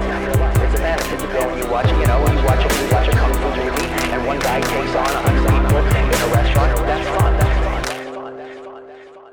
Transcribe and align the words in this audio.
life. 0.00 0.56
It's 0.64 0.74
a 0.74 0.78
fantasy. 0.78 1.16
You 1.16 1.28
go 1.32 1.40
and 1.48 1.58
you 1.62 1.66
watch, 1.70 1.88
you 1.88 2.06
know, 2.06 2.18
you 2.26 2.42
watch 2.44 2.64
a, 2.64 2.68
you 2.68 2.88
watch 2.92 3.08
a 3.08 3.12
kung 3.16 3.34
fu 3.40 3.48
movie, 3.56 3.88
and 4.12 4.20
one 4.26 4.38
guy 4.38 4.60
takes 4.60 4.94
on 4.94 5.06
a 5.06 5.20
hundred 5.24 5.44
people 5.48 5.78
in 5.78 6.20
a 6.20 6.28
restaurant. 6.34 6.70
That's 6.86 7.08
fun. 7.16 7.32
That's 7.40 7.56
fun. 7.60 7.82
That's 7.86 8.08
fun. 8.16 8.32
That's 8.36 8.58
fun. 8.64 8.82
That's 8.86 9.08
fun. 9.14 9.32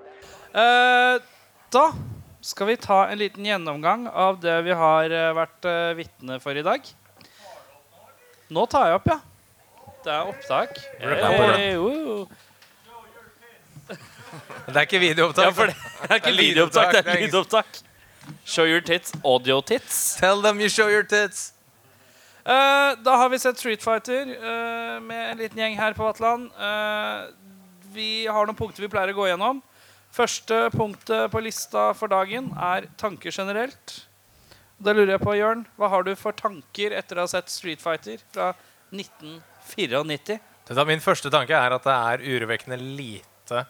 Eh, 0.64 1.20
da 1.73 1.86
skal 2.41 2.68
vi 2.68 2.78
ta 2.78 3.08
en 3.08 3.18
liten 3.18 3.46
gjennomgang 3.46 4.08
av 4.08 4.40
det 4.40 4.62
vi 4.68 4.72
har 4.72 5.10
eh, 5.10 5.30
vært 5.36 5.66
uh, 5.66 5.94
vitne 5.98 6.40
for 6.44 6.55
i 6.60 6.64
dag. 6.66 6.90
Nå 8.54 8.66
tar 8.70 8.90
jeg 8.91 9.00
opp, 9.00 9.08
ja. 9.08 9.20
Det 10.04 10.12
er 10.12 10.27
opptak. 10.27 10.82
Hey, 11.00 11.77
woo. 11.80 12.27
Det 14.68 14.76
er 14.76 14.86
ikke 14.86 15.00
videoopptak. 15.00 15.45
Ja, 15.45 15.68
det 15.70 16.09
er 16.09 16.20
ikke 16.20 16.36
videoopptak, 16.38 16.91
det 16.94 17.04
er 17.08 17.23
lydopptak. 17.23 17.80
Show 18.46 18.66
your 18.68 18.82
tits, 18.82 19.14
audio 19.24 19.62
tits. 19.62 20.20
Tell 20.20 20.42
them 20.42 20.60
you 20.60 20.70
show 20.70 20.90
your 20.90 21.04
tits. 21.04 21.54
Uh, 22.44 22.92
da 23.00 23.16
har 23.16 23.30
vi 23.30 23.40
sett 23.40 23.58
Street 23.58 23.84
Fighter 23.84 24.28
uh, 24.36 25.00
med 25.02 25.32
en 25.32 25.38
liten 25.38 25.60
gjeng 25.60 25.78
her 25.80 25.94
på 25.96 26.04
Vatland. 26.04 26.50
Uh, 26.60 27.32
vi 27.96 28.26
har 28.28 28.44
noen 28.46 28.58
punkter 28.58 28.84
vi 28.84 28.90
pleier 28.92 29.14
å 29.14 29.16
gå 29.16 29.30
gjennom. 29.30 29.62
Første 30.14 30.68
punktet 30.76 31.32
på 31.32 31.42
lista 31.42 31.94
for 31.96 32.12
dagen 32.12 32.52
er 32.60 32.90
tanker 33.00 33.32
generelt. 33.32 33.96
Da 34.84 34.91
lurer 34.91 35.16
jeg 35.16 35.24
på, 35.24 35.38
Jørn, 35.40 35.64
hva 35.80 35.88
har 35.94 36.04
du 36.04 36.12
for 36.20 36.36
tanker 36.36 36.91
etter 37.00 37.18
å 37.18 37.24
ha 37.24 37.32
sett 37.32 37.50
Street 37.50 37.80
Fighter 37.82 38.20
fra 38.34 38.52
1994? 38.91 40.04
Vet 40.68 40.86
Min 40.91 41.04
første 41.04 41.32
tanke 41.32 41.55
er 41.55 41.80
at 41.80 41.88
det 41.88 41.96
er 41.96 42.28
urovekkende 42.28 42.76
lite 42.76 43.64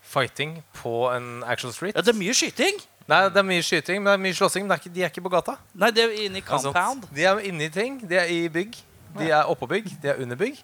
fighting 0.00 0.62
på 0.80 1.10
en 1.12 1.44
Action 1.44 1.72
street. 1.72 1.96
Ja, 1.96 2.00
det 2.00 2.14
er 2.14 2.22
mye 2.24 2.34
skyting. 2.34 2.80
Nei, 3.08 3.28
Det 3.30 3.38
er 3.38 3.46
mye 3.46 3.62
skyting, 3.62 4.02
men 4.02 4.10
det 4.10 4.14
er 4.18 4.22
mye 4.24 4.34
slåssing. 4.34 4.64
Men 4.66 4.72
det 4.72 4.76
er 4.76 4.82
ikke, 4.84 4.94
de 4.94 5.02
er 5.06 5.10
ikke 5.12 5.22
på 5.28 5.30
gata. 5.36 5.56
Nei, 5.74 5.90
De 5.94 6.00
er 6.02 6.14
inne 6.26 6.40
i 6.40 6.42
Altså, 6.42 6.72
compound. 6.72 7.06
De 7.14 7.24
er 7.24 7.38
inne 7.46 7.68
i 7.68 7.68
ting. 7.70 8.00
De 8.08 8.16
er 8.18 8.26
i 8.32 8.48
bygg. 8.48 8.76
De 9.18 9.30
er 9.30 9.44
oppå 9.52 9.68
bygg. 9.70 9.92
De 10.02 10.08
er 10.10 10.22
under 10.22 10.36
bygg. 10.36 10.58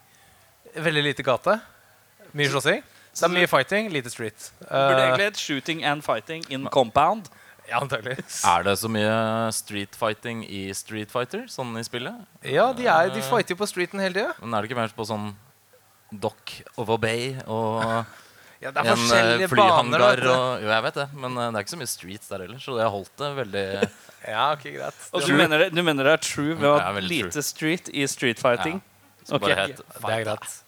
Veldig 0.74 1.02
lite 1.04 1.22
gate. 1.22 1.60
Mye 2.34 2.48
slåssing. 2.50 2.82
Det 3.12 3.22
er 3.26 3.28
mye 3.28 3.46
fighting, 3.46 3.90
lite 3.92 4.10
street. 4.10 4.50
Burde 4.58 4.96
Eh, 4.96 5.06
egentlig 5.06 5.24
hett 5.28 5.36
shooting 5.38 5.84
and 5.84 6.02
fighting 6.02 6.44
in 6.48 6.66
compound. 6.72 7.28
ja, 7.68 7.78
antagelig 7.78 8.16
Er 8.44 8.62
det 8.64 8.78
så 8.78 8.88
mye 8.88 9.52
street 9.52 9.94
fighting 9.94 10.42
i 10.48 10.72
Street 10.74 11.10
Fighter, 11.12 11.44
sånn 11.46 11.76
i 11.78 11.82
spillet? 11.84 12.14
Ja, 12.42 12.72
de, 12.72 12.86
er, 12.86 13.10
de 13.14 13.20
fighter 13.22 13.54
jo 13.54 13.56
på 13.60 13.68
streeten 13.68 14.00
hele 14.00 14.14
tida. 14.14 14.32
Men 14.40 14.54
er 14.54 14.62
det 14.62 14.70
ikke 14.70 14.80
mer 14.80 14.88
på 14.96 15.04
sånn 15.06 15.34
Dock 16.12 16.62
over 16.76 16.98
Bay 16.98 17.36
og 17.46 18.04
Ja, 18.62 18.70
det 18.70 18.78
er 18.78 18.86
en 18.86 18.92
eh, 18.92 19.00
forskjellige 19.00 19.48
baner. 19.50 19.50
flyhangar 19.50 20.02
og 20.30 20.62
Jo, 20.62 20.70
jeg 20.70 20.84
vet 20.86 20.98
det, 21.00 21.06
men 21.18 21.36
eh, 21.36 21.50
det 21.50 21.58
er 21.58 21.64
ikke 21.64 21.74
så 21.74 21.78
mye 21.80 21.90
streets 21.90 22.30
der 22.30 22.44
heller, 22.44 22.60
så 22.62 22.76
det 22.76 22.84
har 22.84 22.92
holdt 22.94 23.14
det 23.22 23.30
veldig 23.40 23.64
Ja, 24.32 24.44
ok, 24.54 24.66
greit. 24.76 25.06
Og 25.10 25.24
du 25.26 25.32
mener, 25.34 25.64
det, 25.64 25.72
du 25.74 25.82
mener 25.82 26.06
det 26.06 26.12
er 26.14 26.22
true 26.22 26.54
ved 26.54 26.68
å 26.70 26.76
ha 26.78 26.92
lite 27.00 27.32
lite 27.32 27.42
street 27.42 27.90
i 27.90 28.06
street 28.10 28.42
fighting? 28.42 28.78
Ja. 28.78 29.34
Ok. 29.34 29.42
bare 29.42 29.56
het 29.64 29.82
Det 29.82 30.12
er 30.14 30.26
greit. 30.26 30.58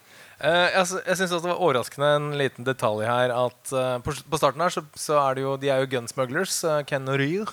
Uh, 0.45 0.67
jeg 0.75 1.05
jeg 1.07 1.19
syns 1.21 1.31
også 1.31 1.45
det 1.45 1.51
var 1.53 1.63
overraskende 1.63 2.09
en 2.19 2.27
liten 2.39 2.67
detalj 2.67 3.05
her 3.07 3.31
at 3.35 3.71
uh, 3.75 3.97
på, 4.03 4.15
på 4.31 4.41
starten 4.41 4.63
her 4.65 4.75
så, 4.75 4.83
så 4.99 5.17
er 5.23 5.39
det 5.39 5.45
jo 5.45 5.55
De 5.63 5.71
er 5.71 5.83
jo 5.83 5.91
gunsmugglers, 5.95 6.57
uh, 6.67 6.81
Ken 6.87 7.07
og 7.11 7.21
Ryr. 7.23 7.53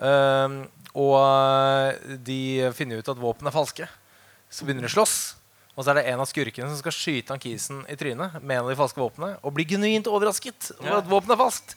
Uh, 0.00 0.64
og 0.96 2.16
de 2.26 2.40
finner 2.74 3.00
ut 3.00 3.12
at 3.12 3.20
våpen 3.20 3.48
er 3.48 3.54
falske. 3.54 3.86
Så 4.50 4.64
begynner 4.64 4.88
de 4.88 4.90
å 4.90 4.96
slåss. 4.96 5.18
Og 5.80 5.86
så 5.86 5.94
er 5.94 6.00
det 6.02 6.06
en 6.12 6.20
av 6.20 6.28
skurkene 6.28 6.68
som 6.68 6.76
skal 6.76 6.92
skyte 6.92 7.32
han 7.32 7.40
kisen 7.40 7.78
i 7.88 7.96
trynet 7.96 8.34
med 8.42 8.58
en 8.58 8.66
av 8.66 8.68
de 8.68 8.76
falske 8.76 9.00
våpnene. 9.00 9.38
Og 9.40 9.54
blir 9.56 9.64
genuint 9.70 10.10
overrasket 10.12 10.74
over 10.76 10.98
at 11.00 11.08
våpenet 11.08 11.32
er 11.38 11.40
falskt. 11.40 11.72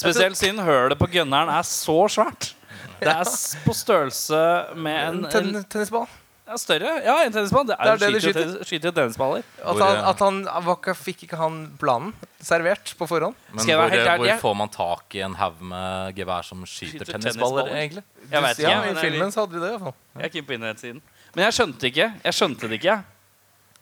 Spesielt 0.00 0.38
siden 0.40 0.62
hølet 0.64 0.96
på 0.98 1.10
gunneren 1.12 1.52
er 1.52 1.66
så 1.68 1.98
svært. 2.08 2.54
Det 3.02 3.12
er 3.12 3.28
på 3.66 3.74
størrelse 3.76 4.40
med 4.80 4.96
en, 5.10 5.24
En 5.28 5.56
en 5.58 5.64
tennisball. 5.68 6.08
ja, 6.48 6.56
større. 6.56 6.94
Ja, 7.04 7.18
en 7.26 7.32
tennisball. 7.36 7.66
Det 7.68 7.76
er, 7.78 7.84
Det 7.84 7.92
er 7.92 7.96
det 7.98 8.08
skyter, 8.08 8.16
jo 8.16 8.32
skyter. 8.32 8.40
tennis- 8.40 8.68
skyter 8.72 8.96
tennisballer. 8.96 9.44
At 9.60 9.78
han, 9.84 9.96
eh, 9.96 10.08
at 10.08 10.18
han 10.24 10.40
vakka, 10.70 10.94
fikk 10.96 11.22
ikke 11.28 11.36
han 11.36 11.60
planen 11.80 12.12
servert 12.40 12.94
på 12.98 13.06
forhånd. 13.12 13.36
Men 13.52 13.64
hvor, 13.66 13.88
helt 13.92 14.20
hvor 14.24 14.40
får 14.48 14.56
man 14.56 14.68
tak 14.72 15.14
i 15.14 15.20
en 15.28 15.34
haug 15.34 15.60
med 15.60 16.14
gevær 16.16 16.42
som 16.48 16.64
skyter, 16.64 17.04
Skyter 17.04 17.12
tennisballer, 17.12 17.68
tennisballer? 17.68 17.76
egentlig? 17.76 18.04
Jeg 18.30 18.42
vet 18.48 18.58
ja, 18.58 18.70
ikke. 18.70 18.88
I 18.88 18.94
men 18.94 19.02
filmen 19.04 19.32
så 19.36 19.44
hadde 19.44 19.52
de 19.52 19.60
det. 19.66 19.72
iallfall. 19.76 19.94
jeg 20.16 20.24
er 20.24 20.28
keen 20.38 20.44
på 20.48 20.56
internettsiden. 20.58 21.02
Men 21.34 21.44
jeg 21.44 21.52
skjønte 21.60 21.90
ikke. 21.92 22.14
Jeg 22.24 22.32
skjønte 22.40 22.68
det 22.68 22.80
ikke. 22.80 23.02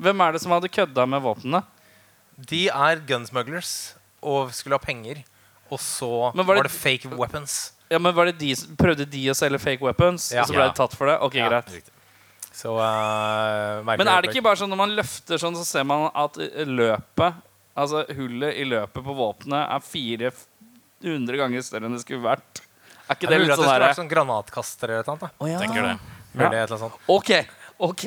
Hvem 0.02 0.24
er 0.26 0.32
det 0.34 0.42
som 0.42 0.52
hadde 0.54 0.70
kødda 0.72 1.06
med 1.08 1.22
våpnene? 1.22 1.62
De 2.50 2.64
er 2.68 3.02
gunsmugglers 3.06 3.94
og 4.22 4.50
skulle 4.56 4.78
ha 4.78 4.82
penger. 4.82 5.22
Og 5.72 5.78
så 5.80 6.08
var 6.32 6.36
var 6.36 6.44
var 6.44 6.62
det, 6.62 6.72
det- 6.72 6.80
fake 6.80 7.08
weapons. 7.16 7.72
Ja, 7.90 7.98
men 7.98 8.14
var 8.14 8.24
det 8.26 8.38
de, 8.38 8.54
Prøvde 8.76 9.04
de 9.08 9.26
å 9.28 9.34
selge 9.36 9.58
fake 9.60 9.82
weapons, 9.84 10.30
Ja. 10.32 10.42
og 10.42 10.48
så 10.48 10.54
ble 10.54 10.64
Ja. 10.64 10.68
de 10.70 10.76
tatt 10.76 10.94
for 10.96 11.06
det? 11.06 11.18
Ok, 11.20 11.34
Ja. 11.34 11.48
greit 11.48 11.90
Så 12.52 12.76
uh, 12.76 13.82
Men 13.84 14.08
er 14.08 14.20
det 14.22 14.30
ikke 14.34 14.42
bare 14.44 14.56
sånn 14.56 14.68
når 14.68 14.76
man 14.76 14.90
løfter 14.96 15.38
sånn, 15.40 15.56
så 15.56 15.64
ser 15.64 15.84
man 15.84 16.10
at 16.14 16.36
eh, 16.38 16.64
løpet 16.66 17.34
Altså 17.74 18.04
hullet 18.12 18.54
i 18.60 18.64
løpet 18.68 19.00
på 19.02 19.14
våpenet 19.16 19.70
er 19.72 19.80
400 19.80 21.36
ganger 21.40 21.62
større 21.64 21.86
enn 21.88 21.94
det 21.96 22.02
skulle 22.04 22.20
vært? 22.20 22.60
Er 23.08 23.14
ikke 23.16 23.28
Det 23.28 23.28
det 23.30 23.38
mulig 23.40 23.48
litt 23.48 23.52
at 23.52 23.56
det 23.56 23.64
sånn 23.64 23.72
skulle 23.72 23.88
vært 23.88 24.00
sånn 24.00 24.10
granatkaster 24.12 24.92
eller 24.92 25.08
noe. 25.08 25.30
Å, 25.40 25.48
ja. 25.48 25.58
Tenker 25.58 25.82
det. 25.82 25.94
Mulig, 26.34 26.46
et 26.46 26.52
eller 26.52 26.66
annet 26.68 26.82
sånt. 26.84 26.92
Ok. 27.08 27.30
Ok 27.88 28.04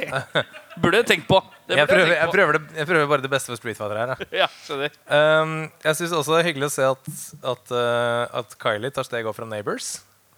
Burde 0.81 1.00
jeg 1.02 1.08
tenkt 1.09 1.28
på. 1.30 1.40
Det 1.69 1.78
Jeg 1.80 1.88
prøver, 1.90 2.12
jeg 2.16 2.31
prøver 2.34 2.58
det, 2.58 2.63
jeg 2.78 2.88
prøver 2.90 3.08
bare 3.12 3.24
det 3.24 3.31
beste 3.31 3.52
for 3.52 3.59
Street 3.59 3.78
Fighter 3.80 4.00
her. 4.02 4.25
Ja, 4.44 4.50
skjønner. 4.66 4.91
Um, 5.08 5.53
jeg 5.86 6.00
syns 6.02 6.16
også 6.18 6.36
det 6.36 6.41
er 6.41 6.50
hyggelig 6.50 6.68
å 6.68 6.74
se 6.75 6.90
at, 6.90 7.08
at, 7.53 7.72
uh, 7.72 8.41
at 8.41 8.58
Kylie 8.62 8.91
tar 8.94 9.08
steg 9.08 9.30
opp 9.30 9.38
fra 9.40 9.47
Neighbors. 9.50 9.96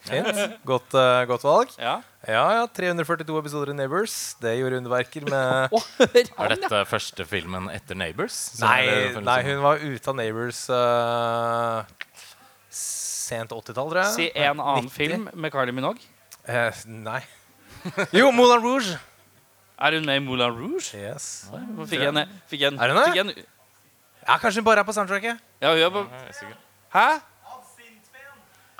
Fint. 0.07 0.37
Godt, 0.67 0.93
uh, 0.95 1.23
godt 1.27 1.43
valg. 1.43 1.73
Ja. 1.81 1.97
Ja, 2.27 2.43
ja, 2.59 2.63
342 2.69 3.39
episoder 3.39 3.71
i 3.73 3.75
Neighbors. 3.77 4.13
Det 4.43 4.53
gjorde 4.59 4.79
underverker 4.81 5.25
med 5.27 5.75
Er 6.43 6.53
dette 6.53 6.83
første 6.89 7.25
filmen 7.27 7.69
etter 7.73 7.97
Neighbors? 7.97 8.37
Nei, 8.61 8.83
nei, 9.23 9.39
hun 9.47 9.63
var 9.63 9.83
ute 9.83 10.11
av 10.11 10.17
Neighbors 10.19 10.65
uh, 10.71 11.83
sent 12.71 13.51
80-tall, 13.51 13.91
tror 13.91 14.01
jeg. 14.03 14.13
Si 14.15 14.29
en 14.35 14.61
annen 14.61 14.87
90. 14.87 14.95
film 14.95 15.27
med 15.33 15.55
Kylie 15.55 15.75
Minogue. 15.75 16.03
Uh, 16.47 16.71
nei. 17.07 17.21
Jo, 18.15 18.31
Moulin 18.35 18.63
Rouge. 18.63 18.97
Er 19.79 19.91
hun 19.93 20.05
med 20.05 20.15
i 20.15 20.19
Moulin 20.25 20.51
Rouge? 20.57 20.97
Yes. 20.97 21.47
Nå 21.53 21.85
Fikk 21.85 22.01
jeg 22.01 22.09
en, 22.15 22.23
fikk 22.49 22.61
jeg 22.63 22.71
en, 22.73 22.79
Er 22.81 22.89
hun 22.93 22.97
det? 22.97 23.05
fikk 23.11 23.15
jeg 23.19 23.25
en, 23.27 23.45
Ja, 24.27 24.37
kanskje 24.41 24.59
hun 24.61 24.65
bare 24.65 24.79
er 24.81 24.87
på 24.87 24.93
soundtracket. 24.97 25.37
ja, 25.61 25.69
hun 25.73 25.83
er 25.85 25.89
på. 25.89 26.05
Hæ? 26.93 27.07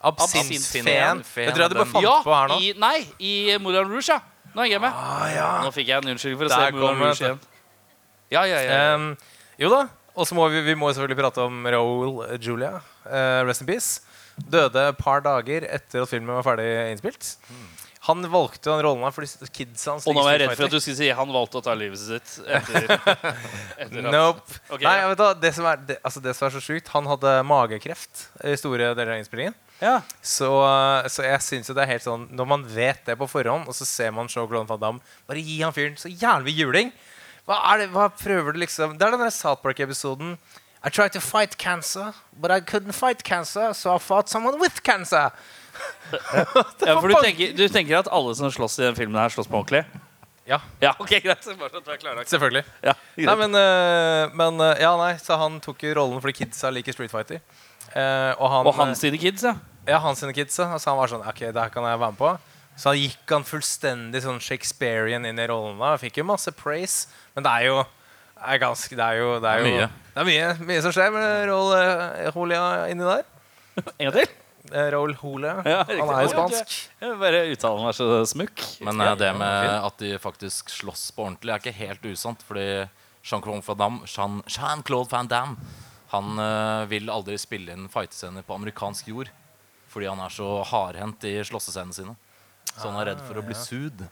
Absintfen. 0.08 0.86
Fen, 1.24 1.24
Det 1.48 1.54
tror 1.56 1.62
jeg 1.64 1.70
du 1.72 1.76
bare 1.80 1.86
fant 1.90 2.04
Ja, 2.06 2.16
på 2.24 2.34
her 2.34 2.48
nå. 2.52 2.58
i, 2.62 2.74
nei, 2.78 2.98
i 3.20 3.58
Moulin 3.62 3.88
Rouge, 3.90 4.10
ja. 4.14 4.20
Nå 4.56 4.62
er 4.64 4.70
jeg 4.72 4.82
med. 4.82 4.92
Ah, 4.94 5.26
ja. 5.34 5.48
Nå 5.66 5.72
fikk 5.74 5.88
jeg 5.90 6.02
en 6.04 6.12
unnskyldning 6.14 6.38
for 6.40 6.46
å 6.46 6.50
Der 6.50 6.66
se 6.66 6.76
Moulin 6.76 7.02
Rouge 7.02 7.18
det. 7.18 7.28
igjen. 7.28 7.40
Ja, 8.32 8.44
ja, 8.46 8.60
ja. 8.62 8.96
Um, 8.96 9.08
jo 9.62 9.70
da. 9.74 9.88
Og 10.18 10.26
så 10.28 10.36
må 10.38 10.48
vi, 10.50 10.62
vi 10.66 10.74
må 10.78 10.90
selvfølgelig 10.94 11.18
prate 11.20 11.44
om 11.46 11.66
Raoul 11.66 12.38
Julia. 12.42 12.80
Eh, 13.06 13.42
rest 13.46 13.62
in 13.62 13.68
peace. 13.70 14.02
Døde 14.38 14.88
et 14.92 14.98
par 14.98 15.22
dager 15.26 15.66
etter 15.70 16.02
at 16.06 16.10
filmen 16.10 16.34
var 16.40 16.46
ferdig 16.46 16.68
innspilt. 16.94 17.36
Han 18.08 18.24
valgte 18.32 18.72
den 18.72 18.82
rollen 18.86 19.04
her 19.04 19.14
fordi 19.16 19.50
kidsa 19.52 19.94
hans 19.94 20.08
Og 20.08 20.16
nå 20.16 20.24
var 20.24 20.36
jeg 20.38 20.46
redd 20.46 20.54
for 20.56 20.68
at 20.68 20.74
du 20.74 20.80
skulle 20.80 20.98
si 21.00 21.10
han 21.20 21.32
valgte 21.36 21.60
å 21.60 21.64
ta 21.66 21.74
livet 21.78 22.00
sitt 22.00 22.38
etter, 22.58 22.94
etter 23.84 24.08
Nope. 24.08 24.44
Okay, 24.70 24.86
Nei, 24.86 24.96
ja. 25.02 25.10
vet 25.12 25.22
du, 25.22 25.26
det, 25.44 25.52
som 25.58 25.68
er, 25.68 25.82
det, 25.90 25.98
altså 26.08 26.24
det 26.24 26.36
som 26.38 26.48
er 26.48 26.56
så 26.56 26.62
sjukt, 26.64 26.92
han 26.94 27.10
hadde 27.12 27.34
magekreft 27.48 28.28
i 28.48 28.56
store 28.60 28.94
deler 28.96 29.16
av 29.18 29.22
innspillingen. 29.22 29.58
Ja. 29.82 30.00
Så, 30.26 30.50
så 31.14 31.26
jeg 31.28 31.44
syns 31.46 31.70
jo 31.70 31.76
det 31.78 31.84
er 31.84 31.92
helt 31.92 32.02
sånn 32.02 32.24
Når 32.34 32.48
man 32.50 32.64
vet 32.66 33.04
det 33.06 33.14
på 33.20 33.28
forhånd, 33.30 33.68
og 33.70 33.76
så 33.78 33.86
ser 33.86 34.10
man 34.16 34.26
Jean-Claude 34.26 34.66
Van 34.72 34.82
Damme 34.82 35.28
Bare 35.30 35.44
gi 35.46 35.60
han 35.62 35.76
fyren 35.76 36.00
så 36.02 36.10
jævlig 36.10 36.56
juling! 36.58 36.90
Hva, 37.46 37.60
er 37.72 37.84
det, 37.84 37.92
hva 37.94 38.08
prøver 38.10 38.56
du 38.56 38.64
liksom 38.64 38.96
Det 38.98 39.06
er 39.06 39.14
den 39.14 39.22
der 39.22 39.36
South 39.36 39.62
Park-episoden 39.62 40.34
I 40.82 40.90
tried 40.90 41.14
to 41.14 41.22
fight 41.22 41.58
cancer, 41.58 42.14
but 42.34 42.52
I 42.52 42.60
couldn't 42.62 42.94
fight 42.94 43.24
cancer, 43.24 43.74
so 43.74 43.96
I 43.96 44.00
fought 44.00 44.30
someone 44.30 44.60
with 44.62 44.84
cancer. 44.84 45.32
ja, 46.88 46.96
for 47.00 47.08
du 47.12 47.16
tenker, 47.22 47.54
du 47.58 47.64
tenker 47.72 48.00
at 48.00 48.10
alle 48.12 48.36
som 48.40 48.52
slåss 48.54 48.80
i 48.80 48.86
den 48.88 48.96
filmen 48.98 49.20
her, 49.20 49.34
slåss 49.34 49.50
på 49.52 49.60
ordentlig? 49.60 49.84
Ja, 50.48 50.62
Ja, 50.80 50.94
ok, 50.96 51.10
greit. 51.24 51.44
Bare 51.60 51.70
så 51.70 51.82
at 51.82 51.86
du 51.86 51.92
er 51.92 51.98
klarlagt. 52.00 52.30
selvfølgelig. 52.32 52.64
Ja, 52.86 52.94
Nei, 53.20 53.34
men, 53.36 53.56
øh, 53.60 54.30
men 54.40 54.62
øh, 54.64 54.76
Ja, 54.80 54.94
nei, 55.00 55.18
så 55.20 55.36
han 55.42 55.58
tok 55.60 55.84
jo 55.84 55.92
rollen 55.98 56.22
fordi 56.24 56.38
kidsa 56.46 56.72
liker 56.72 56.96
Street 56.96 57.12
Fighter. 57.12 57.42
Eh, 57.92 58.32
og 58.40 58.48
han, 58.52 58.68
Og 58.70 58.74
hans 58.80 59.02
sine 59.04 59.20
kids, 59.20 59.44
ja. 59.44 59.58
Ja, 59.88 60.00
hans 60.04 60.20
sine 60.24 60.32
kids. 60.36 60.56
ja. 60.60 60.70
Så 60.80 60.90
han 60.94 60.98
var 61.02 61.12
sånn 61.12 61.26
Ok, 61.28 61.40
det 61.52 61.60
her 61.60 61.74
kan 61.74 61.84
jeg 61.84 62.00
være 62.00 62.16
med 62.16 62.22
på. 62.22 62.32
Så 62.78 62.94
han 62.94 63.00
gikk 63.02 63.34
han 63.34 63.44
fullstendig 63.48 64.22
sånn 64.24 64.40
Shakespearean 64.40 65.26
inn 65.28 65.40
i 65.40 65.48
rollen. 65.52 65.80
da 65.84 65.96
Fikk 66.00 66.22
jo 66.22 66.28
masse 66.32 66.52
praise. 66.56 67.08
Men 67.36 67.44
det 67.44 67.52
er 67.52 67.68
jo 67.68 67.78
det 68.38 68.54
er 68.54 68.60
ganske 68.62 68.94
Det 68.96 69.02
er 69.04 69.16
jo 69.18 69.30
Det 69.42 69.50
er, 69.50 69.60
jo, 69.60 69.66
Mye. 69.66 69.88
Det 70.14 70.22
er 70.22 70.28
mye, 70.30 70.50
mye 70.70 70.82
som 70.86 70.94
skjer 70.94 71.12
med 71.12 71.50
eh, 71.50 72.32
Julia 72.32 72.66
inni 72.88 73.04
der. 73.04 73.26
En 74.00 74.08
gang 74.08 74.14
til. 74.22 74.30
Eh, 74.72 75.16
Hole. 75.22 75.54
Ja, 75.66 75.84
han 75.88 76.12
er 76.12 76.26
jo 76.26 76.32
spansk. 76.34 76.76
Jeg 77.02 77.18
bare 77.22 77.42
uttalen 77.54 77.88
er 77.90 77.96
så 77.98 78.08
smukk. 78.28 78.64
Men 78.86 79.02
uh, 79.02 79.14
det 79.20 79.32
med 79.38 79.74
at 79.78 79.98
de 80.02 80.14
faktisk 80.22 80.72
slåss 80.74 81.10
på 81.16 81.26
ordentlig, 81.28 81.54
er 81.54 81.62
ikke 81.64 81.76
helt 81.78 82.06
usant. 82.12 82.44
Fordi 82.48 82.68
Jean-Claude 83.28 83.64
Van 83.68 83.78
Damme, 83.78 84.08
Jean, 84.08 84.42
Jean-Claude 84.48 85.12
Van 85.12 85.28
Damme 85.28 85.58
han 86.14 86.38
uh, 86.40 86.86
vil 86.88 87.10
aldri 87.12 87.36
spille 87.40 87.74
inn 87.76 87.90
fightescener 87.92 88.46
på 88.48 88.56
amerikansk 88.56 89.10
jord. 89.12 89.32
Fordi 89.92 90.08
han 90.08 90.22
er 90.24 90.32
så 90.32 90.62
hardhendt 90.68 91.24
i 91.28 91.38
slåssescenene 91.48 91.96
sine. 91.96 92.16
Så 92.78 92.86
han 92.90 93.00
er 93.02 93.14
redd 93.14 93.26
for 93.28 93.40
å 93.40 93.44
bli 93.46 93.56
sued. 93.58 94.06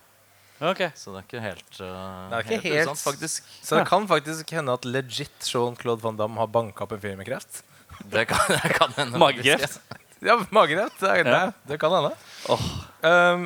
Okay. 0.55 0.87
Så 0.95 1.11
det 1.11 1.19
er 1.19 1.25
ikke 1.27 1.43
helt 1.43 1.79
uh, 1.83 2.27
Det 2.31 2.37
er 2.37 2.45
ikke 2.47 2.61
helt- 2.63 2.89
usant, 2.89 3.03
faktisk. 3.03 3.47
Så 3.59 3.75
det 3.79 3.87
kan 3.89 4.07
faktisk 4.07 4.51
hende 4.55 4.75
at 4.75 4.87
legit 4.87 5.49
Jean-Claude 5.51 6.03
Van 6.03 6.19
Damme 6.19 6.39
har 6.39 6.47
banka 6.51 6.85
opp 6.87 6.95
en 6.95 7.03
fyr 7.03 7.17
med 7.19 7.27
kreft. 7.27 7.63
Det 8.11 8.25
kan, 8.31 8.39
det 8.55 8.71
kan 8.75 8.95
hende. 8.97 9.19
Magekreft. 9.19 9.79
Ja, 10.23 10.37
magekreft. 10.55 10.99
Det, 10.99 11.23
det, 11.27 11.43
det 11.67 11.77
kan 11.81 11.93
hende. 11.93 12.13
Oh. 12.49 12.65
Um, 13.05 13.45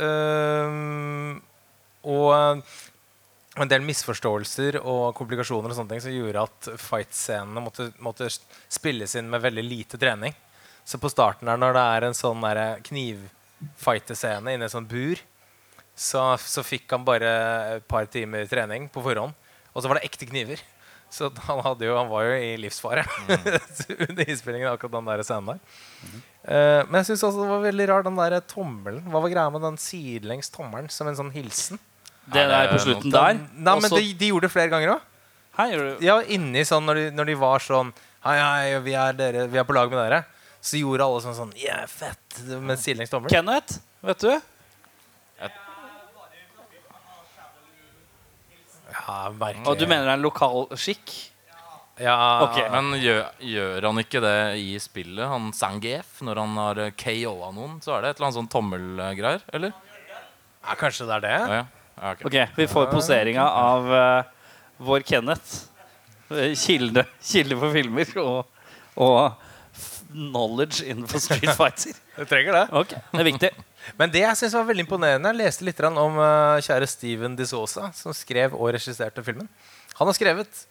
um, 0.00 1.42
og 2.06 2.62
en 3.56 3.70
del 3.70 3.84
misforståelser 3.86 4.80
og 4.82 5.14
komplikasjoner 5.16 5.72
og 5.72 5.78
sånne 5.78 5.94
ting 5.94 6.02
som 6.04 6.14
gjorde 6.14 6.44
at 6.44 6.68
fight-scenene 6.80 7.62
måtte, 7.64 7.88
måtte 8.04 8.28
spilles 8.32 9.16
inn 9.16 9.30
med 9.32 9.44
veldig 9.44 9.64
lite 9.64 10.00
trening. 10.00 10.34
Så 10.86 11.00
på 11.02 11.10
starten 11.10 11.48
her, 11.50 11.58
når 11.58 11.74
det 11.74 11.86
er 11.94 12.06
en 12.06 12.16
sånn 12.16 12.44
der 12.44 12.82
knivfighte-scene 12.86 14.54
inne 14.54 14.66
i 14.66 14.68
et 14.68 14.74
sånt 14.74 14.90
bur, 14.90 15.22
så, 15.96 16.36
så 16.38 16.62
fikk 16.66 16.92
han 16.92 17.06
bare 17.06 17.32
et 17.78 17.86
par 17.88 18.06
timer 18.12 18.44
trening 18.50 18.90
på 18.92 19.02
forhånd. 19.02 19.32
Og 19.72 19.82
så 19.82 19.88
var 19.88 19.98
det 19.98 20.06
ekte 20.08 20.28
kniver. 20.28 20.60
Så 21.10 21.30
han, 21.46 21.60
hadde 21.64 21.86
jo, 21.86 21.96
han 21.96 22.08
var 22.10 22.26
jo 22.26 22.38
i 22.42 22.54
livsfare 22.60 23.04
under 24.08 24.24
innspillingen 24.26 24.68
av 24.68 24.76
akkurat 24.76 24.96
den 24.98 25.10
der 25.10 25.22
scenen 25.24 25.52
der. 25.52 25.60
Eh, 26.46 26.80
men 26.88 26.98
jeg 27.00 27.10
syns 27.10 27.24
også 27.28 27.42
det 27.44 27.50
var 27.50 27.62
veldig 27.64 27.86
rar 27.90 28.06
den 28.06 28.18
der 28.18 28.38
tommelen. 28.50 29.04
Hva 29.10 29.22
var 29.24 29.32
greia 29.32 29.52
med 29.54 29.64
den 29.64 29.78
sidelengs 29.80 30.50
tommelen 30.54 30.90
som 30.92 31.08
en 31.10 31.18
sånn 31.18 31.32
hilsen? 31.34 31.80
Det 32.26 32.42
Er 32.42 32.50
der 32.50 32.72
på 32.72 32.80
slutten 32.82 33.12
der. 33.14 33.38
Nei, 33.54 33.76
men 33.84 33.92
de, 33.92 34.02
de 34.18 34.32
gjorde 34.32 34.48
det 34.48 34.54
flere 34.54 34.72
ganger 34.72 34.96
òg. 34.96 35.12
Ja, 36.04 36.18
inni 36.28 36.66
sånn 36.68 36.84
når 36.84 36.98
de, 36.98 37.04
når 37.16 37.30
de 37.30 37.36
var 37.40 37.62
sånn 37.64 37.94
Hei, 38.26 38.34
hei, 38.36 38.80
vi 38.82 38.92
er, 38.98 39.14
dere, 39.16 39.44
vi 39.48 39.60
er 39.60 39.64
på 39.64 39.72
lag 39.76 39.92
med 39.92 40.00
dere. 40.02 40.24
Så 40.58 40.80
gjorde 40.80 41.06
alle 41.06 41.22
sånn 41.22 41.36
sånn 41.38 41.52
Yeah, 41.60 41.84
fett. 41.86 42.40
Med 42.58 42.80
sidelengs 42.82 43.12
tommel. 43.12 43.30
Kenneth, 43.30 43.78
vet 44.02 44.24
du? 44.24 44.32
Ja, 49.06 49.30
merkelig. 49.30 49.66
Og 49.70 49.78
du 49.78 49.86
mener 49.86 50.08
det 50.08 50.12
er 50.14 50.18
en 50.18 50.24
lokal 50.26 50.66
skikk? 50.80 51.14
Ja, 51.96 52.16
okay. 52.44 52.66
Men 52.68 52.98
gjør, 53.00 53.22
gjør 53.40 53.86
han 53.88 54.00
ikke 54.02 54.20
det 54.20 54.36
i 54.60 54.74
spillet, 54.82 55.22
han 55.30 55.48
Sangef, 55.56 56.18
når 56.26 56.40
han 56.42 56.58
har 56.60 56.80
eh, 56.84 56.92
KO-a 56.98 57.48
noen? 57.56 57.78
Så 57.84 57.94
er 57.96 58.04
det 58.04 58.10
et 58.10 58.18
eller 58.18 58.28
annet 58.28 58.38
sånn 58.42 58.50
tommelgreier, 58.52 59.46
eller? 59.56 59.72
ja, 60.66 60.74
kanskje 60.76 61.06
det 61.08 61.16
er 61.16 61.24
det? 61.24 61.32
Ja, 61.38 61.54
ja. 61.54 61.62
ja 62.02 62.12
ok. 62.12 62.26
Ok, 62.28 62.36
Vi 62.58 62.66
får 62.68 62.90
poseringa 62.92 63.46
av 63.48 63.88
uh, 63.88 64.50
vår 64.90 65.06
Kenneth. 65.08 65.56
Eh, 66.34 66.52
Kilde, 66.58 67.06
kilde 67.22 67.56
for 67.62 67.72
filmer 67.72 68.12
og, 68.20 68.66
og 68.98 69.20
knowledge 70.12 70.84
innenfor 70.84 71.22
street 71.22 71.54
fighter. 71.60 71.96
Du 72.18 72.24
trenger 72.28 72.60
det. 72.60 72.66
Ok, 72.76 72.92
Det 73.12 73.22
er 73.22 73.30
viktig. 73.30 73.52
Men 73.98 74.10
det 74.10 74.22
jeg 74.24 74.38
synes 74.40 74.56
var 74.58 74.66
veldig 74.66 74.82
imponerende 74.86 75.30
Jeg 75.30 75.38
leste 75.38 75.66
litt 75.66 75.80
om 75.86 76.18
uh, 76.18 76.58
kjære 76.64 76.88
Steven 76.90 77.36
DiSosa, 77.38 77.90
som 77.94 78.14
skrev 78.16 78.56
og 78.56 78.72
regisserte 78.74 79.22
filmen. 79.26 79.48
Han 80.00 80.10
har 80.10 80.16
skrevet 80.18 80.64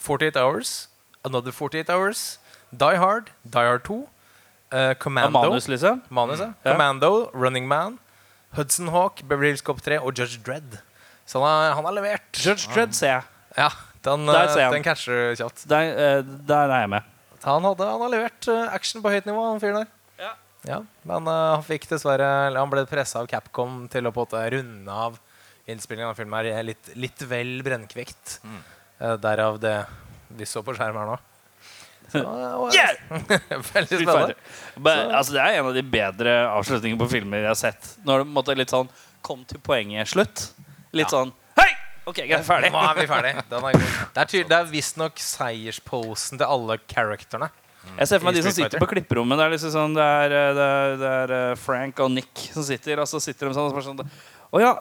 48 0.00 0.40
Hours, 0.40 0.88
Another 1.24 1.52
48 1.52 1.92
Hours, 1.92 2.38
Die 2.72 2.96
Hard, 2.96 3.30
Die 3.44 3.66
Hard 3.66 3.84
2, 3.84 3.98
uh, 4.72 4.94
Commando 4.94 5.42
manus, 5.42 5.68
liksom. 5.68 6.02
manus, 6.08 6.40
Ja. 6.40 6.52
Commando, 6.64 7.30
Running 7.34 7.68
Man, 7.68 7.98
Hudson 8.56 8.88
Hawk, 8.88 9.22
Beverly 9.28 9.52
Hills 9.52 9.62
Cop 9.62 9.82
3 9.82 10.00
og 10.00 10.16
Judge 10.16 10.40
Dredd. 10.46 10.80
Så 11.26 11.38
han 11.38 11.46
har, 11.46 11.74
han 11.74 11.84
har 11.84 11.94
levert. 11.94 12.32
Judge 12.34 12.70
Dredd 12.74 12.96
ser 12.96 13.12
jeg. 13.18 13.22
Ja, 13.58 13.70
den, 14.04 14.26
Der 14.26 14.46
eh, 14.46 14.52
ser 14.52 14.64
jeg 14.64 14.72
den 14.74 14.86
catcher 14.86 15.34
kjapt. 15.38 15.64
Der, 15.70 15.90
eh, 15.94 16.22
der 16.48 16.72
er 16.72 16.84
jeg 16.86 16.90
med. 16.96 17.08
Han, 17.44 17.64
hadde, 17.64 17.86
han 17.86 18.02
har 18.04 18.12
levert 18.12 18.48
eh, 18.48 18.74
action 18.74 19.02
på 19.04 19.12
høyt 19.12 19.28
nivå, 19.28 19.44
han 19.46 19.60
fyren 19.62 19.82
der. 19.82 19.90
Ja. 20.68 20.82
Men 21.08 21.24
uh, 21.28 21.54
han 21.56 21.62
fikk 21.64 21.86
dessverre 21.88 22.26
Han 22.52 22.68
ble 22.72 22.82
pressa 22.88 23.22
av 23.22 23.28
Capcom 23.30 23.86
til 23.88 24.04
å 24.04 24.12
på 24.12 24.20
en 24.20 24.28
måte 24.28 24.42
runde 24.56 24.92
av 25.06 25.16
innspillingen 25.70 26.10
av 26.10 26.18
filmen 26.18 26.50
her 26.50 26.64
litt, 26.66 26.90
litt 26.98 27.22
vel 27.30 27.60
brennkvikt. 27.64 28.40
Mm. 28.44 28.60
Uh, 29.00 29.14
derav 29.22 29.60
det 29.62 29.76
vi 30.36 30.46
så 30.46 30.62
på 30.66 30.74
skjermen 30.76 31.00
her 31.00 31.12
nå. 31.14 31.18
Så, 32.10 32.22
uh, 32.26 32.70
Yeah! 32.76 32.96
veldig 33.74 34.00
spennende. 34.02 34.34
Men, 34.76 35.12
altså, 35.14 35.36
det 35.36 35.44
er 35.44 35.60
en 35.60 35.68
av 35.70 35.76
de 35.78 35.84
bedre 35.96 36.34
avslutningene 36.56 37.00
på 37.04 37.08
filmer 37.12 37.44
jeg 37.44 37.52
har 37.52 37.60
sett. 37.60 37.92
Når 38.06 38.24
det 38.24 38.32
måtte 38.34 38.56
litt 38.58 38.72
sånn 38.74 38.90
kom 39.24 39.44
til 39.48 39.60
poenget 39.62 40.10
slutt. 40.10 40.48
Litt 40.96 41.06
Ja. 41.06 41.20
sånn 41.20 41.32
Hei! 41.60 41.70
OK, 42.08 42.16
greit, 42.24 42.42
ferdig. 42.46 42.70
Nå 42.74 42.80
er 42.82 42.96
vi 42.98 43.06
ferdig. 43.06 43.32
Er. 43.38 43.74
Det 44.16 44.22
er, 44.24 44.28
ty- 44.32 44.44
det 44.48 44.56
er 44.56 44.70
visstnok 44.72 45.20
seiersposen 45.22 46.40
til 46.40 46.46
alle 46.48 46.78
characterne. 46.90 47.50
Jeg 47.96 48.08
ser 48.08 48.20
for 48.20 48.28
meg 48.28 48.36
de 48.36 48.42
som 48.44 48.54
sitter 48.54 48.80
på 48.82 48.88
klipperommet. 48.90 49.38
Det 49.40 49.44
er 49.46 49.52
liksom 49.54 49.72
sånn 49.74 49.94
Det 49.96 50.04
er, 50.04 50.34
eh, 50.36 50.52
det 50.56 50.64
er, 50.68 50.94
det 51.00 51.10
er 51.24 51.32
eh, 51.36 51.58
Frank 51.60 52.00
og 52.04 52.10
Nick 52.12 52.42
som 52.52 52.64
sitter, 52.66 53.00
og 53.02 53.08
så 53.10 53.20
sitter 53.22 53.48
de 53.48 53.56
sånn 53.56 53.68
og 53.70 53.76
så 53.76 53.90
sånn 53.90 54.02
Å 54.52 54.60
ja. 54.62 54.72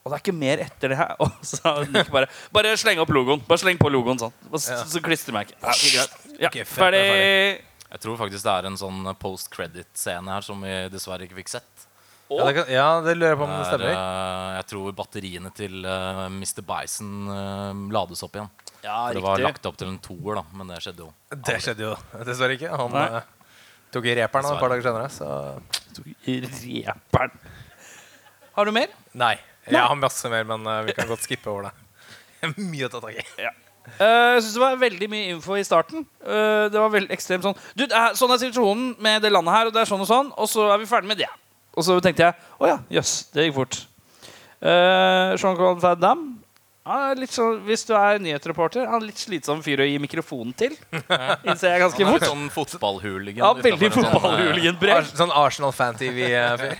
Og 0.00 0.08
det 0.08 0.16
er 0.16 0.22
ikke 0.24 0.32
mer 0.40 0.62
etter 0.64 0.94
det 0.94 0.96
her. 0.96 1.10
Og 1.20 1.42
så 1.44 1.74
Nick 1.92 2.08
bare 2.08 2.30
Bare 2.56 2.70
sleng 2.80 3.02
opp 3.02 3.10
logoen. 3.12 3.42
Bare 3.48 3.60
sleng 3.60 3.76
på 3.80 3.90
logoen 3.92 4.16
sånn. 4.22 4.32
Og 4.48 4.56
så, 4.56 4.72
Ja. 4.72 4.84
så 4.88 5.02
klistremerke. 5.04 5.52
Ja, 5.60 5.74
ok, 5.74 5.82
greit. 5.92 6.14
Ja, 6.40 6.50
ferdig. 6.64 7.02
er 7.04 7.60
Jeg 7.90 8.00
tror 8.06 8.16
faktisk 8.16 8.46
det 8.46 8.54
er 8.54 8.68
en 8.70 8.78
sånn 8.80 9.04
post 9.20 9.50
credit-scene 9.52 10.32
her 10.32 10.40
som 10.46 10.62
vi 10.64 10.72
dessverre 10.88 11.26
ikke 11.28 11.36
fikk 11.42 11.52
sett. 11.52 11.86
Ja, 12.30 12.46
det, 12.46 12.54
kan, 12.54 12.68
ja, 12.72 12.86
det 13.04 13.16
lurer 13.18 13.34
jeg 13.34 13.38
på 13.42 13.44
om 13.44 13.50
det 13.52 13.60
er, 13.60 13.68
stemmer. 13.74 13.92
eh, 13.92 14.56
jeg 14.60 14.66
tror 14.70 14.92
batteriene 15.02 15.50
til 15.52 15.80
Mr. 15.84 16.62
Bison 16.62 17.90
lades 17.92 18.22
opp 18.24 18.38
igjen. 18.38 18.48
Ja, 18.80 18.96
For 19.10 19.18
det 19.18 19.22
var 19.24 19.42
lagt 19.44 19.66
opp 19.68 19.76
til 19.80 19.90
en 19.90 19.98
toer, 20.00 20.38
da, 20.40 20.44
men 20.56 20.70
det 20.72 20.78
skjedde 20.84 21.04
jo. 21.04 21.10
Det 21.48 21.58
skjedde 21.60 21.84
jo 21.84 21.92
dessverre 22.24 22.56
ikke. 22.56 22.70
Han 22.80 22.94
Nei. 22.96 23.06
eh, 23.20 23.56
tok 23.92 24.08
i 24.08 24.14
reperen 24.16 24.48
et 24.48 24.62
par 24.62 24.72
dager 24.72 24.86
senere. 24.88 25.10
Så 25.12 25.28
Reperen. 26.26 27.34
Har 28.56 28.64
du 28.68 28.72
mer? 28.74 28.92
nei. 29.12 29.36
Jeg 29.70 29.84
har 29.84 29.94
masse 30.00 30.26
mer, 30.32 30.46
men 30.48 30.64
eh, 30.66 30.84
vi 30.88 30.94
kan 30.96 31.08
godt 31.10 31.26
skippe 31.26 31.50
over 31.52 31.68
det. 31.68 31.74
Mye 32.72 32.88
å 32.88 32.92
ta 32.92 33.02
tak 33.04 33.20
i. 33.20 33.24
Eh, 33.44 33.52
Jeg 34.00 34.42
synes 34.42 34.54
det 34.56 34.62
var 34.62 34.80
veldig 34.80 35.08
mye 35.12 35.28
info 35.34 35.56
i 35.60 35.64
starten. 35.66 36.06
Uh, 36.24 36.66
det 36.72 36.78
var 36.80 36.90
veldig 36.92 37.12
ekstremt 37.14 37.44
sånn 37.44 37.56
du, 37.76 37.84
er, 37.86 38.16
Sånn 38.18 38.32
er 38.32 38.40
situasjonen 38.40 38.94
med 39.02 39.22
det 39.24 39.32
landet 39.32 39.54
her, 39.56 39.68
og 39.70 39.76
det 39.76 39.82
er 39.82 39.88
sånn 39.90 40.04
og 40.04 40.08
sånn, 40.08 40.32
og 40.36 40.48
så 40.50 40.70
er 40.72 40.80
vi 40.82 40.88
ferdig 40.88 41.10
med 41.12 41.20
det. 41.20 41.28
Og 41.76 41.84
så 41.86 41.96
tenkte 42.02 42.26
jeg 42.28 42.60
å 42.60 42.68
ja, 42.70 42.76
jøss, 42.96 43.14
det 43.34 43.46
gikk 43.48 43.56
fort. 43.60 43.78
Uh, 44.60 45.36
Jean-Claude 45.40 45.80
Van 45.84 46.00
Damme 46.00 46.39
sånn, 47.30 47.60
Hvis 47.66 47.84
du 47.88 47.92
er 47.96 48.20
nyhetsreporter, 48.22 48.86
han 48.88 49.00
er 49.00 49.06
litt 49.10 49.20
slitsom 49.20 49.62
fyr 49.64 49.82
å 49.82 49.86
gi 49.86 49.98
mikrofonen 50.02 50.54
til. 50.56 50.74
Innser 51.48 51.74
jeg 51.74 51.82
ganske 51.84 52.06
fort. 52.08 52.26
sånn 52.26 52.46
fotballhooligan. 52.54 53.40
Ja, 53.42 53.50
veldig 53.56 53.90
for 53.90 53.96
sånn, 53.96 54.06
eh, 54.06 54.14
fotballhooligan-brev. 54.16 55.08
Sånn, 55.10 55.20
Sånn 55.20 55.34
Arsenal 55.36 55.74
Fan-TV-fyr. 55.76 56.76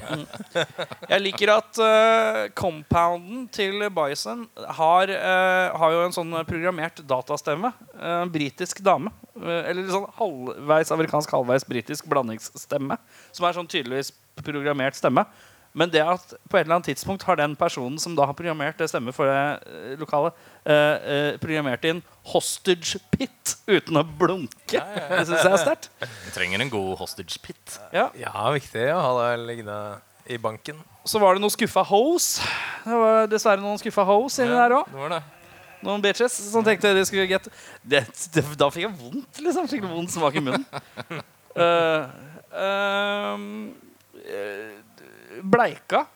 Jeg 1.12 1.22
liker 1.24 1.52
at 1.54 1.80
uh, 1.82 2.40
compounden 2.58 3.46
til 3.54 3.82
Bison 3.94 4.46
har, 4.80 5.10
uh, 5.10 5.78
har 5.82 5.94
jo 5.94 6.02
en 6.06 6.16
sånn 6.16 6.34
programmert 6.48 7.02
datastemme. 7.06 7.72
En 7.98 8.20
En 8.20 8.32
britisk 8.32 8.82
dame. 8.84 9.12
eller 9.40 9.86
sånn 9.88 10.08
halvveis 10.18 10.90
amerikansk, 10.92 11.30
halvveis 11.32 11.64
britisk 11.64 12.08
blandingsstemme. 12.10 12.98
Som 13.32 13.46
er 13.46 13.56
sånn 13.56 13.70
tydeligvis 13.70 14.12
programmert 14.44 14.98
stemme. 14.98 15.24
Men 15.72 15.90
det 15.92 16.02
at 16.02 16.32
på 16.50 16.58
et 16.58 16.64
eller 16.64 16.80
annet 16.80 16.88
tidspunkt 16.90 17.22
har 17.28 17.38
den 17.38 17.54
personen 17.58 17.98
som 18.02 18.16
da 18.18 18.26
har 18.26 18.34
programmert 18.34 18.78
det 18.80 18.88
stemmer 18.90 19.14
for 19.14 19.30
det 19.30 19.38
eh, 19.70 19.96
lokale, 20.00 20.32
eh, 20.64 20.74
eh, 21.14 21.38
programmert 21.42 21.84
inn 21.86 22.02
'hostage 22.26 22.98
pit' 23.14 23.54
uten 23.70 24.00
å 24.00 24.02
blunke. 24.02 24.80
Det 24.82 25.24
syns 25.28 25.44
jeg 25.44 25.52
er 25.52 25.62
sterkt. 25.62 25.90
Vi 26.02 26.34
trenger 26.34 26.60
en 26.60 26.72
god 26.72 26.96
hostage 26.98 27.38
pit. 27.42 27.78
Ja. 27.94 28.10
Ja, 28.18 28.50
viktig 28.50 28.86
å 28.90 29.00
ha 29.00 29.12
det 29.22 29.46
liggende 29.46 29.78
i 30.26 30.38
banken. 30.38 30.82
Så 31.06 31.22
var 31.22 31.34
det 31.34 31.42
noen 31.42 31.54
skuffa 31.54 31.84
hoes. 31.86 32.40
Det 32.84 32.98
var 33.02 33.30
dessverre 33.30 33.62
noen 33.62 33.78
skuffa 33.78 34.04
hoes 34.04 34.38
inni 34.42 34.54
der 34.54 34.74
òg. 34.80 34.90
Det 34.90 35.04
var 35.04 35.14
det. 35.16 35.22
Noen 35.80 36.02
bitches 36.04 36.34
som 36.50 36.64
tenkte 36.64 36.92
de 36.92 37.04
skulle 37.08 37.28
get 37.30 37.46
det, 37.82 38.02
det, 38.34 38.44
Da 38.58 38.68
fikk 38.68 38.84
jeg 38.84 38.96
vondt, 38.98 39.40
liksom. 39.40 39.68
Skikkelig 39.70 39.94
vond 39.94 40.10
smak 40.12 40.36
i 40.36 40.42
munnen. 40.44 40.66
uh, 41.56 42.10
ehm, 42.66 43.46
eh, 44.20 44.76
bleika. 45.42 46.06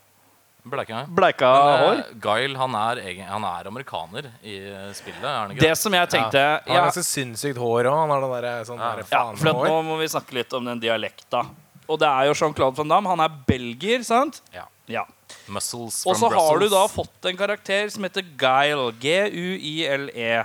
Bleika. 0.64 1.02
Bleika 1.12 1.48
Men, 1.52 1.82
hår. 1.84 1.98
eh, 1.98 2.12
Guile 2.24 2.56
han 2.56 2.74
er, 2.74 3.00
han 3.28 3.44
er 3.44 3.66
amerikaner 3.68 4.30
i 4.40 4.54
eh, 4.70 4.86
spillet, 4.96 5.20
er 5.24 5.34
han 5.42 5.50
ikke? 5.52 5.60
Det 5.60 5.74
som 5.76 5.92
jeg 5.92 6.08
tenkte 6.14 6.40
Han 6.40 6.70
har 6.70 6.78
ja, 6.78 6.84
ganske 6.86 7.04
sinnssykt 7.04 7.60
hår 7.60 7.90
òg. 7.90 7.98
Han 7.98 8.14
har 8.14 8.24
det 8.24 8.40
der, 8.46 8.64
sånn 8.70 8.80
Ja. 8.80 8.94
der 8.96 9.04
ja, 9.12 9.24
for 9.36 9.68
Nå 9.68 9.82
må 9.84 9.98
vi 10.00 10.08
snakke 10.08 10.38
litt 10.38 10.52
om 10.56 10.64
den 10.64 10.80
dialekta. 10.80 11.42
Og 11.84 12.00
det 12.00 12.08
er 12.08 12.30
jo 12.30 12.32
Jean-Claude 12.40 12.80
van 12.80 12.88
Damme. 12.88 13.12
Han 13.12 13.20
er 13.20 13.34
belgier, 13.46 14.00
sant? 14.08 14.40
Ja. 14.54 14.64
Ja. 14.88 15.04
Muscles 15.52 16.02
Og 16.08 16.16
så 16.16 16.30
har 16.32 16.58
du 16.60 16.68
da 16.72 16.86
fått 16.88 17.28
en 17.28 17.36
karakter 17.36 17.90
som 17.92 18.02
heter 18.08 18.24
Guile. 18.40 18.88
G-u-i-l-e. 19.00 20.40
E. 20.40 20.44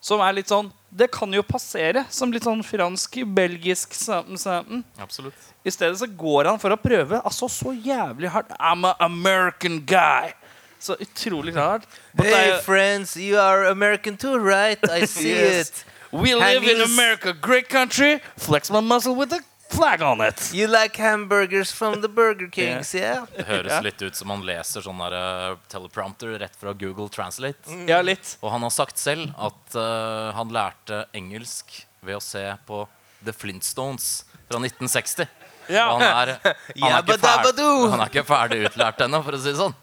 Som 0.00 0.20
er 0.24 0.32
litt 0.36 0.48
sånn 0.48 0.72
Det 0.94 1.08
kan 1.10 1.32
jo 1.34 1.42
passere 1.42 2.04
som 2.14 2.30
litt 2.30 2.44
sånn 2.46 2.60
fransk, 2.62 3.16
belgisk 3.34 3.94
something, 3.98 4.38
something. 4.38 4.84
Absolutt. 5.02 5.34
I 5.66 5.70
stedet 5.74 5.98
så 5.98 6.06
går 6.06 6.44
han 6.52 6.60
for 6.62 6.70
å 6.70 6.78
prøve 6.78 7.18
altså 7.24 7.48
så 7.50 7.72
jævlig 7.74 8.30
hardt. 8.30 8.52
I'm 8.60 8.84
an 8.86 8.94
American 9.02 9.80
guy. 9.86 10.30
Så 10.78 10.94
utrolig 11.00 11.54
hardt. 11.56 11.86
But 12.14 12.26
Hey 12.26 12.52
I- 12.52 12.60
friends, 12.62 13.16
you 13.16 13.38
are 13.40 13.66
American 13.70 14.16
too, 14.16 14.38
right? 14.38 14.78
I 14.90 15.06
see 15.06 15.30
Yes. 15.40 15.68
it. 15.70 15.84
we 16.12 16.34
live 16.34 16.62
in 16.62 16.80
America, 16.80 17.32
great 17.32 17.68
country. 17.68 18.20
Flex 18.36 18.70
my 18.70 18.80
muscle 18.80 19.16
with 19.16 19.32
a 19.32 19.40
flag 19.74 20.02
on 20.02 20.20
it. 20.20 20.50
You 20.54 20.68
like 20.68 20.96
hamburgers 20.96 21.72
from 21.72 22.00
the 22.00 22.08
Burger 22.08 22.48
Kings, 22.48 22.94
yeah? 22.98 23.26
Det 23.36 23.46
høres 23.48 23.82
litt 23.84 24.02
ut 24.02 24.16
som 24.16 24.30
han 24.32 24.44
leser 24.46 24.84
sånn 24.84 25.00
der 25.04 25.16
eh, 25.18 25.56
teleprompter 25.72 26.38
rett 26.42 26.56
fra 26.60 26.74
Google 26.78 27.08
Translate. 27.12 27.78
Ja, 27.90 28.00
litt. 28.02 28.36
Og 28.40 28.52
han 28.54 28.64
har 28.66 28.74
sagt 28.74 29.00
selv 29.00 29.32
at 29.36 29.78
uh, 29.78 30.30
han 30.36 30.52
lærte 30.54 31.04
engelsk 31.16 31.74
ved 32.04 32.18
å 32.18 32.22
se 32.22 32.44
på 32.68 32.84
The 33.24 33.34
Flintstones 33.34 34.24
fra 34.48 34.60
1960. 34.60 35.28
Ja. 35.72 35.88
Og 35.90 36.02
han 36.02 36.08
er, 36.08 36.34
han, 36.44 36.90
er 36.90 36.98
ikke 37.02 37.20
ferdig, 37.22 37.68
han 37.94 38.00
er 38.00 38.12
ikke 38.12 38.26
ferdig 38.28 38.60
utlært 38.68 39.06
ennå, 39.06 39.22
for 39.24 39.36
å 39.36 39.40
si 39.40 39.52
det 39.52 39.60
sånn. 39.60 39.78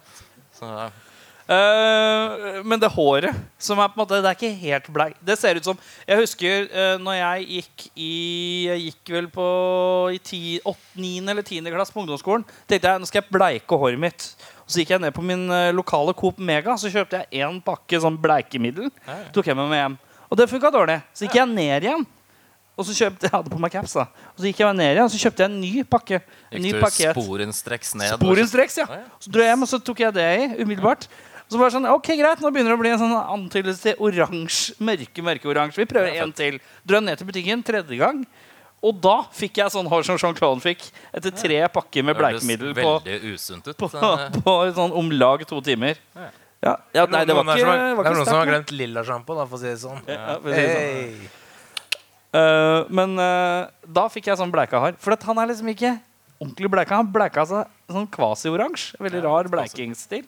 Så, 0.57 0.69
Eh, 1.51 2.61
men 2.63 2.79
det 2.79 2.87
håret 2.93 3.35
som 3.59 3.79
er 3.81 3.89
på 3.91 3.97
en 3.97 4.01
måte 4.05 4.19
Det 4.23 4.29
er 4.29 4.37
ikke 4.37 4.59
helt 4.61 4.85
bleik. 4.93 5.15
Det 5.19 5.35
ser 5.39 5.57
ut 5.59 5.65
som 5.65 5.79
Jeg 6.07 6.21
husker 6.21 6.69
uh, 6.71 6.95
når 7.01 7.17
jeg 7.17 7.47
gikk 7.57 7.87
i 7.99 8.11
Jeg 8.69 8.83
gikk 8.85 9.11
vel 9.17 9.27
på 9.33 9.47
i 10.15 10.21
9. 10.61 11.09
eller 11.27 11.43
10. 11.43 11.67
klasse 11.73 11.91
på 11.91 12.03
ungdomsskolen. 12.05 12.45
tenkte 12.69 12.87
jeg 12.93 13.01
nå 13.01 13.09
skal 13.09 13.21
jeg 13.21 13.33
bleike 13.35 13.81
håret 13.83 13.99
mitt. 13.99 14.29
Og 14.63 14.71
Så 14.71 14.79
gikk 14.79 14.93
jeg 14.95 15.03
ned 15.03 15.11
på 15.17 15.25
min 15.25 15.43
uh, 15.51 15.73
lokale 15.75 16.15
Coop 16.15 16.39
Mega 16.39 16.77
Så 16.79 16.93
kjøpte 16.93 17.19
jeg 17.19 17.43
én 17.43 17.59
pakke 17.65 17.99
sånn 17.99 18.19
bleikemiddel. 18.21 18.87
Tok 19.35 19.51
jeg 19.51 19.59
med 19.59 19.67
meg 19.73 19.83
hjem 19.83 19.99
Og 20.29 20.39
det 20.39 20.47
funka 20.51 20.71
dårlig. 20.71 21.01
Så 21.11 21.27
gikk 21.27 21.41
jeg 21.41 21.51
ned 21.51 21.89
igjen. 21.89 22.07
Og 22.79 22.87
så 22.87 22.95
kjøpte 22.95 23.27
jeg 23.27 23.33
hadde 23.33 23.51
på 23.51 23.59
meg 23.59 23.73
caps 23.73 23.97
da 23.97 24.05
Og 24.07 24.39
så 24.39 24.47
gikk 24.47 24.61
jeg 24.63 24.77
ned 24.77 24.93
igjen 24.93 25.03
Og 25.03 25.11
så 25.11 25.19
kjøpte 25.25 25.43
jeg 25.43 25.51
en 25.51 25.59
ny 25.59 25.83
pakke. 25.83 26.21
En 26.47 26.63
ny 26.63 26.71
du 26.71 26.87
sporenstreks 26.87 27.91
ned? 27.99 28.15
Sporenstreks, 28.15 28.79
ja. 28.79 28.87
Ja, 28.87 29.01
ja. 29.03 29.19
Så 29.19 29.33
dro 29.33 29.43
jeg 29.43 29.51
hjem, 29.51 29.67
og 29.67 29.71
så 29.73 29.81
tok 29.83 29.99
jeg 30.05 30.15
det 30.15 30.29
i 30.31 30.47
umiddelbart. 30.63 31.09
Og 31.51 31.57
så 31.57 31.59
bare 31.59 31.73
sånn, 31.73 31.85
ok, 31.91 32.07
greit, 32.15 32.39
Nå 32.39 32.47
begynner 32.55 32.71
det 32.71 32.77
å 32.77 32.79
bli 32.79 32.91
en 32.93 32.99
sånn 33.01 33.11
antydelse 33.19 33.83
til 33.83 33.97
oransje. 34.07 34.77
Mørke, 34.79 35.23
mørke 35.27 35.49
oransje. 35.51 35.81
Vi 35.83 35.87
prøver 35.89 36.15
en 36.23 36.31
til. 36.31 36.61
Drønn 36.87 37.03
ned 37.09 37.19
til 37.19 37.27
butikken 37.27 37.63
tredje 37.67 37.97
gang. 37.99 38.21
Og 38.81 38.95
da 39.03 39.17
fikk 39.35 39.59
jeg 39.59 39.73
sånn 39.73 39.89
hår 39.91 40.05
som 40.07 40.15
Jean-Claude 40.17 40.63
fikk. 40.63 40.85
Etter 41.13 41.35
tre 41.35 41.59
pakker 41.75 42.07
med 42.07 42.15
bleikemiddel 42.17 42.71
på, 42.79 42.93
på, 43.03 43.89
Eh, 43.99 44.39
på 44.47 44.55
sånn 44.79 44.95
om 44.95 45.11
lag 45.11 45.43
to 45.49 45.59
timer. 45.67 45.99
Ja, 46.63 46.77
ja 46.95 47.03
nei, 47.09 47.25
det 47.27 47.35
var 47.35 47.43
ikke, 47.51 47.67
har- 47.67 47.83
det 47.99 48.07
er 48.07 48.15
noen 48.15 48.25
som 48.31 48.39
har 48.39 48.49
glemt 48.49 48.71
lilla 48.71 49.03
sjampo, 49.03 49.35
for 49.35 49.57
å 49.57 49.61
si 49.61 49.67
det 49.67 49.77
sånn. 49.83 50.01
Ja, 50.07 50.39
for 50.39 50.49
å 50.49 50.55
si 50.55 50.63
det 50.63 50.73
sånn. 50.73 50.89
Hey. 51.19 51.29
Eh, 52.31 52.89
men 52.95 53.17
uh, 53.19 53.67
da 53.85 54.07
fikk 54.13 54.31
jeg 54.31 54.39
sånn 54.39 54.53
bleika 54.53 54.79
hår. 54.79 54.95
For 55.03 55.17
han 55.27 55.41
er 55.43 55.51
liksom 55.51 55.67
ikke 55.73 55.97
ordentlig 56.39 56.71
bleika. 56.71 57.01
Han 57.01 57.11
bleika 57.11 57.43
seg 57.49 57.67
sånn 57.91 58.07
kvasi-oransje. 58.13 58.95
Veldig 59.03 59.23
rar 59.27 59.49
bleikingsstil. 59.51 60.23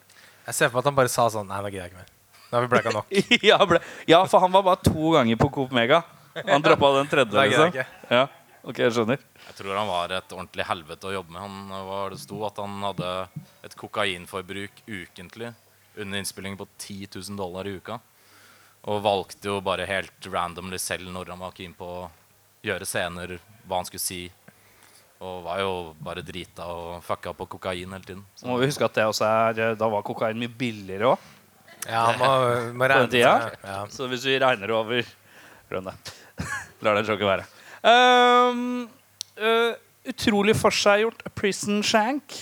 Jeg 0.47 0.57
ser 0.57 0.69
for 0.69 0.77
meg 0.77 0.83
at 0.83 0.89
han 0.91 0.97
bare 0.97 1.11
sa 1.11 1.25
sånn 1.31 1.47
Nei, 1.47 1.59
nå 1.63 1.71
gidder 1.71 1.85
jeg 1.85 1.93
ikke 1.93 2.01
mer. 2.03 2.11
Nå 2.43 2.57
har 2.57 2.65
vi 2.65 2.71
bleika 2.73 2.91
nok. 2.93 3.11
ja, 3.49 3.57
ble, 3.65 3.79
ja, 4.09 4.19
for 4.29 4.43
han 4.43 4.53
var 4.53 4.65
bare 4.67 4.81
to 4.85 5.13
ganger 5.15 5.39
på 5.41 5.49
Coop 5.55 5.71
Mega. 5.73 6.03
Han 6.37 6.61
droppa 6.65 6.89
den 6.99 7.09
tredje. 7.09 7.37
Nei, 7.37 7.47
Liksom. 7.49 7.77
Ja, 8.13 8.23
ok, 8.61 8.81
jeg 8.83 8.93
skjønner. 8.93 9.23
Jeg 9.47 9.57
tror 9.57 9.77
han 9.79 9.89
var 9.89 10.13
et 10.17 10.33
ordentlig 10.35 10.65
helvete 10.69 11.09
å 11.09 11.13
jobbe 11.15 11.33
med. 11.33 11.41
Han 11.45 11.87
var, 11.89 12.13
det 12.13 12.21
sto 12.21 12.41
at 12.45 12.61
han 12.61 12.75
hadde 12.85 13.11
et 13.65 13.77
kokainforbruk 13.79 14.83
ukentlig 14.85 15.53
under 15.95 16.19
innspilling 16.19 16.57
på 16.59 16.67
10 16.81 17.07
000 17.15 17.39
dollar 17.39 17.69
i 17.69 17.75
uka. 17.79 17.99
Og 18.91 19.01
valgte 19.05 19.49
jo 19.49 19.57
bare 19.63 19.87
helt 19.87 20.27
randomly 20.29 20.77
selv 20.81 21.09
når 21.13 21.33
han 21.33 21.41
var 21.41 21.53
keen 21.57 21.73
på 21.77 21.87
å 21.87 22.07
gjøre 22.65 22.85
scener, 22.87 23.37
hva 23.67 23.79
han 23.81 23.87
skulle 23.87 24.03
si. 24.03 24.21
Og 25.23 25.43
var 25.45 25.61
jo 25.63 25.71
bare 26.03 26.23
drita 26.25 26.65
og 26.67 27.03
fucka 27.05 27.31
på 27.37 27.47
kokain 27.55 27.95
hele 27.95 28.03
tiden. 28.03 28.23
Så 28.35 28.47
Må 28.49 28.57
vi 28.59 28.67
huske 28.67 28.83
at 28.83 28.97
det 28.97 29.05
også 29.07 29.29
er 29.29 29.77
Da 29.79 29.87
var 29.87 30.03
kokain 30.03 30.39
mye 30.39 30.51
billigere 30.51 31.13
òg. 31.13 31.29
Ja, 31.87 32.03
må, 32.19 32.29
må 32.75 32.87
regne 32.87 33.11
det. 33.11 33.23
Ja. 33.23 33.83
Så 33.91 34.07
hvis 34.11 34.25
vi 34.27 34.37
regner 34.39 34.71
over 34.71 35.03
Glem 35.69 35.87
det. 35.89 35.95
Lar 36.83 36.97
den 36.99 37.07
joket 37.07 37.27
være. 37.27 37.45
Um, 37.83 38.89
uh, 39.39 39.75
utrolig 40.07 40.55
forseggjort 40.59 41.23
prison 41.35 41.81
shank. 41.83 42.35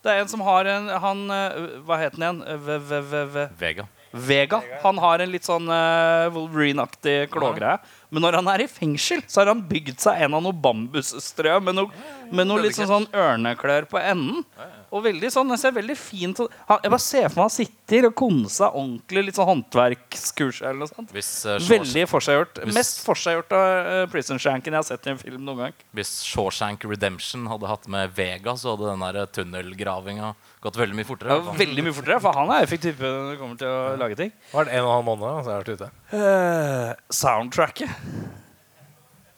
Det 0.00 0.12
er 0.12 0.22
en 0.22 0.30
som 0.30 0.42
har 0.44 0.68
en 0.70 0.88
han, 1.02 1.24
uh, 1.28 1.80
Hva 1.88 1.98
het 2.00 2.16
den 2.16 2.24
igjen? 2.24 2.42
V, 2.64 2.78
v, 2.78 3.00
v, 3.10 3.24
v. 3.34 3.46
Vega. 3.60 3.86
Vega. 4.10 4.60
Han 4.84 4.98
har 4.98 5.22
en 5.22 5.32
litt 5.32 5.46
sånn 5.46 5.68
uh, 5.70 6.30
Wolverine-aktig 6.34 7.30
klågreie. 7.34 7.78
Men 8.10 8.24
når 8.26 8.40
han 8.40 8.48
er 8.50 8.64
i 8.64 8.70
fengsel, 8.70 9.22
så 9.30 9.42
har 9.42 9.52
han 9.52 9.62
bygd 9.70 10.00
seg 10.02 10.24
en 10.24 10.34
av 10.38 10.42
noe 10.44 10.56
bambusstrø 10.66 11.58
med 11.62 11.78
noe, 11.78 12.06
med 12.32 12.46
noe 12.46 12.62
litt 12.62 12.76
sånn, 12.76 12.88
sånn 12.90 13.06
ørneklør 13.12 13.86
på 13.90 13.98
enden. 14.00 14.44
Og 14.90 15.04
veldig 15.04 15.30
sånn, 15.30 15.48
det 15.52 15.58
ser 15.62 15.72
veldig 15.76 15.96
fint. 15.96 16.38
Han- 16.68 16.80
Jeg 16.82 16.90
bare 16.90 17.00
ser 17.00 17.28
for 17.28 17.40
meg 17.40 17.44
han 17.46 17.50
sitter 17.54 18.06
og 18.08 18.14
konser 18.18 18.70
ordentlig 18.74 19.24
litt 19.26 19.34
sånn 19.38 19.46
håndverkskurs 19.50 20.62
eller 20.62 20.78
noe 20.82 20.88
sånt. 20.90 21.12
Hvis, 21.14 21.30
uh, 21.46 21.58
Veldig 21.58 22.06
forseggjort. 22.10 22.60
Mest 22.74 23.04
forseggjort 23.06 23.52
av 23.52 23.86
uh, 23.86 24.06
Prison 24.10 24.38
Shanken 24.38 24.72
jeg 24.72 24.78
har 24.78 24.88
sett 24.88 25.06
i 25.06 25.10
en 25.10 25.18
film 25.18 25.44
noen 25.44 25.56
gang. 25.66 25.72
hvis 25.94 26.24
Shawshank 26.26 26.84
Redemption 26.84 27.46
hadde 27.46 27.66
hatt 27.70 27.86
med 27.88 28.14
Vega, 28.16 28.56
så 28.58 28.74
hadde 28.76 28.90
den 28.90 29.00
der 29.06 29.26
tunnelgravinga 29.26 30.34
gått 30.60 30.76
veldig 30.76 30.94
mye 30.98 31.06
fortere. 31.08 31.38
Ja. 31.38 31.52
Veldig 31.56 31.84
mye 31.86 31.94
fortere, 31.96 32.20
for 32.20 32.32
han 32.36 32.50
er 32.50 32.66
effektiv 32.66 32.98
når 33.00 33.30
det 33.32 33.38
kommer 33.40 33.56
til 33.58 33.68
å 33.68 33.96
lage 33.98 34.16
ting. 34.16 34.32
Var 34.52 34.64
det 34.64 34.74
en 34.74 34.84
og 34.84 34.90
en 34.90 34.96
halv 34.98 35.08
måned, 35.08 35.44
så 35.44 35.50
har 35.50 35.62
jeg 35.62 35.64
vært 35.64 35.80
ute. 35.80 35.90
Uh, 36.12 36.94
soundtracket. 37.10 37.88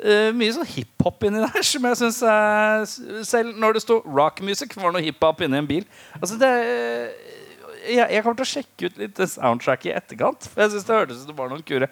Eh, 0.03 0.33
mye 0.35 0.55
sånn 0.55 0.67
hiphop 0.67 1.23
inni 1.29 1.45
der 1.45 1.63
som 1.71 1.85
jeg 1.87 1.99
syns 2.01 2.97
Selv 3.29 3.55
når 3.63 3.77
det 3.77 3.83
sto 3.85 4.01
rock 4.03 4.41
music, 4.43 4.75
var 4.75 4.91
det 4.91 4.99
noe 4.99 5.07
hiphop 5.07 5.45
inni 5.47 5.61
en 5.61 5.69
bil. 5.69 5.87
Altså 6.19 6.39
det 6.41 6.51
jeg, 7.83 8.03
jeg 8.03 8.23
kommer 8.23 8.39
til 8.39 8.47
å 8.47 8.53
sjekke 8.53 8.89
ut 8.89 8.99
litt 9.01 9.17
Soundtrack 9.19 9.37
soundtracket 9.37 9.91
i 9.91 9.95
etterkant. 9.99 10.49
For 10.51 10.65
jeg 10.65 10.75
synes 10.75 10.89
det 10.89 10.99
hørtes 10.99 11.21
ut 11.21 11.25
som 11.25 11.33
det 11.33 11.39
var 11.39 11.51
noen 11.51 11.65
kure 11.67 11.89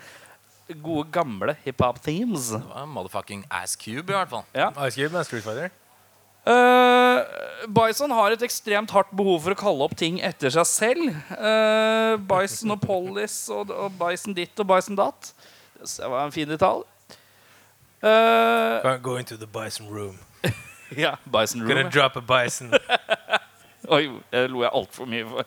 gode, 0.70 1.08
gamle 1.10 1.56
hiphop-themes. 1.64 2.52
Det 2.54 2.62
var 2.70 2.86
motherfucking 2.86 3.44
Ass 3.50 3.76
Cube, 3.78 4.06
i 4.06 4.14
hvert 4.14 4.30
fall. 4.30 4.44
Ja. 4.54 4.70
Ice 4.86 4.94
Cube 4.94 5.16
med 5.16 5.26
Street 5.26 5.42
Fighter. 5.46 5.72
Uh, 6.46 7.20
Bison 7.68 8.14
har 8.16 8.32
et 8.32 8.42
ekstremt 8.46 8.92
hardt 8.94 9.10
behov 9.12 9.42
for 9.44 9.52
å 9.52 9.58
kalle 9.58 9.84
opp 9.84 9.96
ting 9.98 10.20
etter 10.24 10.52
seg 10.54 10.68
selv. 10.68 11.10
Uh, 11.34 12.14
Bison 12.30 12.72
og 12.74 12.80
Pollis 12.84 13.42
og, 13.52 13.74
og 13.74 13.98
Bison 13.98 14.36
ditt 14.36 14.62
og 14.62 14.70
Bison 14.70 14.98
datt. 14.98 15.34
Det 15.80 16.08
var 16.08 16.24
en 16.24 16.34
fin 16.34 16.48
detalj. 16.48 16.86
Uh, 18.02 18.80
Go- 18.82 18.98
Go 19.02 19.16
into 19.16 19.36
the 19.36 19.46
bison 19.46 19.88
room. 19.90 20.18
ja, 20.96 21.16
Bison 21.24 21.60
room. 21.60 21.68
Gonna 21.68 21.82
Room. 21.82 21.90
drop 21.90 22.16
a 22.16 22.20
bison. 22.20 22.72
Oi, 23.94 24.06
det 24.32 24.46
lo 24.50 24.62
jeg 24.64 24.70
altfor 24.76 25.08
mye 25.10 25.26
for. 25.28 25.44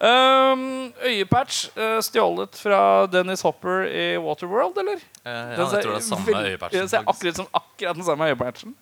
Um, 0.00 0.92
øyepatch 1.04 1.66
uh, 1.76 1.98
stjålet 2.00 2.56
fra 2.56 3.06
Dennis 3.12 3.42
Hopper 3.44 3.82
i 3.84 4.16
Waterworld, 4.18 4.78
eller? 4.80 4.96
Uh, 4.96 5.28
ja, 5.28 5.56
Den 5.56 5.66
jeg 5.74 5.82
tror 5.84 5.90
det 5.92 5.98
er 6.00 6.06
samme 6.06 6.44
øyepatchen. 6.48 6.88
Ser 6.88 7.04
akkurat 7.10 7.36
som 7.36 7.48
akkurat 7.52 7.96
den 7.98 8.04
samme 8.06 8.28
øyepatchen. 8.32 8.72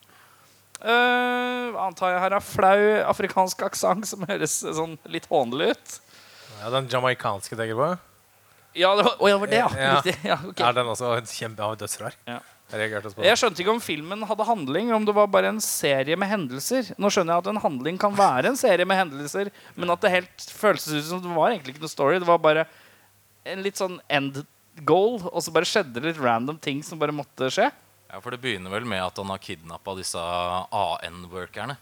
Uh, 0.79 1.73
hva 1.75 1.89
antar 1.89 2.13
jeg 2.15 2.21
her 2.23 2.37
er 2.39 2.45
flau 2.47 2.83
afrikansk 3.11 3.65
aksent 3.67 4.07
som 4.07 4.23
høres 4.31 4.61
sånn 4.63 4.95
litt 5.11 5.27
hånlig 5.27 5.73
ut. 5.75 5.97
Ja, 6.61 6.71
den 6.77 6.87
jamaicanske 6.91 7.59
tenker 7.59 7.75
du 7.75 7.81
på? 7.83 7.89
Ja, 8.79 8.93
det 8.95 9.09
var, 9.09 9.17
oh, 9.19 9.27
ja, 9.31 9.41
var 9.43 9.51
det, 9.51 9.59
ja. 9.59 9.69
Ja. 9.75 9.97
Riktig. 9.99 10.15
Ja, 10.31 10.37
okay. 10.47 10.69
Er 10.69 10.77
den 10.79 10.87
også 10.95 11.17
kjempe 11.35 11.67
av 11.67 11.75
dødsrar? 11.83 12.15
Ja. 12.31 12.39
Jeg 12.69 13.39
skjønte 13.41 13.63
ikke 13.63 13.73
om 13.73 13.81
filmen 13.81 14.27
hadde 14.29 14.45
handling, 14.45 14.91
om 14.93 15.07
det 15.09 15.15
var 15.17 15.31
bare 15.33 15.49
en 15.55 15.61
serie 15.65 16.19
med 16.21 16.29
hendelser. 16.29 16.91
Nå 17.01 17.09
skjønner 17.09 17.33
jeg 17.33 17.45
at 17.47 17.51
en 17.55 17.63
handling 17.63 17.97
kan 18.01 18.13
være 18.13 18.51
en 18.51 18.59
serie 18.61 18.85
med 18.85 18.99
hendelser, 19.01 19.49
men 19.75 19.95
at 19.95 20.05
det 20.05 20.13
helt 20.13 20.45
føltes 20.53 20.91
ut 20.93 21.09
som 21.09 21.23
det 21.25 21.33
var 21.33 21.55
egentlig 21.55 21.75
ikke 21.75 21.87
noe 21.87 21.95
story. 21.95 22.19
Det 22.21 22.29
var 22.29 22.43
bare 22.45 22.67
en 23.49 23.65
litt 23.65 23.81
sånn 23.81 23.97
end 24.13 24.43
goal, 24.85 25.17
og 25.33 25.41
så 25.41 25.55
bare 25.55 25.69
skjedde 25.69 25.97
det 25.97 26.11
litt 26.11 26.21
random 26.21 26.61
ting 26.61 26.83
som 26.85 27.01
bare 27.01 27.15
måtte 27.17 27.49
skje. 27.55 27.71
Ja, 28.09 28.21
for 28.21 28.37
Det 28.37 28.41
begynner 28.45 28.73
vel 28.73 28.85
med 28.89 29.01
at 29.05 29.17
han 29.21 29.33
har 29.33 29.41
kidnappa 29.41 29.97
disse 29.97 30.21
AN-workerne. 30.21 31.77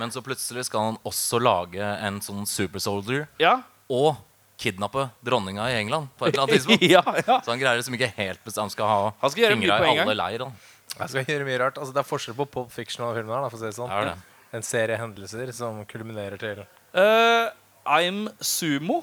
Men 0.00 0.12
så 0.12 0.22
plutselig 0.24 0.66
skal 0.68 0.90
han 0.90 1.00
også 1.04 1.40
lage 1.40 1.80
en 1.80 2.20
sånn 2.24 2.46
super 2.48 2.80
soldier 2.80 3.26
Ja, 3.40 3.58
og 3.90 4.20
kidnappe 4.60 5.06
dronninga 5.24 5.66
i 5.72 5.78
England 5.80 6.10
på 6.20 6.26
et 6.28 6.34
eller 6.34 6.44
annet 6.46 6.54
tidspunkt. 6.58 6.84
ja, 6.90 7.02
ja. 7.26 7.38
Så 7.44 7.52
han 7.54 7.60
greier 7.62 7.80
liksom 7.80 7.96
ikke 7.98 8.10
helt 8.18 8.42
bestemt. 8.44 8.66
Han 8.68 8.74
skal 8.74 8.90
ha 8.90 8.98
Han 9.22 9.32
skal 9.34 9.54
fingra 9.56 9.78
i 9.86 9.94
alle 10.04 10.16
leir. 10.18 10.44
Han. 10.46 11.06
Skal 11.08 11.24
gjøre 11.24 11.46
mye 11.48 11.60
rart. 11.62 11.78
Altså, 11.80 11.94
det 11.96 12.02
er 12.02 12.08
forskjell 12.10 12.36
på 12.40 12.46
Pop 12.58 12.72
Fiction 12.74 13.06
og 13.06 13.14
filmen. 13.16 13.32
Da, 13.32 13.48
for 13.48 13.56
å 13.56 13.62
si 13.62 13.68
det 13.70 13.76
sånn. 13.78 13.90
Det 13.92 14.02
er 14.02 14.10
det. 14.12 14.18
En 14.58 14.64
serie 14.66 14.96
hendelser 14.98 15.52
som 15.54 15.78
kulminerer 15.86 16.40
til 16.42 16.64
uh, 16.64 17.52
I'm 17.86 18.24
Sumo. 18.42 18.98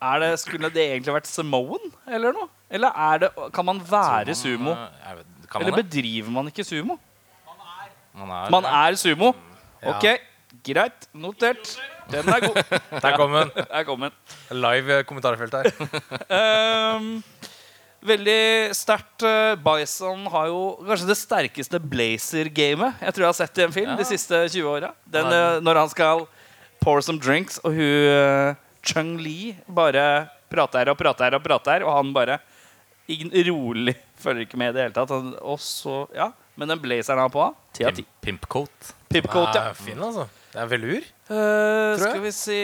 Er 0.00 0.22
det, 0.22 0.30
skulle 0.40 0.70
det 0.72 0.86
egentlig 0.94 1.12
vært 1.12 1.28
Samoan 1.28 1.90
eller 2.08 2.32
noe? 2.32 2.48
Eller 2.72 2.94
er 2.96 3.20
det, 3.26 3.28
kan 3.52 3.66
man 3.68 3.82
være 3.84 4.32
sumo? 4.38 4.72
eh, 4.72 5.16
vet, 5.18 5.26
man 5.52 5.62
Eller 5.66 5.76
bedriver 5.82 6.32
man 6.32 6.48
ikke 6.48 6.64
sumo? 6.64 6.96
Man 8.16 8.30
er, 8.32 8.48
Man 8.54 8.64
er 8.64 8.96
sumo. 8.96 9.34
Ja. 9.82 9.92
Ok, 9.92 10.06
greit. 10.66 11.08
Notert. 11.14 11.74
Den 12.10 12.28
er 12.28 12.40
god. 12.42 12.58
Der 13.04 13.16
kom 13.16 13.32
den. 13.36 13.50
Der 13.56 13.84
kom 13.86 14.00
den. 14.06 14.14
Live 14.50 14.98
eh, 14.98 15.04
kommentarfelt 15.06 15.54
her. 15.54 15.70
um, 16.96 17.22
veldig 18.10 18.74
sterkt. 18.74 19.22
eh, 19.26 19.54
Bison 19.60 20.26
har 20.32 20.48
jo 20.50 20.60
kanskje 20.88 21.08
det 21.10 21.18
sterkeste 21.20 21.80
blazer-gamet 21.82 23.02
jeg 23.04 23.12
tror 23.14 23.26
jeg 23.26 23.30
har 23.34 23.38
sett 23.42 23.58
i 23.60 23.66
en 23.66 23.74
film 23.76 23.90
Ja. 23.92 23.96
de 24.00 24.08
siste 24.08 24.42
20 24.48 24.68
åra. 24.72 24.92
Uh, 25.12 25.60
når 25.62 25.82
han 25.84 25.92
skal 25.92 26.26
pour 26.80 27.02
some 27.04 27.20
drinks, 27.20 27.58
og 27.62 27.74
hun 27.76 28.08
uh, 28.08 28.54
Chung-Li 28.82 29.52
bare 29.68 30.06
prater 30.50 30.88
og 30.90 30.96
prater 30.98 31.36
og 31.36 31.42
prater, 31.44 31.84
og 31.84 31.92
han 31.98 32.14
bare 32.16 32.38
rolig 33.50 33.94
følger 34.20 34.46
ikke 34.46 34.58
med 34.60 34.70
i 34.70 34.76
det 34.76 34.82
hele 34.86 34.94
tatt. 34.96 35.10
Han- 35.10 35.34
Og 35.42 35.58
så, 35.60 36.06
ja, 36.14 36.30
Men 36.56 36.68
den 36.68 36.78
blazeren 36.82 37.18
han 37.18 37.28
har 37.30 37.32
på, 37.32 37.44
ti 37.72 37.84
av 37.84 37.92
ti. 37.96 38.04
Pimpcoat. 38.22 38.94
Pimp 39.08 39.26
ja. 39.34 39.44
Ja, 39.54 39.72
fin, 39.72 39.98
altså. 39.98 40.26
Det 40.50 40.58
er 40.58 40.66
velur. 40.66 41.04
Uh, 41.30 41.30
Tror 41.30 42.00
jeg. 42.00 42.00
skal 42.10 42.22
vi 42.24 42.30
si 42.34 42.56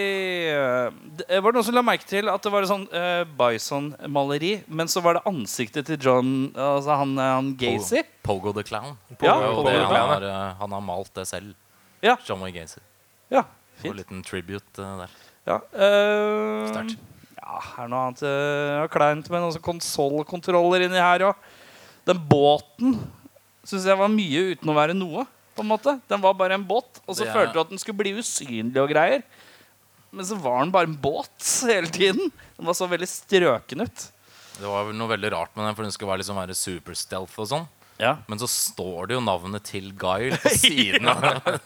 eh, 0.50 0.88
det- 1.20 1.38
Var 1.38 1.52
det 1.52 1.58
noen 1.60 1.66
som 1.68 1.76
la 1.76 1.82
merke 1.86 2.06
til 2.08 2.26
at 2.32 2.42
det 2.42 2.50
var 2.50 2.64
et 2.66 2.70
sånn 2.70 2.86
uh, 2.90 3.22
Bison-maleri, 3.38 4.64
men 4.66 4.90
så 4.90 4.98
var 5.04 5.14
det 5.20 5.22
ansiktet 5.30 5.86
til 5.86 6.00
John 6.02 6.32
Altså 6.50 6.96
han, 6.98 7.12
han 7.16 7.52
Gacy? 7.60 8.02
Pogo 8.26 8.50
the 8.56 8.64
Clown. 8.66 8.96
Ja, 9.22 9.36
Pogo 9.38 9.62
det, 9.68 9.76
the 9.76 9.84
han, 9.86 10.10
har, 10.16 10.26
han 10.58 10.74
har 10.74 10.82
malt 10.82 11.12
det 11.14 11.28
selv. 11.30 11.54
Ja. 12.02 12.16
John 12.26 12.42
Wayne 12.42 12.58
Gacy. 12.58 12.82
Ja, 13.30 13.44
Og 13.84 13.92
en 13.92 13.96
liten 14.00 14.24
tribute 14.26 14.64
der. 14.82 15.14
Ja, 15.46 15.60
eh, 15.78 16.66
Sterkt. 16.72 16.98
Ja, 17.38 17.60
er 17.78 17.86
det 17.86 17.90
noe 17.92 18.02
annet 18.08 18.22
uh, 18.26 18.88
kleint 18.90 19.30
med 19.30 19.44
noen 19.44 19.62
konsollkontroller 19.62 20.88
inni 20.88 20.98
her 20.98 21.28
òg. 21.28 21.46
Den 22.06 22.18
båten 22.26 22.98
syns 23.66 23.86
jeg 23.86 23.98
var 23.98 24.10
mye 24.10 24.42
uten 24.56 24.70
å 24.70 24.74
være 24.74 24.94
noe. 24.98 25.22
På 25.56 25.64
en 25.64 25.70
måte 25.72 25.96
Den 26.08 26.20
var 26.22 26.34
bare 26.38 26.54
en 26.58 26.64
båt, 26.68 27.00
og 27.06 27.14
så 27.16 27.24
Det 27.24 27.28
er- 27.30 27.34
følte 27.38 27.52
du 27.56 27.60
at 27.60 27.68
den 27.72 27.78
skulle 27.82 27.98
bli 27.98 28.12
usynlig 28.20 28.76
og 28.82 28.90
greier. 28.92 29.22
Men 30.12 30.24
så 30.24 30.36
var 30.40 30.60
den 30.62 30.70
bare 30.72 30.86
en 30.88 30.96
båt 30.96 31.48
hele 31.70 31.88
tiden. 31.92 32.30
Den 32.56 32.66
var 32.68 32.76
så 32.78 32.88
veldig 32.88 33.08
strøken 33.08 33.82
ut. 33.84 34.06
Det 34.56 34.64
var 34.70 34.92
noe 34.96 35.08
veldig 35.10 35.30
rart 35.34 35.56
med 35.56 35.66
den, 35.66 35.74
for 35.76 35.82
den 35.84 35.92
skulle 35.92 36.08
være, 36.14 36.22
liksom 36.22 36.38
være 36.40 36.54
super 36.56 36.94
stealth 36.96 37.34
og 37.42 37.48
sånn. 37.50 37.66
Ja. 38.00 38.14
Men 38.28 38.38
så 38.40 38.46
står 38.48 39.08
det 39.08 39.16
jo 39.16 39.20
navnet 39.24 39.64
til 39.68 39.90
Guile 39.92 40.36
på 40.44 40.52
siden 40.54 41.08
av 41.08 41.20
den. 41.20 41.60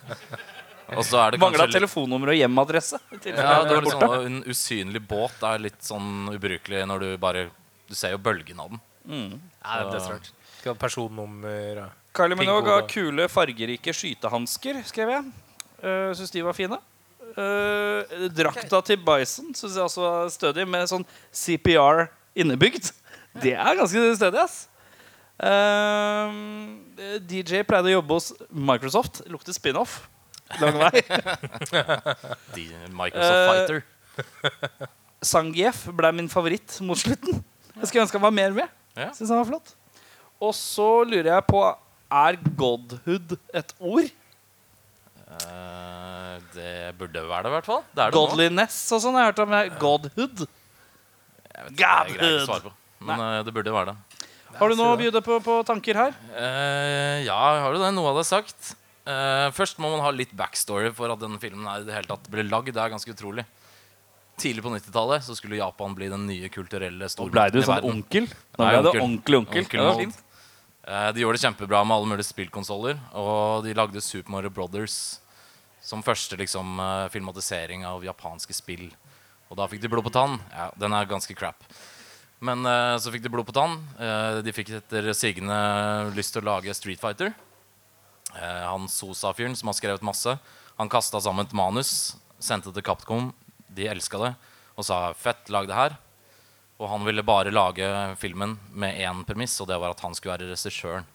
Og 0.90 1.04
så 1.06 1.20
er 1.23 1.30
det 1.37 1.38
Mangla 1.38 1.61
kanskje 1.62 1.66
litt, 1.70 1.76
telefonnummer 1.78 2.32
og 2.32 2.38
hjemadresse. 2.40 2.99
ja, 3.30 3.62
det 3.62 3.76
var 3.76 3.85
litt 3.87 3.94
sånn, 3.94 4.26
En 4.26 4.40
usynlig 4.50 5.02
båt 5.06 5.42
er 5.47 5.59
litt 5.62 5.78
sånn 5.87 6.32
ubrukelig 6.35 6.82
når 6.90 7.04
du 7.04 7.09
bare 7.23 7.44
Du 7.87 7.94
ser 7.94 8.11
jo 8.16 8.18
bølgen 8.18 8.59
av 8.59 8.70
den. 8.75 8.80
Ja, 9.06 9.76
det 9.78 9.87
er 9.87 9.92
dødsrart. 9.94 10.30
Skal 10.59 10.75
ha 10.75 10.78
personnummer 10.82 11.78
og 11.85 11.90
Kylie 12.17 12.37
Minogue 12.38 12.73
har 12.75 12.87
kule, 12.90 13.29
fargerike 13.31 13.93
skytehansker, 13.95 14.81
skrev 14.88 15.12
jeg. 15.14 15.29
Uh, 15.81 16.11
syns 16.19 16.33
de 16.35 16.43
var 16.45 16.57
fine. 16.57 16.79
Uh, 17.31 18.02
drakta 18.35 18.81
til 18.83 18.99
Bison 19.07 19.52
syns 19.55 19.76
jeg 19.79 19.85
også 19.85 20.02
var 20.02 20.33
stødig, 20.35 20.67
med 20.69 20.88
sånn 20.90 21.07
CPR 21.31 22.09
innebygd. 22.35 22.90
Det 23.40 23.55
er 23.55 23.79
ganske 23.79 24.02
stødig, 24.19 24.43
ass. 24.43 24.64
Uh, 25.40 26.35
DJ 27.31 27.62
pleide 27.64 27.93
å 27.93 27.99
jobbe 28.00 28.19
hos 28.19 28.33
Microsoft. 28.50 29.23
Lukter 29.31 29.55
spin-off. 29.57 30.02
Lang 30.59 30.81
vei. 30.83 31.05
Microsoft 33.00 33.31
Eh, 33.31 33.47
Fighter. 33.47 34.88
Sangief 35.23 35.85
ble 35.95 36.11
min 36.17 36.29
favoritt 36.33 36.81
mot 36.85 36.99
slutten. 36.99 37.38
Jeg 37.76 37.87
skulle 37.88 38.02
ønske 38.05 38.19
han 38.19 38.26
var 38.26 38.35
mer 38.35 38.57
med. 38.57 38.73
Ja. 38.99 39.12
Synes 39.14 39.31
han 39.31 39.40
var 39.40 39.49
flott. 39.52 39.73
Og 40.43 40.52
så 40.57 40.88
lurer 41.07 41.31
jeg 41.37 41.47
på 41.49 41.62
Er 42.11 42.38
godhood 42.59 43.37
et 43.55 43.75
ord? 43.79 44.09
Eh, 45.31 46.33
det 46.57 46.73
burde 46.99 47.23
være 47.29 47.47
det, 47.47 47.52
i 47.52 47.55
hvert 47.55 47.69
fall. 47.69 47.85
Det 47.95 48.02
er 48.02 48.11
det 48.11 48.19
nå. 48.19 48.25
Godliness 48.25 48.79
og 48.97 49.02
sånn. 49.05 49.19
Jeg 49.19 49.29
har 49.29 49.33
hørt 49.33 49.45
om 49.45 49.55
godhood. 49.83 50.45
Jeg 51.50 51.69
vet 51.69 51.75
ikke, 51.76 52.19
det 52.19 52.31
er 52.31 52.40
å 52.40 52.49
svare 52.49 52.64
på. 52.67 52.73
Men 53.07 53.23
eh, 53.29 53.38
det 53.47 53.55
burde 53.55 53.75
være 53.75 53.93
det. 53.93 54.26
Har 54.59 54.73
du 54.73 54.75
noe 54.75 54.97
å 54.97 54.99
bjude 54.99 55.23
på, 55.23 55.38
på 55.47 55.61
tanker 55.69 55.99
her? 56.00 56.17
Eh, 56.35 57.23
ja, 57.29 57.38
har 57.62 57.73
du 57.73 57.79
det. 57.79 57.93
Noe 57.95 58.11
av 58.11 58.19
det 58.19 58.26
sagt. 58.29 58.73
Eh, 59.07 59.47
først 59.57 59.79
må 59.81 59.88
man 59.93 60.02
ha 60.05 60.11
litt 60.12 60.33
backstory 60.37 60.90
for 60.97 61.12
at 61.14 61.23
denne 61.23 61.38
filmen 61.43 61.69
er 61.71 61.85
i 61.85 61.87
det 61.88 61.95
hele 61.95 62.11
tatt 62.11 62.26
ble 62.33 62.45
lagd. 62.49 62.75
Det 62.75 62.83
er 62.83 62.93
ganske 62.93 63.14
utrolig. 63.14 63.47
Tidlig 64.40 64.64
på 64.64 64.73
90-tallet 64.73 65.25
så 65.25 65.37
skulle 65.37 65.61
Japan 65.61 65.95
bli 65.97 66.09
den 66.11 66.26
nye 66.29 66.49
kulturelle 66.52 67.09
stormakten 67.12 67.37
ble 67.37 67.47
du 67.55 67.61
i 67.61 67.64
sånn 67.67 67.76
verden. 67.76 68.02
onkel. 68.02 68.29
Nei, 68.59 68.69
onkel. 68.81 69.00
ordentlig 69.05 69.40
onkel. 69.45 69.64
Onkel 69.64 69.81
Ja, 69.81 69.85
det 69.85 69.90
var 69.93 70.02
fint. 70.02 70.21
Eh, 70.90 71.12
de 71.14 71.23
gjorde 71.23 71.38
det 71.38 71.44
kjempebra 71.44 71.85
med 71.87 71.94
alle 71.94 72.11
mulige 72.11 72.26
spillkonsoller. 72.26 72.99
Og 73.15 73.62
de 73.62 73.76
lagde 73.78 74.02
Super 74.02 74.34
Mario 74.34 74.50
Brothers 74.50 75.21
som 75.80 76.02
første 76.02 76.36
liksom, 76.36 76.80
eh, 76.82 77.08
filmatisering 77.15 77.86
av 77.86 78.02
japanske 78.04 78.54
spill. 78.56 78.91
Og 79.50 79.56
da 79.56 79.67
fikk 79.67 79.82
de 79.82 79.88
blod 79.88 80.04
på 80.04 80.12
tann. 80.12 80.41
Ja, 80.50 80.71
den 80.76 80.93
er 80.93 81.06
ganske 81.06 81.34
crap. 81.34 81.62
Men 82.41 82.65
uh, 82.65 82.97
så 82.97 83.12
fikk 83.12 83.25
de 83.25 83.28
blod 83.28 83.45
på 83.47 83.52
tann. 83.52 83.76
Uh, 83.99 84.41
de 84.41 84.52
fikk 84.54 84.71
etter 84.78 85.10
sigende 85.12 85.56
lyst 86.17 86.32
til 86.32 86.41
å 86.41 86.54
lage 86.54 86.73
Street 86.73 87.00
Fighter. 87.02 87.34
Uh, 88.32 88.65
han 88.65 88.86
Sosa-fyren 88.88 89.56
som 89.58 89.69
har 89.69 89.76
skrevet 89.76 90.06
masse, 90.06 90.38
han 90.78 90.88
kasta 90.88 91.21
sammen 91.21 91.45
et 91.45 91.52
manus, 91.52 92.15
sendte 92.41 92.71
det 92.71 92.80
til 92.80 92.86
Capcom. 92.86 93.34
De 93.69 93.91
elska 93.91 94.23
det 94.23 94.32
og 94.78 94.86
sa 94.86 95.12
'fett, 95.12 95.50
lag 95.50 95.67
det 95.69 95.76
her'. 95.76 95.99
Og 96.80 96.88
han 96.88 97.04
ville 97.04 97.25
bare 97.26 97.52
lage 97.52 97.86
filmen 98.21 98.56
med 98.73 98.97
én 99.04 99.25
premiss, 99.28 99.58
og 99.60 99.69
det 99.69 99.76
var 99.80 99.93
at 99.93 100.00
han 100.00 100.16
skulle 100.16 100.38
være 100.38 100.49
regissøren. 100.49 101.08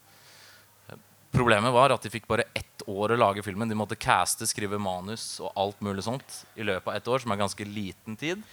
Problemet 1.35 1.73
var 1.75 1.91
at 1.91 2.05
de 2.05 2.11
fikk 2.13 2.29
bare 2.29 2.45
ett 2.55 2.85
år 2.87 3.15
å 3.15 3.17
lage 3.19 3.43
filmen. 3.43 3.67
De 3.67 3.75
måtte 3.75 3.97
caste, 3.99 4.47
skrive 4.47 4.77
manus 4.79 5.41
og 5.41 5.51
alt 5.59 5.81
mulig 5.83 6.05
sånt 6.05 6.43
i 6.55 6.63
løpet 6.63 6.87
av 6.87 6.99
ett 6.99 7.09
år, 7.11 7.23
som 7.23 7.33
er 7.33 7.41
ganske 7.41 7.67
liten 7.67 8.15
tid. 8.19 8.43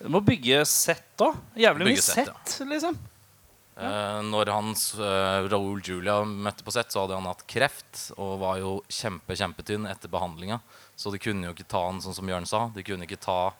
Du 0.00 0.08
må 0.10 0.22
bygge 0.24 0.64
sett 0.66 1.22
òg. 1.22 1.36
Jævlig 1.60 1.92
mye 1.92 2.02
sett, 2.02 2.32
ja. 2.32 2.66
liksom. 2.72 2.96
Eh, 3.72 4.18
når 4.28 4.50
hans 4.52 4.88
uh, 4.98 5.46
Raoul 5.48 5.80
Julia 5.84 6.18
møtte 6.28 6.64
på 6.66 6.74
sett, 6.74 6.90
så 6.92 7.04
hadde 7.04 7.16
han 7.16 7.28
hatt 7.30 7.44
kreft 7.48 8.08
og 8.18 8.40
var 8.42 8.58
jo 8.60 8.74
kjempe, 8.90 9.36
kjempetynn 9.38 9.86
etter 9.88 10.12
behandlinga. 10.12 10.58
Så 10.96 11.12
de 11.14 11.20
kunne 11.22 11.48
jo 11.48 11.54
ikke 11.54 11.68
ta 11.70 11.86
han 11.86 12.02
sånn 12.04 12.16
som 12.16 12.28
Jørn 12.28 12.48
sa. 12.48 12.66
De 12.74 12.84
kunne 12.86 13.06
ikke 13.06 13.20
ta 13.22 13.52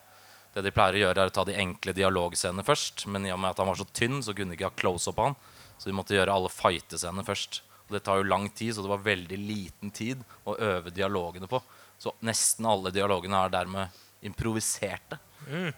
Det 0.53 0.61
de 0.61 0.71
pleier 0.73 0.99
å 0.99 1.03
gjøre, 1.07 1.23
er 1.23 1.31
å 1.31 1.33
ta 1.33 1.45
de 1.49 1.57
enkle 1.57 1.95
dialogscenene 1.97 2.65
først. 2.65 3.07
Men 3.09 3.25
i 3.25 3.33
og 3.33 3.41
med 3.41 3.53
at 3.53 3.61
han 3.61 3.69
var 3.71 3.79
så 3.79 3.87
tynn, 3.89 4.21
så 4.21 4.35
kunne 4.37 4.53
de 4.53 4.59
ikke 4.59 4.69
ha 4.69 4.77
close-up 4.77 5.17
på 5.17 5.29
han. 5.29 5.37
Så 5.77 5.89
de 5.89 5.95
måtte 5.97 6.13
gjøre 6.15 6.33
alle 6.33 6.51
fightescenene 6.53 7.25
først. 7.25 7.63
Og 7.87 7.95
det 7.95 8.03
tar 8.05 8.21
jo 8.21 8.29
lang 8.29 8.45
tid, 8.53 8.75
så 8.75 8.85
det 8.85 8.91
var 8.93 9.05
veldig 9.05 9.39
liten 9.41 9.91
tid 9.93 10.21
å 10.45 10.55
øve 10.55 10.93
dialogene 10.93 11.49
på. 11.49 11.59
Så 11.97 12.13
nesten 12.25 12.67
alle 12.69 12.93
dialogene 12.93 13.41
er 13.41 13.53
dermed 13.53 14.03
improviserte 14.23 15.19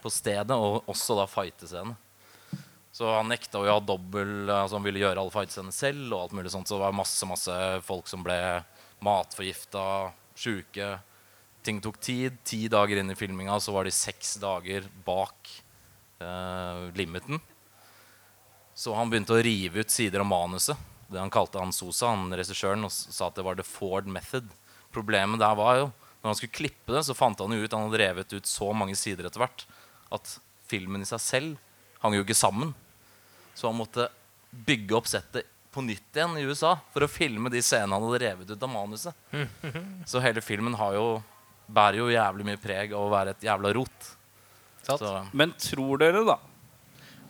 på 0.02 0.12
stedet, 0.12 0.54
og 0.54 0.86
også 0.90 1.16
da 1.18 1.26
fightescenene. 1.30 1.96
Så 2.96 3.08
han 3.12 3.28
nekta 3.28 3.60
å 3.60 3.66
ha 3.68 3.80
dobbel 3.84 4.48
altså 4.48 4.78
Han 4.78 4.86
ville 4.86 5.02
gjøre 5.02 5.20
alle 5.20 5.32
fightscenene 5.34 5.74
selv. 5.74 6.06
Og 6.14 6.20
alt 6.22 6.36
mulig 6.38 6.52
sånt 6.54 6.70
Så 6.70 6.78
det 6.78 6.86
var 6.86 6.94
masse 6.96 7.26
masse 7.28 7.56
folk 7.84 8.08
som 8.08 8.22
ble 8.24 8.38
matforgifta, 9.04 9.82
sjuke. 10.32 10.94
Ting 11.66 11.80
tok 11.82 11.98
tid. 12.00 12.38
Ti 12.46 12.66
dager 12.70 13.00
inn 13.02 13.10
i 13.10 13.18
filminga 13.18 13.58
så 13.62 13.74
var 13.74 13.88
de 13.88 13.94
seks 13.94 14.36
dager 14.42 14.86
bak 15.06 15.50
eh, 16.22 16.82
limiten. 16.94 17.42
Så 18.76 18.94
han 18.94 19.10
begynte 19.10 19.34
å 19.34 19.42
rive 19.42 19.82
ut 19.82 19.90
sider 19.90 20.22
av 20.22 20.30
manuset. 20.30 20.78
Det 21.10 21.18
han 21.18 21.32
kalte 21.32 21.58
han 21.58 21.74
Sosa, 21.74 22.12
han 22.12 22.34
regissøren, 22.34 22.84
og 22.86 22.92
sa 22.92 23.28
at 23.28 23.38
det 23.38 23.44
var 23.46 23.58
the 23.58 23.66
Ford 23.66 24.06
method. 24.10 24.48
Problemet 24.94 25.42
der 25.42 25.54
var 25.58 25.78
jo 25.80 25.86
Når 26.22 26.30
han 26.30 26.38
skulle 26.38 26.56
klippe 26.56 26.94
det, 26.94 27.02
så 27.06 27.14
fant 27.14 27.38
han 27.38 27.52
jo 27.52 27.60
ut 27.60 27.74
Han 27.74 27.84
hadde 27.86 27.98
revet 28.00 28.32
ut 28.32 28.48
så 28.48 28.70
mange 28.72 28.94
sider 28.98 29.26
etter 29.28 29.42
hvert 29.42 29.66
at 30.14 30.36
filmen 30.70 31.02
i 31.02 31.08
seg 31.08 31.20
selv 31.20 32.00
hang 32.02 32.14
jo 32.14 32.22
ikke 32.24 32.36
sammen. 32.38 32.72
Så 33.54 33.68
han 33.68 33.78
måtte 33.78 34.08
bygge 34.50 34.96
opp 34.96 35.08
settet 35.10 35.48
på 35.74 35.82
nytt 35.84 36.16
igjen 36.16 36.38
i 36.38 36.44
USA 36.46 36.76
for 36.94 37.04
å 37.04 37.10
filme 37.10 37.50
de 37.52 37.60
scenene 37.60 37.98
han 37.98 38.06
hadde 38.06 38.22
revet 38.22 38.52
ut 38.52 38.62
av 38.62 38.70
manuset. 38.70 39.14
Så 40.10 40.22
hele 40.24 40.40
filmen 40.44 40.76
har 40.78 40.94
jo, 40.96 41.06
bærer 41.68 41.98
jo 42.00 42.08
jævlig 42.12 42.46
mye 42.46 42.60
preg 42.62 42.92
av 42.94 43.06
å 43.06 43.10
være 43.12 43.34
et 43.36 43.46
jævla 43.48 43.72
rot. 43.74 44.12
Så, 44.86 45.10
Men 45.34 45.50
tror 45.58 45.98
dere, 45.98 46.22
da, 46.28 46.36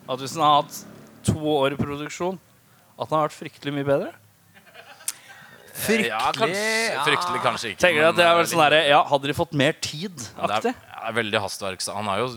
at 0.08 0.20
hvis 0.20 0.34
han 0.36 0.44
har 0.44 0.62
hatt 0.62 0.82
to 1.24 1.38
år 1.56 1.72
i 1.72 1.80
produksjon, 1.80 2.36
at 2.98 3.08
han 3.08 3.18
har 3.18 3.28
vært 3.28 3.38
fryktelig 3.38 3.72
mye 3.78 3.86
bedre? 3.88 4.12
ja, 6.06 6.20
kanskje, 6.32 7.00
fryktelig 7.04 7.40
kanskje 7.44 7.70
ikke. 7.72 7.80
Tenker 7.84 8.00
du 8.04 8.08
at 8.08 8.16
det 8.16 8.24
er 8.26 8.36
vel 8.38 8.46
sånn 8.48 8.62
derre 8.64 8.78
Ja, 8.88 9.00
hadde 9.10 9.28
de 9.28 9.34
fått 9.36 9.52
mer 9.58 9.74
tid? 9.84 10.14
det 10.16 10.46
Aktig? 10.46 10.72
er, 10.72 10.86
det 10.96 11.10
er 11.10 11.16
veldig 11.18 11.42
hastverk. 11.44 11.82
så 11.84 11.96
Han 11.98 12.08
har 12.08 12.22
jo 12.22 12.28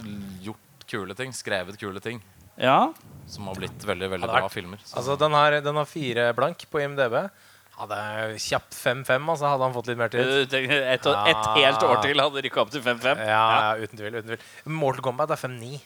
gjort 0.49 0.83
kule 0.89 1.15
ting, 1.15 1.31
skrevet 1.35 1.77
kule 1.79 2.01
ting, 2.03 2.19
Ja. 2.59 2.91
som 3.27 3.47
har 3.47 3.55
blitt 3.55 3.85
veldig 3.85 4.09
veldig 4.15 4.27
bra 4.27 4.49
filmer. 4.49 4.79
Så. 4.83 4.97
Altså, 4.97 5.15
den 5.19 5.31
har, 5.31 5.51
den 5.61 5.75
har 5.75 5.85
fire 5.85 6.33
blank 6.35 6.65
på 6.69 6.81
IMDb. 6.83 7.15
Hadde 7.79 7.97
kjapt 8.43 8.75
5-5, 8.75 9.29
altså, 9.31 9.45
hadde 9.47 9.63
han 9.63 9.75
fått 9.75 9.87
litt 9.87 9.99
mer 9.99 10.11
tid. 10.11 10.27
Du 10.27 10.49
tenker 10.51 10.81
Et, 10.95 11.05
helt 11.55 11.85
år 11.87 12.01
til 12.03 12.19
hadde 12.19 12.43
rykka 12.43 12.65
opp 12.65 12.73
til 12.73 12.83
5-5? 12.83 13.21
Ja, 13.23 13.45
ja, 13.55 13.69
uten 13.79 14.01
tvil. 14.01 14.17
uten 14.19 14.33
tvil 14.33 14.75
Mortal 14.81 15.05
Kombat 15.05 15.31
er 15.31 15.39
5-9. 15.39 15.79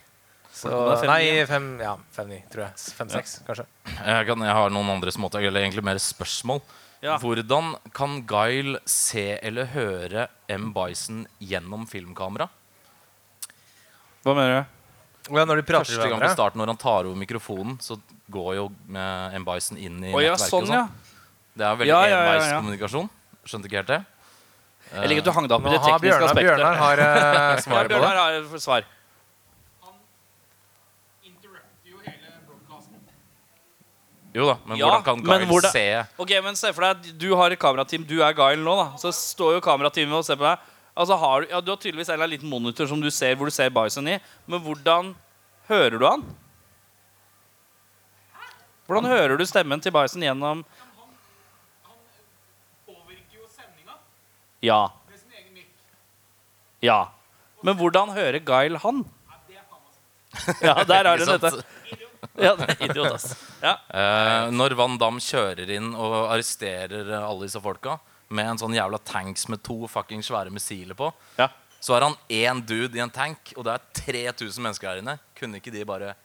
Så- 0.54 0.70
5-9, 1.02 1.08
Nei, 1.10 1.46
5, 1.50 1.68
ja, 1.82 1.98
5-9, 2.16 2.40
tror 2.50 2.64
jeg. 2.66 2.74
5-6, 2.98 3.36
kanskje. 3.46 3.66
Jeg, 3.90 4.26
kan, 4.28 4.40
jeg 4.48 4.58
har 4.58 4.74
noen 4.74 4.90
andre 4.90 5.14
småtak, 5.14 5.46
eller 5.46 5.62
egentlig 5.62 5.84
mer 5.86 6.02
spørsmål. 6.02 6.62
Ja. 7.04 7.18
Hvordan 7.20 7.76
kan 7.94 8.22
Guile 8.26 8.80
se 8.88 9.38
eller 9.44 9.66
høre 9.74 10.28
M. 10.48 10.72
Bison 10.74 11.26
gjennom 11.42 11.86
filmkamera? 11.90 12.48
Hva 14.24 14.34
mener 14.38 14.62
du? 14.62 14.80
Ja, 15.34 15.46
når 15.48 15.62
de 15.62 15.66
prater 15.68 15.88
Første 15.88 16.10
gang 16.10 16.22
på 16.22 16.32
starten 16.32 16.60
når 16.60 16.74
han 16.74 16.80
tar 16.80 17.08
over 17.08 17.16
mikrofonen, 17.20 17.78
så 17.84 17.98
går 18.32 18.56
jo 18.56 18.70
M. 18.88 19.46
Bison 19.48 19.78
inn 19.78 20.00
i 20.04 20.14
oh, 20.14 20.22
ja, 20.24 20.36
nettverket. 20.36 20.52
sånn, 20.52 20.70
og 20.70 20.78
ja. 20.80 20.88
Det 21.56 21.66
er 21.68 21.76
veldig 21.78 21.88
Ja, 21.92 22.02
ja, 22.06 22.10
ja, 22.10 22.24
ja. 22.24 22.34
enveiskommunikasjon. 22.34 23.10
Skjønte 23.46 23.70
ikke 23.70 23.82
helt 23.84 23.92
det. 23.94 24.02
Jeg 24.94 25.10
liker 25.10 25.22
at 25.24 25.26
du 25.26 25.32
hang 25.36 25.48
deg 25.50 25.56
opp 25.58 25.66
i 25.68 25.72
det 25.74 25.80
tekniske 25.82 26.02
Bjørnar, 26.06 26.28
aspektet. 26.30 26.58
Bjørnar 26.58 26.76
har 26.82 27.02
uh, 27.04 27.62
svaret 27.66 27.88
på 27.90 27.94
det. 27.94 28.02
Bjørnar 28.02 28.20
har 28.22 28.60
svar. 28.62 28.84
Jo 34.34 34.48
da, 34.50 34.56
men 34.66 34.80
Ja, 34.80 34.88
hvordan 34.88 35.04
kan 35.06 35.16
men 35.22 35.26
Guile 35.26 35.46
hvordan- 35.46 35.72
se 35.72 36.06
Ok, 36.18 36.30
men 36.44 36.56
se 36.56 36.72
for 36.74 36.82
deg 36.82 37.18
Du 37.20 37.36
har 37.36 37.52
et 37.52 37.60
kamerateam, 37.60 38.04
du 38.08 38.22
er 38.24 38.34
Guile 38.34 38.64
nå. 38.64 38.76
da 38.76 38.98
Så 38.98 39.12
står 39.14 39.54
jo 39.56 39.62
kamerateamet 39.62 40.14
og 40.18 40.26
ser 40.26 40.36
på 40.36 40.44
deg. 40.50 40.58
Altså 40.98 41.18
har 41.18 41.42
du, 41.42 41.48
ja, 41.50 41.62
du 41.62 41.72
har 41.72 41.78
tydeligvis 41.78 42.10
en 42.10 42.30
liten 42.30 42.50
monitor 42.50 42.88
som 42.88 43.00
du 43.02 43.10
ser 43.12 43.36
hvor 43.36 43.46
du 43.46 43.52
ser 43.52 43.70
Bison 43.70 44.08
i. 44.08 44.20
Men 44.48 44.60
hvordan 44.62 45.16
hører 45.70 46.00
du 46.00 46.06
han? 46.06 46.24
Hvordan 48.88 49.06
hører 49.06 49.38
du 49.38 49.46
stemmen 49.46 49.80
til 49.82 49.92
Bison 49.92 50.22
gjennom 50.22 50.66
Ja. 54.64 54.82
Ja. 56.84 57.00
Men 57.64 57.78
hvordan 57.80 58.12
hører 58.16 58.40
Guile 58.44 58.80
han? 58.84 59.04
Ja, 60.64 60.74
der 60.90 61.06
er 61.12 61.20
det 61.22 61.28
dette. 61.30 61.52
Ja, 62.40 62.56
det 62.58 62.66
er 62.74 62.82
idiot, 62.88 63.12
ass. 63.14 63.34
Ja. 63.62 63.76
Eh, 63.94 64.48
når 64.56 64.74
Van 64.80 64.96
Damme 65.00 65.22
kjører 65.22 65.70
inn 65.76 65.92
og 65.94 66.16
arresterer 66.34 67.12
alle 67.20 67.46
disse 67.46 67.62
folka 67.64 67.98
med 68.34 68.50
en 68.54 68.60
sånn 68.64 68.74
jævla 68.76 68.98
tanks 69.06 69.46
med 69.52 69.62
to 69.64 69.84
fucking 69.92 70.24
svære 70.26 70.50
missiler 70.52 70.98
på, 70.98 71.12
Ja. 71.38 71.50
så 71.84 71.96
er 71.98 72.08
han 72.08 72.16
én 72.34 72.64
dude 72.66 72.98
i 72.98 73.04
en 73.04 73.12
tank, 73.14 73.54
og 73.56 73.68
det 73.68 73.76
er 73.76 73.84
3000 74.34 74.64
mennesker 74.64 74.90
her 74.90 75.04
inne. 75.04 75.20
Kunne 75.38 75.60
ikke 75.62 75.72
de 75.76 75.84
bare 75.86 76.16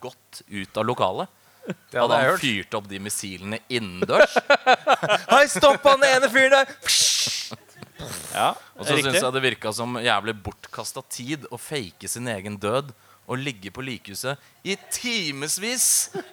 gått 0.00 0.42
ut 0.48 0.78
av 0.80 0.86
lokalet? 0.88 1.28
Det 1.68 1.98
hadde 2.00 2.14
Hadde 2.16 2.30
han 2.30 2.38
fyrt 2.40 2.74
opp 2.78 2.86
de 2.88 2.98
missilene 3.04 3.58
innendørs? 3.68 4.38
Hei, 5.34 5.44
stopp 5.52 5.84
han 5.84 6.06
ene 6.08 6.30
fyren 6.32 6.54
der! 6.56 6.72
Ja. 8.34 8.52
Og 8.78 8.86
så 8.86 8.96
syns 9.00 9.18
jeg 9.20 9.34
det 9.34 9.42
virka 9.44 9.72
som 9.74 9.98
jævlig 10.02 10.34
bortkasta 10.44 11.02
tid 11.10 11.46
å 11.50 11.58
fake 11.60 12.08
sin 12.10 12.28
egen 12.30 12.56
død 12.62 12.92
og 13.28 13.36
ligge 13.42 13.68
på 13.74 13.82
likhuset 13.84 14.40
i 14.64 14.76
timevis 14.94 15.88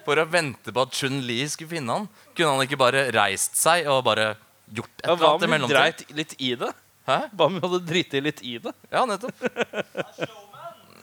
for 0.06 0.16
å 0.22 0.24
vente 0.32 0.72
på 0.72 0.84
at 0.86 0.94
Chun-Li 0.96 1.42
skulle 1.52 1.74
finne 1.74 1.98
han. 1.98 2.06
Kunne 2.32 2.54
han 2.54 2.64
ikke 2.64 2.78
bare 2.80 3.08
reist 3.12 3.58
seg 3.60 3.88
og 3.92 4.00
bare 4.06 4.30
gjort 4.72 5.02
et 5.02 5.10
eller 5.12 5.28
annet 5.34 5.44
i 5.44 5.50
om 5.50 5.66
vi 5.68 5.74
dreit 5.74 6.04
litt 6.16 6.34
i 6.40 6.54
det? 6.62 6.72
Hæ? 7.06 7.18
Hva 7.36 7.46
om 7.50 7.58
vi 7.58 7.62
hadde 7.66 7.82
driti 7.86 8.22
litt 8.24 8.40
i 8.42 8.56
det? 8.62 8.72
Ja, 8.90 9.04
nettopp. 9.06 9.44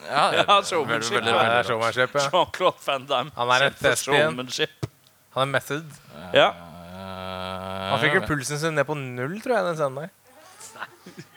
Ja, 0.04 0.24
Ja, 0.36 0.56
showmanship. 0.60 1.14
veldig, 1.16 1.32
veldig, 1.32 1.52
er 1.62 1.64
showmanship, 1.64 2.16
ja. 2.18 2.24
Jean-Claude 2.28 2.82
Van 2.84 3.06
Damme. 3.08 3.30
Han 3.38 3.52
er 3.56 3.70
for 3.78 3.96
showmanship. 3.96 4.84
Han 5.32 5.46
er 5.48 5.52
method. 5.54 5.94
Ja. 6.36 6.50
Han 7.88 8.02
fikk 8.02 8.18
jo 8.18 8.22
pulsen 8.28 8.60
sin 8.60 8.76
ned 8.76 8.84
på 8.88 8.96
null, 8.98 9.38
tror 9.40 9.56
jeg, 9.56 9.64
den 9.70 9.78
scenen 9.80 10.02
der. 10.02 10.12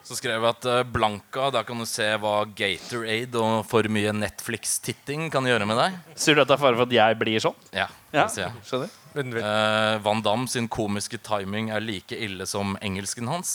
Så 0.08 0.15
skrev 0.15 0.38
jeg 0.39 0.47
at 0.50 0.65
eh, 0.71 0.84
Blanka, 0.88 1.50
der 1.52 1.65
kan 1.67 1.82
du 1.82 1.86
se 1.89 2.06
hva 2.23 2.36
Gatorade 2.56 3.41
og 3.41 3.65
for 3.67 3.89
mye 3.91 4.13
Netflix-titting 4.15 5.28
kan 5.34 5.47
gjøre 5.50 5.67
med 5.67 5.78
deg. 5.82 5.97
Sier 6.15 6.38
du 6.38 6.43
at 6.45 6.47
det 6.47 6.56
er 6.56 6.62
fare 6.62 6.78
for 6.80 6.88
at 6.88 6.95
jeg 6.95 7.17
blir 7.19 7.43
sånn? 7.43 7.58
Ja, 7.76 7.89
Ja, 8.15 8.28
sier 8.32 8.47
jeg. 8.47 8.63
skjønner 8.69 8.93
Uh. 9.17 9.39
Eh, 9.41 9.97
Van 10.06 10.19
Damme 10.21 10.45
sin 10.47 10.67
komiske 10.69 11.17
timing 11.17 11.71
er 11.73 11.82
like 11.82 12.13
ille 12.13 12.45
som 12.45 12.76
engelsken 12.86 13.26
hans. 13.32 13.54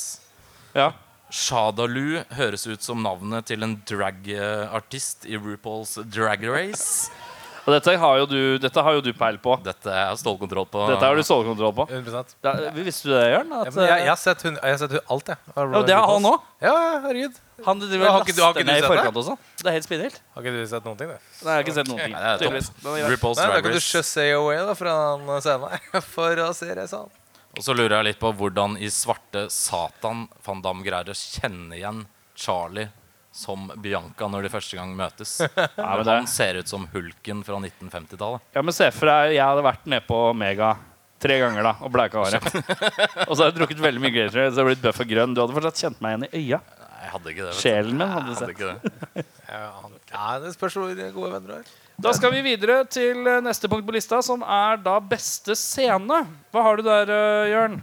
Ja. 0.74 0.88
Shadalu 1.32 2.24
høres 2.34 2.66
ut 2.66 2.82
som 2.82 3.00
navnet 3.04 3.46
til 3.48 3.62
en 3.62 3.76
drag-artist 3.88 5.24
i 5.30 5.38
RuPaul's 5.38 5.94
Drag 6.12 6.42
Race. 6.50 7.12
Og 7.62 7.70
dette 7.76 7.92
har 8.02 8.16
jo 8.18 8.24
du, 8.26 8.38
dette 8.58 8.82
har 8.82 8.96
jo 8.96 9.00
du 9.06 9.12
peil 9.14 9.36
på. 9.38 9.52
Dette 9.62 9.86
har 9.94 10.16
stålkontroll 10.18 10.66
på. 10.66 10.80
Dette 10.90 11.06
har 11.06 11.14
du 11.14 11.22
stålkontroll 11.22 11.74
på. 11.76 11.84
100 11.94 12.22
Ja, 12.42 12.70
visste 12.74 13.06
du 13.06 13.12
det, 13.14 13.20
Jørn? 13.30 13.52
ja, 13.54 13.60
At, 13.62 13.74
men 13.76 13.84
jeg, 13.86 13.98
jeg, 14.02 14.08
har 14.10 14.18
sett 14.18 14.42
hun, 14.42 14.56
jeg 14.58 14.74
har 14.74 14.80
sett 14.82 14.94
hun, 14.96 15.04
alt, 15.14 15.28
jeg. 15.30 15.38
av 15.54 15.76
ja, 15.76 15.82
det 15.86 15.94
har 15.94 16.08
han 16.10 16.26
òg. 16.32 16.48
Ja, 16.64 16.72
ja, 16.74 16.96
herregud. 17.06 17.38
Han 17.62 17.78
driver 17.84 18.02
Ja, 18.02 18.10
og 18.10 18.14
har 18.16 18.24
ikke 18.26 18.34
du- 18.34 18.42
har 18.42 18.48
laster 18.50 18.60
ikke 18.60 18.66
du 18.66 18.72
ned 18.72 18.78
i 18.78 18.82
sett 18.82 18.90
forkant 18.90 19.16
og 19.22 19.26
sånn. 19.28 19.38
Det 19.62 19.66
er 19.70 19.76
helt 19.78 19.86
spinnvilt. 19.86 20.18
Har 20.34 20.42
ikke 20.42 20.54
du 20.58 20.66
sett 20.72 20.84
noen 20.88 20.98
ting, 20.98 21.08
du? 21.12 21.14
Nei, 21.14 21.22
Jeg 21.46 21.52
har 21.54 21.62
ikke 21.62 21.74
sett 21.78 21.88
noen 21.92 22.00
ting. 22.02 22.12
Nei, 22.16 22.22
det 22.22 22.32
er 22.32 22.38
tydeligvis. 22.42 22.66
topp. 22.72 22.82
Men 22.82 22.92
det 22.94 23.02
greit. 23.04 23.12
RuPaul's 23.14 23.36
Nei, 23.38 23.46
da 23.46 23.52
Drag 23.52 23.62
kan 23.62 23.70
du 23.70 23.78
Race. 23.78 23.92
just 23.96 24.12
say 24.18 24.30
away 24.32 24.56
da 24.66 24.74
fra 24.74 24.94
den 25.22 25.40
scenen 25.46 26.02
for 26.16 26.42
å 26.42 26.48
se 26.58 26.74
resten. 26.74 27.10
Og 27.52 27.62
så 27.62 27.74
lurer 27.76 27.94
jeg 28.00 28.04
litt 28.10 28.18
på 28.18 28.32
hvordan 28.34 28.74
i 28.82 28.88
svarte 28.90 29.46
satan 29.52 30.26
Van 30.46 30.62
Damme 30.64 30.82
greier 30.82 31.12
å 31.12 31.14
kjenne 31.14 31.76
igjen 31.78 32.06
Charlie 32.34 32.88
som 33.32 33.70
Bianca 33.80 34.28
når 34.28 34.46
de 34.46 34.52
første 34.52 34.76
gang 34.78 34.92
møtes. 34.96 35.38
Ja, 35.78 35.96
men 35.96 36.08
Han 36.08 36.28
ser 36.30 36.60
ut 36.60 36.68
som 36.70 36.86
hulken 36.92 37.42
fra 37.46 37.58
1950-tallet. 37.58 38.44
ja, 38.54 38.62
men 38.62 38.76
se 38.76 38.90
for 38.94 39.08
deg, 39.10 39.36
jeg 39.38 39.44
hadde 39.44 39.64
vært 39.66 39.86
nede 39.88 40.04
på 40.08 40.20
Mega 40.36 40.74
tre 41.22 41.38
ganger 41.38 41.62
da 41.68 41.72
og 41.86 41.92
bleika 41.94 42.18
håret. 42.18 42.46
og 43.28 43.32
så 43.36 43.44
hadde 43.44 43.50
jeg 43.52 43.58
drukket 43.60 43.82
veldig 43.84 44.02
mye 44.02 44.14
Gatorade, 44.16 44.54
så 44.54 44.62
jeg 44.64 44.70
blitt 44.72 44.84
bøff 44.84 45.02
og 45.04 45.12
grønn. 45.12 45.36
Du 45.36 45.42
hadde 45.44 45.56
fortsatt 45.58 45.84
kjent 45.84 46.02
meg 46.04 46.16
igjen 46.16 46.26
i 46.26 46.42
øya. 46.42 46.58
Nei, 46.82 46.98
jeg 47.04 47.12
hadde 47.14 47.32
ikke 47.32 47.44
det. 47.44 47.52
vet. 47.52 47.60
Sjelen 47.62 47.96
min 48.02 48.12
hadde 48.16 48.34
Jeg 48.34 48.40
hadde 48.40 48.42
sett. 48.42 48.50
ikke 48.50 49.22
det. 49.22 49.26
Ja, 50.12 50.26
det 50.42 50.52
spørs 50.56 50.76
hvor 50.78 50.92
gode 51.16 51.32
venner 51.36 51.48
du 51.48 51.54
er. 51.60 51.72
Da 52.02 52.10
skal 52.16 52.32
vi 52.34 52.40
videre 52.42 52.82
til 52.90 53.26
eh, 53.28 53.40
neste 53.44 53.68
punkt 53.70 53.86
på 53.86 53.94
lista, 53.94 54.18
som 54.24 54.42
er 54.42 54.80
da 54.82 54.96
beste 54.98 55.54
scene. 55.58 56.22
Hva 56.50 56.64
har 56.66 56.80
du 56.80 56.86
der, 56.86 57.12
eh, 57.12 57.50
Jørn? 57.52 57.76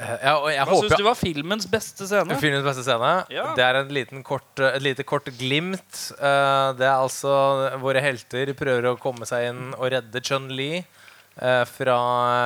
Eh, 0.00 0.22
Ja, 0.24 0.64
Hva 0.64 0.78
syns 0.80 0.96
du 0.96 1.04
var 1.04 1.16
filmens 1.18 1.66
beste 1.70 2.06
scene? 2.08 2.36
Filmens 2.40 2.64
beste 2.64 2.84
scene. 2.86 3.10
Ja. 3.32 3.50
Det 3.58 3.64
er 3.66 3.80
en 3.82 3.92
liten 3.92 4.22
kort, 4.24 4.48
et 4.64 4.80
lite 4.82 5.04
kort 5.04 5.28
glimt. 5.38 6.00
Eh, 6.16 6.72
Det 6.78 6.86
er 6.88 6.96
altså 6.96 7.34
våre 7.82 8.00
helter 8.04 8.54
prøver 8.56 8.88
å 8.92 8.98
komme 9.00 9.26
seg 9.28 9.50
inn 9.50 9.74
og 9.76 9.90
redde 9.92 10.22
Chun-Li 10.24 10.70
eh, 10.80 11.64
fra 11.68 11.98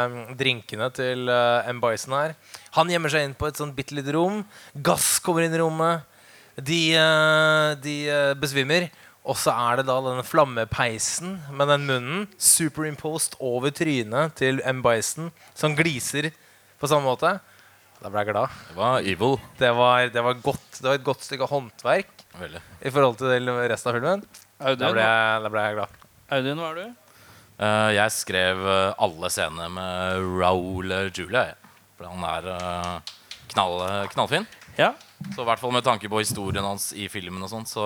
eh, 0.08 0.34
drinkene 0.34 0.90
til 0.96 1.28
eh, 1.30 1.70
M. 1.70 1.80
Bison 1.84 2.16
her. 2.18 2.34
Han 2.74 2.90
gjemmer 2.90 3.12
seg 3.14 3.28
inn 3.28 3.34
på 3.38 3.46
et 3.48 3.56
sånt 3.60 3.76
bitte 3.76 3.94
lite 3.94 4.12
rom. 4.16 4.42
Gass 4.74 5.18
kommer 5.22 5.46
inn 5.46 5.54
i 5.54 5.62
rommet. 5.62 6.02
De, 6.58 6.82
eh, 6.98 7.74
de 7.82 7.96
eh, 8.10 8.34
besvimer. 8.38 8.90
Og 9.24 9.38
så 9.40 9.54
er 9.56 9.78
det 9.80 9.86
da 9.88 9.94
denne 10.04 10.20
flammepeisen 10.26 11.38
med 11.56 11.70
den 11.70 11.86
munnen 11.88 12.24
superimposed 12.36 13.38
over 13.40 13.70
trynet 13.72 14.34
til 14.36 14.58
M. 14.68 14.82
Bison, 14.84 15.30
som 15.56 15.72
gliser 15.78 16.28
på 16.84 16.90
samme 16.92 17.08
måte. 17.08 17.30
Da 18.02 18.10
ble 18.12 18.20
jeg 18.20 18.34
glad. 18.34 18.56
Det 18.68 18.76
var 18.76 19.06
evil. 19.08 19.38
Det 19.56 19.70
var, 19.72 20.08
det, 20.12 20.24
var 20.26 20.40
godt, 20.44 20.66
det 20.76 20.88
var 20.90 20.98
et 20.98 21.06
godt 21.06 21.24
stykke 21.24 21.48
håndverk 21.48 22.24
Veldig. 22.36 22.60
i 22.84 22.92
forhold 22.92 23.16
til 23.22 23.48
resten 23.72 23.90
av 23.90 23.96
filmen. 23.96 24.24
Da 24.58 24.72
Audun, 24.72 24.90
ble 24.92 25.06
jeg, 25.06 25.38
da 25.44 25.52
ble 25.54 25.64
jeg 25.64 25.78
glad. 25.78 25.96
Audun, 26.36 26.60
hva 26.60 26.68
er 26.68 26.80
du? 26.82 27.00
Uh, 27.54 27.90
jeg 27.94 28.10
skrev 28.10 28.60
eh, 28.66 29.02
alle 29.06 29.28
scenene 29.30 29.68
med 29.70 30.24
Raoul 30.42 30.92
Julia. 31.14 31.44
For 31.94 32.10
han 32.10 32.26
er 32.28 32.48
uh, 32.50 33.14
knall, 33.54 33.84
knallfin. 34.12 34.48
Ja. 34.76 34.90
Så 35.32 35.40
i 35.40 35.46
hvert 35.48 35.58
fall 35.58 35.72
med 35.72 35.82
tanke 35.86 36.08
på 36.12 36.18
historien 36.20 36.62
hans 36.66 36.90
i 36.92 37.06
filmen 37.10 37.42
og 37.42 37.48
sånn, 37.50 37.64
så 37.66 37.84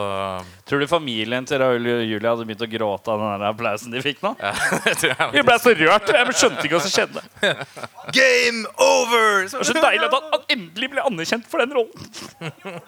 Tror 0.69 0.83
du 0.83 0.87
familien 0.91 1.47
til 1.49 1.61
Raoul 1.63 1.87
og 1.87 2.03
Julie 2.05 2.29
hadde 2.29 2.45
begynt 2.49 2.65
å 2.67 2.71
gråte 2.73 3.15
av 3.15 3.23
den 3.23 3.31
der 3.41 3.47
applausen 3.53 3.95
de 3.95 4.03
fikk 4.05 4.21
nå? 4.27 4.35
ja, 4.43 4.51
det 4.85 4.97
tror 5.01 5.15
jeg 5.15 5.39
Jeg 5.39 5.47
ble 5.49 5.59
så 5.63 5.75
rørt. 5.79 6.13
Jeg 6.19 6.37
skjønte 6.43 6.67
ikke 6.67 6.77
hva 6.77 6.85
som 6.85 6.95
skjedde. 6.97 7.25
Game 8.19 8.65
over! 8.77 9.47
Det 9.47 9.61
var 9.63 9.69
så 9.71 9.79
deilig 9.79 10.09
at 10.11 10.17
han, 10.19 10.31
han 10.35 10.47
endelig 10.59 10.91
ble 10.97 11.07
anerkjent 11.13 11.49
for 11.49 11.63
den 11.63 11.77
rollen. 11.79 12.83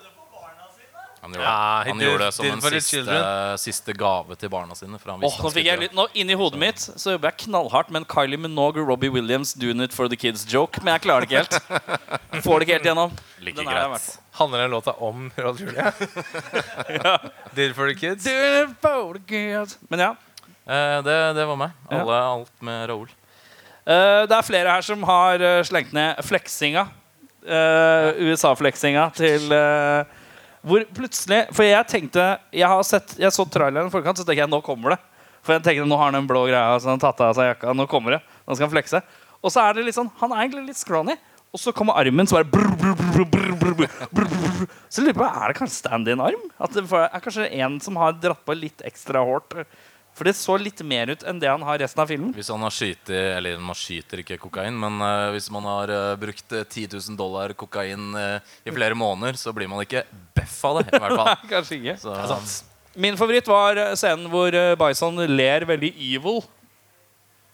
Han 1.21 1.35
gjorde, 1.37 1.45
Ja, 1.45 1.83
han 1.87 1.99
did- 1.99 2.09
gjorde 2.09 2.25
det 2.25 2.33
som 2.35 2.47
en 2.49 2.63
siste, 2.81 3.17
siste 3.61 3.93
gave 3.93 4.37
til 4.41 4.49
barna 4.49 4.75
sine. 4.75 4.97
For 4.99 5.13
han 5.13 5.25
Åh, 5.29 5.35
nå 5.45 5.51
fikk 5.53 5.67
jeg 5.69 5.83
litt, 5.83 5.93
nå 5.97 6.07
Inni 6.17 6.37
hodet 6.41 6.61
mitt 6.63 6.81
så 6.81 7.13
jobber 7.17 7.29
jeg 7.29 7.45
knallhardt 7.45 7.91
med 7.93 8.03
en 8.03 8.09
Kylie 8.09 8.41
Minogue 8.41 8.81
og 8.81 8.89
Robbie 8.89 9.13
Williams 9.13 9.53
'Doing 9.55 9.85
It 9.85 9.93
For 9.93 10.09
The 10.09 10.17
Kids'-joke, 10.17 10.81
men 10.83 10.97
jeg 10.97 11.05
klarer 11.05 11.27
det 11.27 11.29
ikke 11.29 11.45
helt. 11.45 12.43
Får 12.45 12.59
det 12.65 12.69
ikke 12.69 12.79
helt 12.79 12.89
gjennom. 12.89 13.13
Like 13.45 13.57
Den 13.61 13.69
er 13.69 13.85
i 13.85 13.89
hvert 13.93 14.01
greit. 14.01 14.20
Handler 14.41 14.63
den 14.65 14.71
låta 14.73 14.93
om 15.05 15.27
Roll 15.37 15.59
Julia? 15.61 15.93
Did 17.55 17.71
it 17.71 17.77
for 17.77 17.87
the 17.89 17.95
kids? 17.95 18.25
Did 18.25 18.63
it 18.71 18.77
for 18.81 19.15
the 19.15 19.21
kids. 19.29 19.79
Men 19.89 20.01
ja. 20.01 20.15
Eh, 20.67 21.03
det, 21.05 21.17
det 21.37 21.45
var 21.51 21.59
meg. 21.61 21.75
Alle, 21.91 22.21
Alt 22.25 22.53
med 22.65 22.87
Raoul. 22.89 23.11
Eh, 23.85 24.23
det 24.31 24.37
er 24.39 24.47
flere 24.47 24.73
her 24.79 24.85
som 24.87 25.05
har 25.09 25.41
eh, 25.45 25.61
slengt 25.69 25.93
ned 25.97 26.21
fleksinga. 26.25 26.87
eh, 27.45 28.21
USA-fleksinga 28.31 29.07
til 29.17 29.53
eh, 29.57 30.17
Hvor 30.61 30.83
plutselig 30.93 31.39
For 31.57 31.65
jeg 31.65 31.87
tenkte 31.89 32.25
Jeg 32.53 32.69
har 32.69 32.83
sett 32.85 33.15
Jeg 33.17 33.33
så 33.33 33.47
traileren 33.49 33.89
i 33.89 33.93
forkant, 33.95 34.19
så 34.21 34.27
tenker 34.29 34.45
jeg 34.45 34.53
nå 34.53 34.61
kommer 34.65 34.93
det. 34.95 35.01
For 35.41 35.57
jeg 35.57 35.65
tenkte 35.65 35.89
nå 35.89 35.97
har 35.97 36.11
han 36.11 36.19
den 36.21 36.29
blå 36.29 36.43
greia, 36.51 36.77
så 36.81 36.93
han 36.93 37.01
tatt 37.01 37.21
av 37.25 37.33
seg 37.39 37.49
jakka. 37.55 37.73
Nå 37.77 37.87
kommer 37.89 38.19
det. 38.19 38.21
Nå 38.45 38.57
skal 38.57 38.69
han 38.69 38.75
flekse. 38.75 39.01
Og 39.41 39.49
så 39.53 39.63
er 39.65 39.79
det 39.79 39.87
litt 39.87 39.97
sånn 39.97 40.11
Han 40.21 40.35
er 40.37 40.43
egentlig 40.45 40.67
litt 40.69 40.81
scrawny. 40.81 41.17
Og 41.51 41.59
så 41.59 41.73
kommer 41.75 41.99
armen, 41.99 42.29
som 42.31 42.39
bare 42.39 42.47
brr, 42.47 42.69
brr, 42.79 42.95
brr, 42.95 43.25
brr, 43.27 43.55
brr, 43.59 43.75
brr, 43.75 43.95
brr, 44.11 44.29
brr. 44.31 44.75
Så 44.89 45.03
lurer 45.03 45.17
på, 45.19 45.27
Er 45.27 45.51
det 45.51 45.59
kanskje 45.59 45.81
stand-in-arm? 45.81 46.45
At 46.63 46.77
det 46.77 46.85
er 46.87 47.25
kanskje 47.25 47.49
en 47.59 47.81
som 47.83 47.99
har 47.99 48.15
dratt 48.23 48.45
på 48.47 48.55
litt 48.55 48.85
ekstra 48.87 49.25
hårt? 49.27 49.59
For 50.15 50.27
det 50.27 50.37
så 50.39 50.57
litt 50.61 50.83
mer 50.87 51.11
ut 51.11 51.23
enn 51.27 51.39
det 51.43 51.49
han 51.51 51.63
har 51.67 51.79
resten 51.81 52.03
av 52.03 52.11
filmen. 52.11 52.33
Hvis 52.37 52.51
han 52.53 52.63
har 52.67 52.75
skytet 52.75 53.37
Eller 53.39 53.61
man 53.63 53.79
skyter 53.79 54.23
ikke 54.23 54.41
kokain, 54.43 54.75
men 54.77 54.99
uh, 55.03 55.31
hvis 55.35 55.47
man 55.55 55.67
har 55.71 55.91
uh, 55.95 56.17
brukt 56.21 56.53
eh, 56.53 56.67
10 56.67 56.99
000 56.99 57.19
dollar 57.19 57.55
kokain 57.59 58.11
uh, 58.15 58.57
i 58.67 58.75
flere 58.75 58.99
måneder, 58.99 59.39
så 59.39 59.55
blir 59.55 59.71
man 59.71 59.83
ikke 59.87 60.05
beff 60.37 60.59
av 60.67 60.83
det. 60.83 60.91
I 60.93 61.03
hvert 61.03 61.23
fall. 61.23 61.33
Kanskje 61.55 61.79
ikke. 61.79 61.97
Så, 62.03 62.19
Min 62.95 63.17
favoritt 63.17 63.47
var 63.47 63.79
eh, 63.79 63.93
scenen 63.99 64.27
hvor 64.33 64.55
eh, 64.55 64.75
Bison 64.79 65.23
ler 65.31 65.67
veldig 65.69 65.93
evil. 65.95 66.43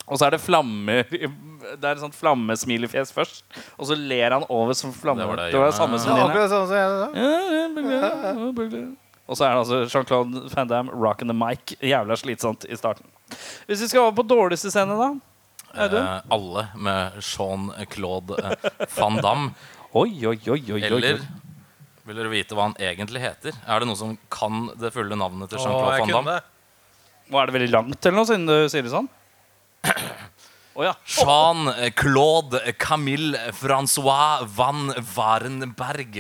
Og 0.07 0.21
så 0.21 0.29
er 0.29 0.37
det 0.37 0.38
flammer 0.38 1.03
Det 1.11 1.83
er 1.83 1.97
et 1.97 2.03
sånt 2.03 2.14
flammesmilefjes 2.14 3.11
først. 3.14 3.40
Og 3.75 3.85
så 3.88 3.95
ler 3.99 4.31
han 4.37 4.45
over 4.53 4.73
som 4.79 4.92
flamme. 4.95 5.19
Det 5.23 5.29
var 5.33 5.37
det, 5.40 5.47
det 5.53 5.59
var 5.61 5.66
det 5.73 5.79
samme 5.79 5.97
som 5.99 6.11
Ja, 6.14 6.27
dine. 6.31 6.49
sånn 6.53 6.66
som 6.71 6.77
jeg. 6.79 6.90
Og 9.27 9.35
så 9.35 9.42
er 9.49 9.57
det 9.57 9.62
altså 9.64 9.79
Jean-Claude 9.90 10.35
Van 10.53 10.69
Damme 10.71 10.90
rocking 10.95 11.27
the 11.31 11.35
mic. 11.35 11.75
Jævla 11.83 12.14
slitsomt 12.19 12.62
i 12.71 12.77
starten. 12.79 13.07
Hvis 13.66 13.83
vi 13.83 13.88
skal 13.90 14.01
over 14.07 14.14
på 14.21 14.25
dårligste 14.31 14.71
scene, 14.71 14.95
da. 14.95 15.09
Eh, 15.75 16.21
alle 16.33 16.62
med 16.79 17.19
Jean-Claude 17.19 18.38
eh, 18.38 18.55
van 18.97 19.16
Damme. 19.19 19.51
Oi, 19.97 20.12
oi, 20.29 20.37
oi, 20.53 20.61
oi, 20.61 20.73
oi. 20.77 20.83
Eller 20.87 21.19
vil 22.07 22.16
dere 22.19 22.31
vite 22.31 22.55
hva 22.55 22.62
han 22.69 22.77
egentlig 22.79 23.21
heter? 23.23 23.53
Er 23.66 23.81
det 23.83 23.87
noen 23.88 23.99
som 23.99 24.19
kan 24.31 24.69
det 24.79 24.92
fulle 24.95 25.16
navnet 25.19 25.49
til 25.51 25.59
Jean-Claude 25.59 26.01
van 26.05 26.14
Damme? 26.21 26.37
Hva 27.33 27.42
er 27.42 27.47
det 27.51 27.57
veldig 27.57 27.73
langt 27.73 28.07
eller 28.07 28.19
noe, 28.21 28.29
siden 28.29 28.47
du 28.47 28.69
sier 28.71 28.83
det 28.87 28.92
sånn? 28.92 29.09
Å 30.77 30.85
ja. 30.85 30.92
Jean-Claude 31.09 32.61
Camille 32.79 33.38
Francois 33.57 34.42
van 34.59 34.90
Varenberg. 35.14 36.18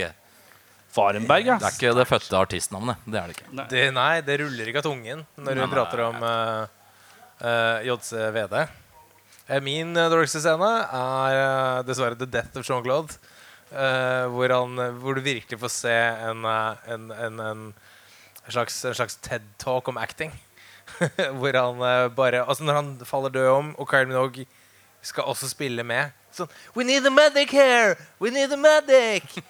Varenberg, 0.96 1.50
ja. 1.50 1.58
Det 1.60 1.68
er 1.68 1.76
ikke 1.76 1.94
det 1.98 2.06
fødte 2.08 2.38
artistnavnet. 2.40 3.02
Det 3.04 3.20
er 3.20 3.28
det 3.28 3.36
ikke. 3.36 3.66
Det, 3.68 3.84
nei, 3.92 4.12
det 4.24 4.38
ruller 4.40 4.70
ikke 4.72 4.80
av 4.80 4.86
tungen 4.88 5.26
når 5.36 5.60
hun 5.60 5.72
prater 5.74 6.04
om 6.06 6.24
uh, 6.24 7.84
JCVD. 7.84 8.56
Eh, 9.46 9.60
Min 9.62 9.92
uh, 9.92 10.06
dårligste 10.08 10.40
scene 10.40 10.72
er 10.88 11.36
uh, 11.36 11.82
dessverre 11.86 12.16
The 12.16 12.26
Death 12.38 12.56
of 12.56 12.64
Jean-Claude. 12.64 13.18
eh, 13.70 14.26
hvor, 14.30 14.52
hvor 15.02 15.14
du 15.14 15.20
virkelig 15.20 15.58
får 15.60 15.72
se 15.74 15.94
en, 16.30 16.44
eh, 16.44 16.92
en, 16.94 17.10
en, 17.10 17.40
en, 17.40 17.74
slags, 18.48 18.84
en 18.84 18.94
slags 18.94 19.16
TED-talk 19.26 19.88
om 19.88 19.98
acting. 19.98 20.32
hvor 21.38 21.58
han 21.58 21.82
eh, 21.84 22.08
bare 22.16 22.44
Altså 22.46 22.64
Når 22.64 22.78
han 22.78 22.92
faller 23.04 23.32
død 23.34 23.48
om, 23.52 23.74
og 23.78 23.88
Kyle 23.90 24.08
Minogue 24.08 24.46
skal 25.04 25.28
også 25.28 25.48
spille 25.50 25.84
med 25.86 26.14
Sånn 26.34 26.50
We 26.76 26.84
need 26.84 27.06
a 27.06 27.12
medic 27.12 27.52
here! 27.52 27.96
We 28.20 28.32
need 28.34 28.52
a 28.52 28.60
medic! 28.60 29.36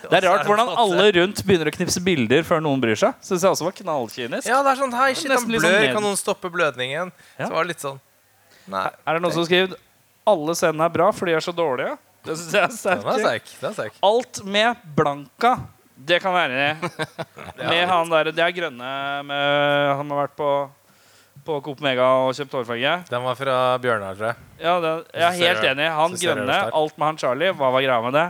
Det 0.00 0.20
er 0.20 0.26
rart 0.28 0.46
hvordan 0.46 0.70
alle 0.78 1.06
rundt 1.16 1.40
begynner 1.46 1.70
å 1.70 1.72
knipse 1.74 2.00
bilder 2.04 2.44
før 2.46 2.60
noen 2.62 2.80
bryr 2.82 2.98
seg. 2.98 3.16
Synes 3.26 3.42
jeg 3.42 3.54
også 3.56 3.66
var 3.66 3.74
knallkynisk. 3.74 4.46
Ja, 4.46 4.60
det 4.62 4.70
er 4.72 4.78
sånn 4.78 4.94
Hei, 4.94 5.08
shit, 5.16 5.26
han 5.32 5.34
Nesten 5.34 5.56
sånn 5.56 5.64
blør. 5.64 5.86
Kan 5.96 6.04
noen 6.06 6.18
stoppe 6.20 6.50
blødningen? 6.52 7.10
Ja. 7.40 7.48
Så 7.48 7.50
var 7.54 7.66
det 7.66 7.72
litt 7.72 7.82
sånn 7.82 7.98
Nei. 8.70 8.84
Er 9.02 9.16
det 9.16 9.24
noen 9.24 9.34
som 9.34 9.42
har 9.42 9.48
skrevet 9.48 9.74
alle 10.30 10.54
scenene 10.54 10.86
er 10.86 10.94
bra, 10.94 11.08
for 11.16 11.26
de 11.26 11.34
er 11.34 11.42
så 11.42 11.54
dårlige? 11.56 11.96
Det 12.26 12.36
synes 12.36 12.54
jeg 12.54 12.62
er 12.62 13.08
er 13.08 13.22
sterkt. 13.24 13.80
er. 13.82 13.94
Alt 14.06 14.42
med 14.44 14.82
Blanka, 14.94 15.54
det 16.06 16.20
kan 16.22 16.32
være 16.32 16.76
Med 17.70 17.88
han 17.90 18.10
der, 18.12 18.30
Det 18.32 18.42
er 18.44 18.54
grønne 18.56 18.90
med, 19.28 19.96
Han 19.98 20.12
har 20.14 20.22
vært 20.26 20.36
på 20.38 20.50
på 21.40 21.54
Coop 21.64 21.80
Mega 21.80 22.04
og 22.20 22.34
kjøpt 22.36 22.52
hårfarge. 22.52 22.90
Den 23.08 23.22
var 23.24 23.36
fra 23.38 23.54
Bjørnar, 23.80 24.16
tror 24.18 24.26
jeg. 24.28 24.48
Ja, 24.60 24.74
det, 24.84 24.90
jeg 25.16 25.24
er 25.24 25.38
helt 25.40 25.64
enig. 25.70 25.86
Han 25.96 26.12
jeg 26.12 26.26
grønne, 26.28 26.58
alt 26.76 26.98
med 27.00 27.06
han 27.06 27.20
Charlie, 27.22 27.54
hva 27.56 27.70
var 27.72 27.80
greia 27.86 28.02
med 28.04 28.12
det? 28.12 28.24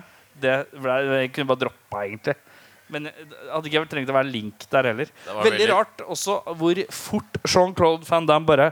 Det 0.45 0.55
ble, 0.79 0.95
Jeg 1.19 1.33
kunne 1.35 1.51
bare 1.51 1.61
droppa, 1.65 2.05
egentlig. 2.07 2.37
Men 2.91 3.09
det 3.11 3.41
hadde 3.51 3.71
ikke 3.73 3.83
trengt 3.91 4.13
å 4.13 4.17
være 4.17 4.31
link 4.31 4.67
der 4.71 4.89
heller. 4.93 5.11
Veldig 5.27 5.51
veldig- 5.57 5.69
rart 5.73 6.05
også 6.07 6.39
hvor 6.61 6.81
fort 6.95 7.41
Jean-Claude 7.51 8.07
Van 8.09 8.27
Damme 8.31 8.47
bare 8.47 8.71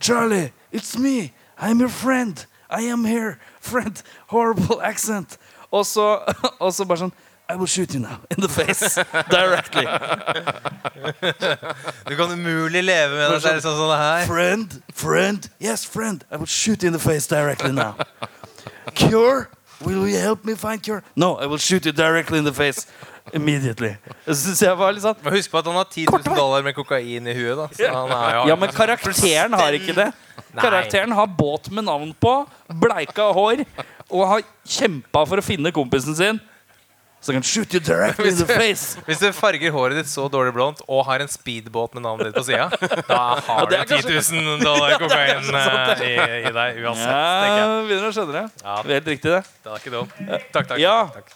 Charlie, 0.00 0.50
it's 0.72 0.96
me. 0.98 1.32
I'm 1.58 1.78
your 1.80 1.88
friend. 1.88 2.44
I 2.68 2.90
am 2.90 3.04
here. 3.06 3.38
Friend. 3.60 4.02
Horrible 4.34 4.80
accent. 4.92 5.38
Og 5.70 5.86
så, 5.86 6.08
og 6.62 6.74
så 6.74 6.84
bare 6.84 7.06
sånn 7.06 7.14
I 7.48 7.54
will 7.54 7.66
shoot 7.66 7.94
you 7.94 8.00
now 8.00 8.18
in 8.30 8.40
the 8.40 8.48
face. 8.48 8.96
Directly. 9.30 9.86
Du 12.08 12.16
kan 12.16 12.30
umulig 12.32 12.82
leve 12.82 13.14
med 13.14 13.30
deg 13.30 13.60
sånn 13.62 13.76
som 13.78 13.90
det 13.92 13.98
her. 14.00 14.24
Friend, 14.26 14.78
friend, 14.94 15.48
yes, 15.62 15.84
friend. 15.86 16.24
I 16.32 16.36
will 16.36 16.50
shoot 16.50 16.82
you 16.82 16.88
in 16.90 16.96
the 16.96 17.02
face 17.02 17.28
directly 17.30 17.72
now. 17.72 17.94
Cure? 18.94 19.48
Will 19.84 20.08
you 20.08 20.18
help 20.18 20.44
me 20.44 20.54
find 20.56 20.82
cure? 20.82 21.02
No, 21.14 21.36
I 21.36 21.46
will 21.46 21.58
shoot 21.58 21.84
you 21.86 21.92
directly 21.92 22.38
in 22.38 22.44
the 22.44 22.52
face 22.52 22.86
immediately. 23.34 23.96
Sånn 24.26 25.16
Men 25.22 25.34
husk 25.34 25.50
på 25.52 25.60
at 25.60 25.68
han 25.68 25.76
har 25.76 25.86
10 25.90 26.06
000 26.10 26.36
dollar 26.36 26.64
med 26.66 26.74
kokain 26.74 27.26
i 27.26 27.34
huet. 27.36 27.56
da 27.58 27.68
Så 27.76 27.90
han 27.92 28.10
er 28.10 28.34
ja. 28.38 28.42
Ja, 28.50 28.56
men 28.56 28.72
karakteren 28.74 29.54
har 29.54 29.76
ikke 29.76 29.94
det. 29.94 30.10
Karakteren 30.56 31.12
har 31.12 31.26
båt 31.26 31.70
med 31.70 31.84
navn 31.86 32.14
på, 32.18 32.34
bleika 32.82 33.30
hår 33.36 33.64
og 34.08 34.28
har 34.30 34.44
kjempa 34.66 35.24
for 35.26 35.42
å 35.42 35.44
finne 35.44 35.72
kompisen 35.74 36.16
sin. 36.16 36.40
Så 37.26 37.32
can 37.34 37.42
shoot 37.42 37.72
you 37.74 37.80
directly 37.82 38.28
in 38.30 38.36
the 38.38 38.46
face. 38.46 39.00
Hvis 39.06 39.18
du 39.18 39.32
farger 39.34 39.72
håret 39.74 39.98
ditt 39.98 40.06
så 40.06 40.28
dårlig 40.30 40.52
blondt 40.54 40.82
og 40.86 41.00
har 41.08 41.24
en 41.24 41.30
speedbåt 41.30 41.96
med 41.98 42.04
navnet 42.04 42.28
ditt 42.28 42.36
på 42.38 42.44
sida, 42.46 42.68
da 43.10 43.22
har 43.48 43.64
ja, 43.64 43.64
du 43.66 43.74
er 43.74 43.88
10 43.90 44.36
000 44.36 44.62
dollar 44.62 44.94
kokain 45.00 45.48
ja, 45.50 45.96
i, 45.96 46.12
i 46.46 46.52
deg 46.54 46.78
uansett. 46.84 47.10
Ja, 47.10 47.48
jeg. 47.50 47.72
Begynner 47.88 48.12
å 48.12 48.14
skjønne 48.14 48.36
det. 48.36 48.44
Ja. 48.62 48.76
Det 48.76 48.94
er 48.94 49.00
Helt 49.00 49.10
riktig, 49.16 49.34
det. 49.34 49.42
Det 49.64 49.72
er 49.72 49.82
ikke 49.82 49.94
dumt. 49.96 50.22
Takk, 50.54 50.70
takk. 50.70 50.78
Ja. 50.78 51.00
takk, 51.16 51.34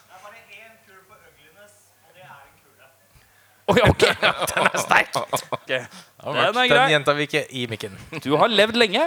Okay, 3.70 3.84
Oi, 3.84 3.90
ok, 3.90 4.02
Den 4.50 4.66
er 4.66 4.80
sterk. 4.82 5.18
Okay. 5.50 5.84
Den 6.24 6.38
er 6.42 6.70
Den 6.70 6.90
gjentar 6.90 7.14
vi 7.18 7.26
ikke 7.28 7.44
i 7.54 7.66
mikken. 7.70 7.94
Du 8.24 8.32
har 8.38 8.50
levd 8.50 8.78
lenge. 8.78 9.04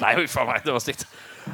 Nei, 0.00 0.14
uff 0.22 0.36
a 0.40 0.46
meg, 0.48 0.62
det 0.64 0.72
var 0.72 0.80
stygt. 0.84 1.04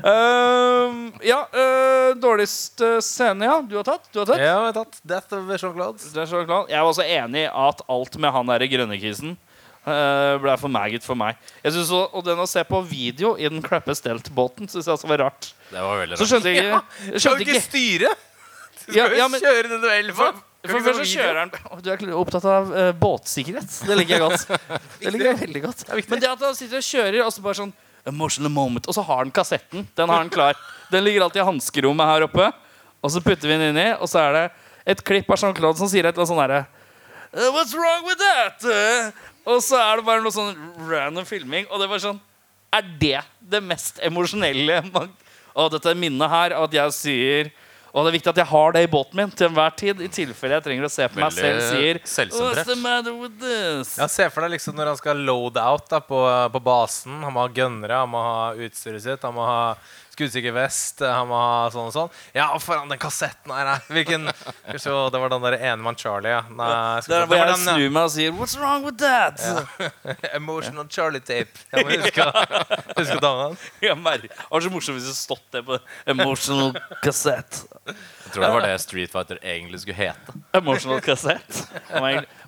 Ehm, 0.06 1.00
ja, 1.24 1.40
uh, 1.54 2.12
dårligste 2.20 2.96
scene, 3.04 3.46
ja. 3.48 3.56
Du 3.64 3.76
har 3.78 3.86
tatt? 3.86 4.06
Du 4.12 4.20
har 4.20 4.28
tatt? 4.28 4.40
Ja, 4.42 4.52
jeg 4.52 4.68
har 4.68 4.76
tatt 4.76 5.00
Death 5.06 5.34
of 5.36 5.50
Jean-Claude. 5.56 6.02
Så 6.02 6.44
klart. 6.46 6.70
Jeg 6.70 6.78
var 6.82 6.90
også 6.92 7.06
enig 7.06 7.44
i 7.46 7.50
at 7.50 7.82
alt 7.96 8.18
med 8.22 8.34
han 8.34 8.50
derre 8.52 8.68
grønnekisen 8.70 9.36
uh, 9.86 10.36
ble 10.42 10.56
for 10.60 10.72
maggot 10.72 11.06
for 11.06 11.18
meg. 11.18 11.38
Jeg 11.64 11.76
synes 11.76 11.90
også, 11.90 12.10
Og 12.12 12.26
den 12.26 12.42
å 12.42 12.48
se 12.50 12.64
på 12.68 12.82
video 12.86 13.34
i 13.38 13.48
den 13.50 13.62
crappe 13.64 13.94
steltbåten 13.96 14.70
syns 14.70 14.86
jeg 14.88 14.96
også 14.98 15.10
var 15.10 15.24
rart. 15.26 15.52
Det 15.70 15.82
var 15.82 16.02
veldig 16.04 16.18
Så 16.18 16.26
rart. 16.26 16.32
skjønte 16.34 16.52
jeg 16.54 16.68
ja, 16.68 16.82
jeg 17.12 17.24
skjønte 17.24 17.38
jo 17.40 17.46
ikke 17.48 17.56
ikke 17.60 17.68
styre! 17.70 18.14
Du 18.86 18.92
Ja, 18.94 19.08
skal 19.08 19.16
ja, 19.18 19.24
jo 19.24 19.30
men- 19.32 19.40
kjøre 19.42 19.70
den 19.72 19.80
du 19.82 20.12
For, 20.14 20.36
for 20.70 20.84
først 20.84 21.00
så 21.00 21.06
kjører 21.10 21.38
han 21.40 21.50
Du 21.82 21.88
er 21.90 22.12
opptatt 22.14 22.44
av 22.46 22.68
uh, 22.70 22.92
båtsikkerhet. 22.94 23.72
Det 23.88 23.96
liker 23.98 24.14
jeg 24.14 24.22
godt. 24.22 24.44
Det 25.02 25.10
liker 25.10 25.26
jeg 25.32 25.40
veldig 25.40 25.62
godt 25.64 25.82
Men 26.10 26.22
det 26.22 26.30
at 26.30 26.44
han 26.46 26.54
sitter 26.54 26.78
og 26.78 26.86
kjører, 26.86 27.18
og 27.24 27.32
så 27.34 27.42
bare 27.42 27.58
sånn 27.58 27.72
Emotional 28.06 28.52
moment. 28.52 28.86
Og 28.86 28.94
så 28.94 29.02
har 29.02 29.24
han 29.24 29.32
kassetten. 29.34 29.86
Den 29.98 30.12
har 30.12 30.22
han 30.22 30.30
klar. 30.30 30.58
Den 30.92 31.04
ligger 31.04 31.26
alltid 31.26 31.42
i 31.42 31.48
hanskerommet 31.48 32.12
her 32.12 32.26
oppe. 32.28 32.50
Og 33.02 33.12
så 33.12 33.22
putter 33.22 33.50
vi 33.50 33.58
den 33.58 33.72
inni, 33.72 33.90
og 34.00 34.08
så 34.10 34.22
er 34.24 34.36
det 34.36 34.44
et 34.92 35.02
klipp 35.06 35.30
av 35.30 35.40
Jean-Claude 35.40 35.78
som 35.78 35.90
sier 35.90 36.06
et 36.06 36.14
eller 36.14 36.22
annet 36.22 36.32
sånn 36.32 36.42
herre 36.42 36.62
«Uh, 37.34 37.50
What's 37.52 37.74
wrong 37.74 38.06
with 38.06 38.18
that? 38.22 38.62
Uh?» 38.62 39.10
og 39.46 39.60
så 39.62 39.78
er 39.78 39.98
det 39.98 40.06
bare 40.06 40.22
noe 40.24 40.34
sånn 40.34 40.54
random 40.88 41.26
filming, 41.28 41.66
og 41.70 41.82
det 41.82 41.88
var 41.90 42.02
sånn 42.02 42.18
Er 42.74 42.86
det 43.00 43.20
det 43.38 43.60
mest 43.62 44.00
emosjonelle 44.04 44.80
man 44.88 45.12
Og 45.54 45.70
dette 45.74 45.94
minnet 45.98 46.32
her 46.32 46.54
at 46.56 46.74
jeg 46.74 46.94
sier 46.96 47.52
og 47.96 48.04
det 48.04 48.10
er 48.10 48.14
viktig 48.18 48.28
at 48.34 48.38
jeg 48.42 48.48
har 48.50 48.74
det 48.76 48.82
i 48.84 48.88
båten 48.92 49.16
min 49.16 49.30
til 49.32 49.46
enhver 49.48 49.72
tid. 49.80 50.00
I 50.04 50.10
tilfelle 50.12 50.58
jeg 50.58 50.64
trenger 50.66 50.84
å 50.84 50.92
se 50.92 51.06
på 51.08 51.16
meg 51.22 51.32
selv 51.32 51.62
sier. 51.64 52.00
What's 52.36 52.68
the 52.68 52.76
matter 52.76 53.14
with 53.16 53.38
this? 53.40 53.94
Ja, 53.96 54.04
Se 54.12 54.26
for 54.34 54.44
deg 54.44 54.52
liksom 54.58 54.76
når 54.76 54.90
han 54.92 54.98
skal 55.00 55.22
load 55.24 55.56
out 55.56 55.88
da, 55.88 56.02
på, 56.04 56.18
på 56.52 56.60
basen. 56.66 57.22
Han 57.24 57.32
må 57.32 57.46
ha 57.46 57.52
gunnere, 57.56 58.02
han 58.04 58.12
må 58.12 58.20
ha 58.20 58.50
utstyret 58.66 59.00
sitt, 59.06 59.24
han 59.24 59.32
må 59.38 59.48
ha 59.48 59.62
skuddsikker 60.16 60.54
vest, 60.56 61.02
han 61.04 61.28
må 61.28 61.36
ha 61.36 61.66
sånn 61.72 61.90
og 61.90 61.94
sånn. 61.94 62.12
Ja, 62.36 62.48
foran 62.62 62.88
den 62.90 63.00
kassetten 63.00 63.52
her, 63.52 63.68
nei. 63.68 63.76
Hvilken 63.98 64.30
så, 64.80 64.96
Det 65.12 65.20
var 65.20 65.32
den 65.32 65.44
der 65.44 65.58
enemann 65.58 65.98
Charlie, 66.00 66.32
ja. 66.32 66.42
Nei, 66.48 66.70
det 67.06 67.18
er 67.18 67.28
hvor 67.28 67.36
jeg 67.36 67.50
den, 67.52 67.62
snur 67.66 67.92
meg 67.98 68.08
og 68.08 68.14
sier 68.14 68.34
What's 68.36 68.56
wrong 68.60 68.86
with 68.86 68.98
that? 69.02 69.42
ja. 69.44 69.90
Emotional 70.38 70.88
Charlie 70.92 71.20
tape. 71.20 71.52
Jeg 71.72 71.84
må 71.84 71.92
huske, 71.92 72.26
huske 72.98 73.18
å 73.18 73.22
ta 73.22 73.32
med 73.36 73.56
den. 73.84 74.26
Det 74.26 74.32
var 74.50 74.64
så 74.64 74.72
morsomt 74.72 74.98
hvis 74.98 75.08
det 75.10 75.16
stått 75.18 75.46
det 75.52 75.64
på 75.66 75.78
Emotional 76.08 76.72
cassette. 77.04 77.66
Jeg 77.86 78.32
tror 78.34 78.42
det 78.46 78.52
var 78.56 78.64
det 78.66 78.72
Street 78.82 79.12
Fighter 79.12 79.38
egentlig 79.44 79.82
skulle 79.84 80.00
hete. 80.00 80.36
Emotional 80.56 81.02
cassette. 81.04 81.66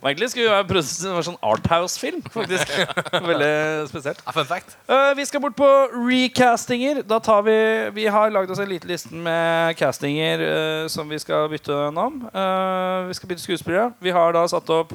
Var 0.02 0.10
egentlig, 0.10 0.30
skulle 0.30 0.50
var 0.50 0.62
prøve 0.62 0.62
være 0.62 0.82
produsert- 0.82 1.24
sånn 1.26 1.38
Arthouse-film, 1.42 2.20
faktisk. 2.30 2.70
Veldig 3.30 3.88
spesielt. 3.90 4.20
Ja, 4.22 4.34
fun 4.36 4.46
fact. 4.46 4.76
Uh, 4.86 5.10
vi 5.18 5.24
skal 5.26 5.42
bort 5.42 5.56
på 5.58 5.70
recastinger. 5.94 7.00
Da 7.02 7.18
tar 7.18 7.42
vi 7.42 7.56
Vi 7.96 8.04
har 8.06 8.30
lagd 8.30 8.50
oss 8.50 8.60
en 8.62 8.70
liten 8.70 8.90
liste 8.90 9.10
med 9.14 9.74
castinger 9.76 10.44
uh, 10.44 10.86
som 10.88 11.08
vi 11.10 11.18
skal 11.18 11.48
bytte 11.50 11.90
navn. 11.96 12.22
Uh, 12.30 13.08
vi 13.08 13.18
skal 13.18 13.32
bytte 13.32 13.42
skuespillere. 13.42 13.90
Vi 14.00 14.14
har 14.14 14.32
da 14.32 14.46
satt 14.46 14.70
opp 14.70 14.94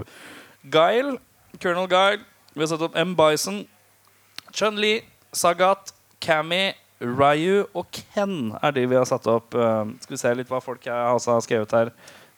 Guile, 0.64 1.18
Colonel 1.60 1.90
Guile. 1.92 2.24
Vi 2.54 2.64
har 2.64 2.72
satt 2.72 2.88
opp 2.88 2.96
M. 2.96 3.12
Bison, 3.18 3.66
Chun-Li, 4.56 5.02
Sagat, 5.34 5.92
Cammy, 6.22 6.72
Ryu 7.04 7.66
og 7.74 7.90
Ken 7.92 8.54
er 8.64 8.72
de 8.72 8.86
vi 8.88 8.96
har 8.96 9.10
satt 9.10 9.28
opp. 9.28 9.52
Skal 9.52 10.16
vi 10.16 10.22
se 10.22 10.34
litt 10.38 10.52
hva 10.54 10.62
folk 10.64 10.86
har 10.88 11.20
skrevet 11.44 11.74
her 11.76 11.92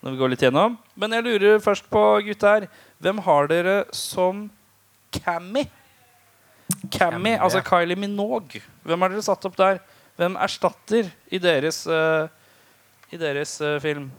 når 0.06 0.14
vi 0.14 0.22
går 0.22 0.32
litt 0.36 0.44
gjennom. 0.46 0.76
Men 1.02 1.16
jeg 1.18 1.26
lurer 1.26 1.64
først 1.64 1.88
på, 1.90 2.02
gutter, 2.28 2.68
hvem 3.02 3.24
har 3.26 3.50
dere 3.50 3.76
som 3.96 4.46
Cammy? 5.16 5.66
Cammy, 6.94 7.34
altså. 7.40 7.64
Kylie 7.66 7.98
Minogue. 7.98 8.62
Hvem 8.86 9.02
har 9.02 9.14
dere 9.14 9.26
satt 9.26 9.48
opp 9.50 9.58
der? 9.58 9.82
Hvem 10.20 10.38
erstatter 10.40 11.10
i 11.34 11.40
deres, 11.42 11.82
uh, 11.90 12.30
i 13.10 13.18
deres 13.20 13.58
uh, 13.66 13.80
film? 13.84 14.12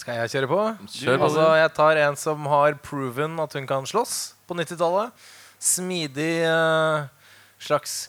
Skal 0.00 0.22
jeg 0.22 0.32
kjøre 0.32 0.48
på? 0.48 0.60
Kjør 0.88 1.18
på. 1.20 1.28
Altså, 1.28 1.46
jeg 1.60 1.72
tar 1.76 2.00
en 2.06 2.16
som 2.16 2.48
har 2.48 2.78
proven 2.80 3.36
at 3.44 3.58
hun 3.58 3.68
kan 3.68 3.88
slåss 3.88 4.16
på 4.48 4.56
90-tallet. 4.56 5.28
Smidig 5.60 6.32
uh, 6.48 7.04
slags 7.60 8.06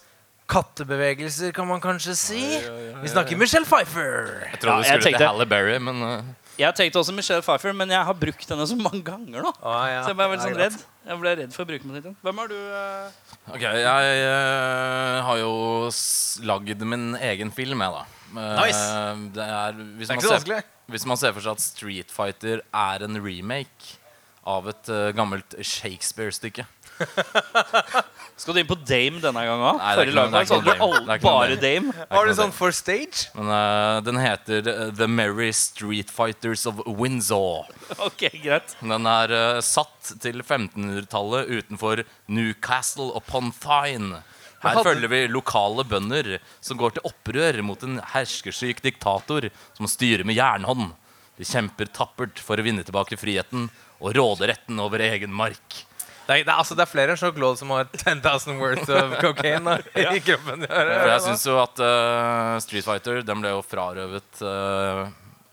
kattebevegelser, 0.52 1.52
kan 1.56 1.68
man 1.68 1.84
kanskje 1.84 2.16
si. 2.16 2.44
Vi 3.02 3.12
snakker 3.12 3.40
Michelle 3.40 3.68
Pfeiffer. 3.68 4.48
Jeg 4.52 4.62
trodde 4.64 4.78
du 4.78 4.88
skulle 4.88 5.04
tenkte- 5.04 5.20
til 5.20 5.28
Halle 5.28 5.48
Berry, 5.52 5.78
men 5.84 6.02
uh, 6.04 6.32
Jeg 6.60 6.76
tenkte 6.78 7.00
også 7.00 7.14
Michelle 7.16 7.44
Pfeiffer, 7.46 7.74
men 7.76 7.92
jeg 7.94 8.08
har 8.08 8.18
brukt 8.18 8.50
henne 8.52 8.66
så 8.68 8.78
mange 8.80 9.02
ganger 9.06 9.46
nå. 9.46 9.54
Ah, 9.64 9.86
ja. 9.90 10.02
Så 10.04 10.12
jeg 10.12 10.20
ble 10.20 10.28
veldig 10.34 10.48
sånn 10.48 10.60
redd. 10.60 10.76
Jeg 11.08 11.22
ble 11.22 11.36
redd 11.40 11.56
for 11.56 11.64
å 11.64 11.70
bruke 11.70 12.02
den. 12.08 12.18
Hvem 12.26 12.42
har 12.44 12.52
du? 12.52 12.58
Uh... 12.58 13.38
Ok, 13.56 13.64
jeg 13.64 14.26
uh, 14.28 15.22
har 15.28 15.40
jo 15.42 15.54
lagd 16.48 16.84
min 16.92 17.08
egen 17.32 17.54
film, 17.56 17.86
jeg, 17.86 17.96
da. 17.96 18.04
Uh, 18.32 18.44
Nice. 18.62 18.84
Det 19.38 19.48
er, 19.48 19.80
hvis, 19.80 20.12
Det 20.12 20.12
er 20.12 20.18
man 20.18 20.22
ikke 20.22 20.28
så 20.28 20.34
ser, 20.34 20.38
vanskelig. 20.40 20.62
hvis 20.96 21.08
man 21.14 21.22
ser 21.24 21.34
for 21.38 21.48
seg 21.48 21.58
at 21.58 21.66
Street 21.66 22.14
Fighter 22.14 22.62
er 22.68 23.08
en 23.08 23.24
remake 23.24 23.98
av 24.52 24.68
et 24.72 24.94
gammelt 25.14 25.54
Shakespeare-stykke 25.62 26.66
Skal 28.42 28.56
du 28.56 28.60
inn 28.62 28.70
på 28.70 28.78
Dame 28.88 29.20
denne 29.22 29.44
gangen 29.46 29.66
òg? 29.70 29.78
Nei, 29.82 29.90
det 29.98 30.04
er 30.04 30.10
ikke 30.12 30.16
noe- 30.18 30.46
så 30.50 30.58
hadde 30.58 30.66
det 30.66 30.72
er 30.72 30.80
du 30.80 30.80
ikke 30.80 30.82
noe 30.82 30.90
Dame. 30.90 31.06
Det 31.06 31.14
er 31.14 31.20
ikke 31.20 31.34
bare 31.36 31.58
Dame. 31.62 31.94
Har 32.12 32.26
du 32.30 32.34
sånn 32.40 32.54
for 32.58 32.74
stage? 32.76 33.26
Men 33.38 33.52
uh, 33.54 34.00
den 34.08 34.20
heter 34.22 34.70
eh, 34.72 34.82
The 34.98 35.08
Merry 35.12 35.52
Street 35.56 36.10
Fighters 36.14 36.66
of 36.70 36.82
Windsor. 36.88 37.70
Ok, 38.08 38.24
greit. 38.42 38.74
Den 38.82 39.06
er 39.12 39.34
uh, 39.36 39.60
satt 39.66 40.14
til 40.24 40.42
1500-tallet 40.42 41.52
utenfor 41.60 42.02
Newcastle 42.32 43.12
upon 43.20 43.52
Thine. 43.62 44.24
Her 44.62 44.78
hadde- 44.78 44.88
følger 44.90 45.10
vi 45.12 45.22
lokale 45.30 45.86
bønder 45.90 46.36
som 46.64 46.78
går 46.82 46.98
til 46.98 47.06
opprør 47.12 47.62
mot 47.66 47.82
en 47.86 48.00
herskesyk 48.14 48.82
diktator 48.86 49.50
som 49.78 49.90
styrer 49.90 50.26
med 50.26 50.38
jernhånd. 50.40 50.92
De 51.38 51.46
kjemper 51.48 51.90
tappert 51.94 52.42
for 52.42 52.58
å 52.62 52.66
vinne 52.66 52.84
tilbake 52.86 53.18
friheten 53.18 53.70
og 54.02 54.14
råderetten 54.18 54.78
over 54.82 55.02
egen 55.02 55.34
mark. 55.34 55.84
Det 56.32 56.38
er, 56.40 56.46
det 56.48 56.52
er, 56.54 56.60
altså, 56.62 56.76
det 56.80 56.86
er 56.86 56.88
flere 56.88 57.12
enn 57.12 57.20
Jean-Claude 57.20 57.60
som 57.60 57.72
har 57.76 57.90
10,000 57.92 58.60
worth 58.62 58.88
of 58.96 59.18
cocaine 59.20 59.66
da, 59.68 60.14
i 60.16 60.22
kroppen. 60.28 60.64
For 60.64 61.10
jeg 61.12 61.24
syns 61.26 61.44
jo 61.50 61.58
at 61.60 61.82
uh, 61.84 62.54
Street 62.64 62.86
Fighter 62.88 63.20
den 63.28 63.42
ble 63.44 63.52
jo 63.52 63.60
frarøvet 63.66 64.40
uh, 64.46 65.10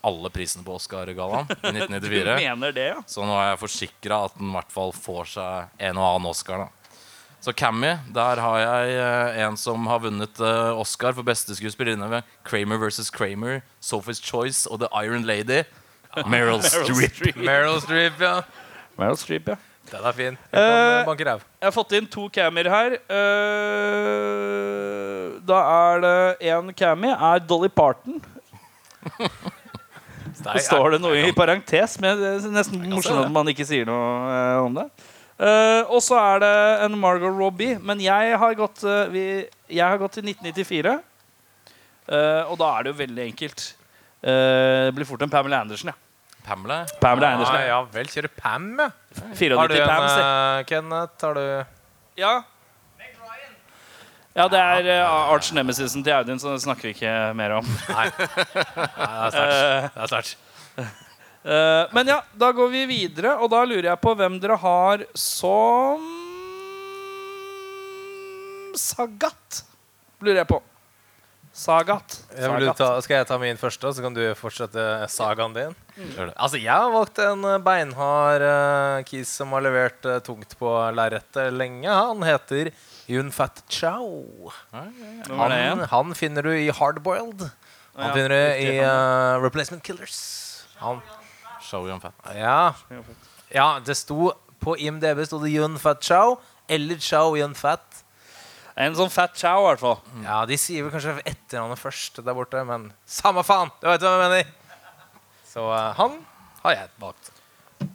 alle 0.06 0.30
prisene 0.30 0.62
på 0.62 0.76
Oscar-gallaen 0.78 1.50
i 1.50 1.56
Du 1.66 1.82
1994. 1.82 2.34
mener 2.44 2.76
det, 2.76 2.84
ja? 2.92 3.00
Så 3.10 3.26
nå 3.26 3.34
er 3.40 3.50
jeg 3.56 3.62
forsikra 3.64 4.20
at 4.28 4.38
den 4.38 4.52
i 4.52 4.54
hvert 4.54 4.70
fall 4.76 4.94
får 4.94 5.32
seg 5.34 5.84
en 5.90 5.98
og 5.98 6.06
annen 6.12 6.30
Oscar. 6.30 6.62
da 6.68 6.94
Så 7.42 7.56
Cammy, 7.58 7.96
der 8.14 8.44
har 8.46 8.62
jeg 8.62 8.94
uh, 9.02 9.42
en 9.48 9.58
som 9.58 9.90
har 9.90 10.04
vunnet 10.06 10.44
Oscar 10.78 11.16
for 11.18 11.26
beste 11.26 11.58
skuespillerinne 11.58 12.06
ved 12.14 12.30
Kramer 12.46 12.78
versus 12.78 13.10
Kramer, 13.10 13.64
Sophie's 13.82 14.22
Choice 14.22 14.70
og 14.70 14.84
The 14.84 14.92
Iron 15.02 15.26
Lady. 15.26 15.64
Meryl 16.30 16.62
Streep. 16.70 17.34
Meryl 17.36 17.82
Streep, 17.82 18.22
ja. 18.22 18.36
Meryl 18.98 19.18
Streep, 19.18 19.50
ja. 19.50 19.58
Den 19.92 20.04
er 20.04 20.12
fin. 20.16 20.38
Eh, 20.52 21.04
Uh. 21.08 21.40
Jeg 21.60 21.64
har 21.64 21.72
fått 21.72 21.92
inn 21.96 22.06
to 22.10 22.26
cammer 22.32 22.68
her. 22.68 22.92
Uh, 23.08 23.24
da 25.48 25.58
er 25.74 26.00
det 26.04 26.16
en 26.52 26.72
cammy 26.76 27.08
er 27.14 27.38
Dolly 27.48 27.68
Parton. 27.72 28.20
Så 30.38 30.52
står 30.68 30.90
det 30.94 31.00
noe 31.02 31.18
i 31.26 31.32
parentes, 31.34 31.96
men 32.00 32.18
det 32.20 32.28
er 32.36 32.50
nesten 32.54 32.84
morsomt 32.92 33.24
at 33.24 33.32
man 33.34 33.48
ikke 33.50 33.66
sier 33.66 33.88
noe 33.88 34.60
om 34.62 34.76
det. 34.76 34.84
Uh, 35.38 35.82
og 35.94 36.00
så 36.02 36.18
er 36.18 36.38
det 36.42 36.52
en 36.86 36.94
Margot 36.98 37.34
Robbie, 37.34 37.78
men 37.82 38.00
jeg 38.02 38.38
har 38.38 38.54
gått, 38.58 38.82
vi, 39.10 39.24
jeg 39.70 39.84
har 39.84 39.98
gått 39.98 40.12
til 40.18 40.24
1994. 40.30 40.94
eh, 42.08 42.42
og 42.50 42.56
da 42.58 42.70
er 42.76 42.82
det 42.86 42.92
jo 42.92 42.98
veldig 43.02 43.24
enkelt. 43.32 43.64
Det 44.22 44.94
blir 44.96 45.06
fort 45.06 45.22
en 45.22 45.30
Pamela 45.30 45.60
Andersen, 45.62 45.88
ja. 45.92 45.96
Pamela. 46.48 46.78
Pamela 47.02 47.28
Ja, 47.28 47.38
Andersen, 47.38 47.56
Ah, 47.58 47.66
ja 47.68 47.80
vel, 47.92 48.08
kjører 48.12 48.32
Pam, 48.36 48.70
ja. 48.80 48.88
94 49.34 49.58
Har 49.58 49.68
du 49.68 49.76
en, 49.76 49.88
Pam, 49.88 50.06
uh, 50.08 50.62
Kenneth? 50.68 51.24
Har 51.24 51.34
du 51.34 51.44
Ja. 52.18 52.36
Ja, 54.38 54.44
det 54.46 54.58
er 54.58 54.86
uh, 55.02 55.32
arch 55.34 55.50
nemesisen 55.52 56.04
til 56.06 56.14
Audun, 56.14 56.38
så 56.38 56.52
det 56.54 56.62
snakker 56.62 56.88
vi 56.88 56.94
ikke 56.94 57.14
mer 57.34 57.56
om. 57.58 57.66
Nei. 57.90 58.06
Nei, 58.14 59.08
det 59.08 59.18
er 59.26 59.32
sterkt. 59.34 59.94
Det 59.94 60.02
er 60.04 60.10
sterkt. 60.12 60.36
Eh, 61.48 61.86
men 61.92 62.08
ja, 62.10 62.22
da 62.36 62.50
går 62.52 62.68
vi 62.68 62.84
videre, 62.90 63.36
og 63.38 63.48
da 63.52 63.62
lurer 63.64 63.92
jeg 63.92 64.00
på 64.02 64.12
hvem 64.18 64.38
dere 64.42 64.58
har 64.60 65.04
som 65.16 66.02
Sagat. 68.78 69.62
Lurer 70.20 70.42
jeg 70.42 70.50
på. 70.50 70.58
Sagat. 71.58 72.20
Ja, 72.38 72.52
vil 72.54 72.70
ta, 72.78 72.92
skal 73.02 73.18
jeg 73.18 73.26
ta 73.26 73.36
min 73.42 73.58
første, 73.58 73.90
så 73.90 74.02
kan 74.04 74.14
du 74.14 74.22
fortsette 74.38 74.82
sagaen 75.10 75.56
din? 75.56 75.74
Mm. 75.96 76.30
Altså, 76.30 76.60
Jeg 76.62 76.70
har 76.70 76.92
valgt 76.94 77.18
en 77.24 77.42
eh, 77.48 77.58
beinhard 77.66 78.44
uh, 78.46 79.02
kis 79.08 79.32
som 79.40 79.56
har 79.56 79.64
levert 79.66 80.06
uh, 80.06 80.20
tungt 80.22 80.54
på 80.60 80.70
lerretet 80.94 81.50
lenge. 81.50 81.90
Han 81.90 82.22
heter 82.22 82.70
Yun 83.10 83.32
Fat 83.34 83.64
Chow. 83.66 84.52
Han, 84.70 85.82
han 85.90 86.14
finner 86.14 86.46
du 86.46 86.52
i 86.54 86.70
Hardboiled. 86.70 87.48
Han 87.98 88.14
finner 88.14 88.36
du 88.36 88.40
i 88.62 88.78
uh, 88.78 89.42
Replacement 89.42 89.82
Killers. 89.82 90.20
Han, 90.78 91.02
Show 91.60 91.90
Fat. 91.98 92.14
ja. 92.38 92.74
ja, 93.50 93.80
det 93.84 93.98
sto 93.98 94.30
på 94.62 94.76
IMDb 94.78 95.24
sto 95.26 95.42
det 95.42 95.50
Yun 95.50 95.74
Fat 95.82 96.06
Chow 96.06 96.38
eller 96.68 97.02
Chow 97.02 97.34
Yun 97.36 97.54
Fat. 97.54 97.87
En 98.78 98.94
sånn 98.94 99.10
fat 99.10 99.34
chow, 99.34 99.64
i 99.64 99.66
hvert 99.72 99.80
fall. 99.82 99.96
Ja, 100.22 100.42
De 100.46 100.56
sier 100.60 100.84
vel 100.86 100.92
kanskje 100.94 101.16
etternavnet 101.26 101.80
først 101.80 102.20
der 102.22 102.36
borte, 102.36 102.60
men 102.68 102.90
samme 103.10 103.42
faen! 103.46 103.72
Du 103.82 103.88
vet 103.90 104.04
hva 104.04 104.12
jeg 104.14 104.22
mener. 104.22 104.52
Så 105.48 105.64
uh, 105.66 105.88
han 105.98 106.14
har 106.62 106.76
jeg 106.76 106.92
valgt. 107.02 107.32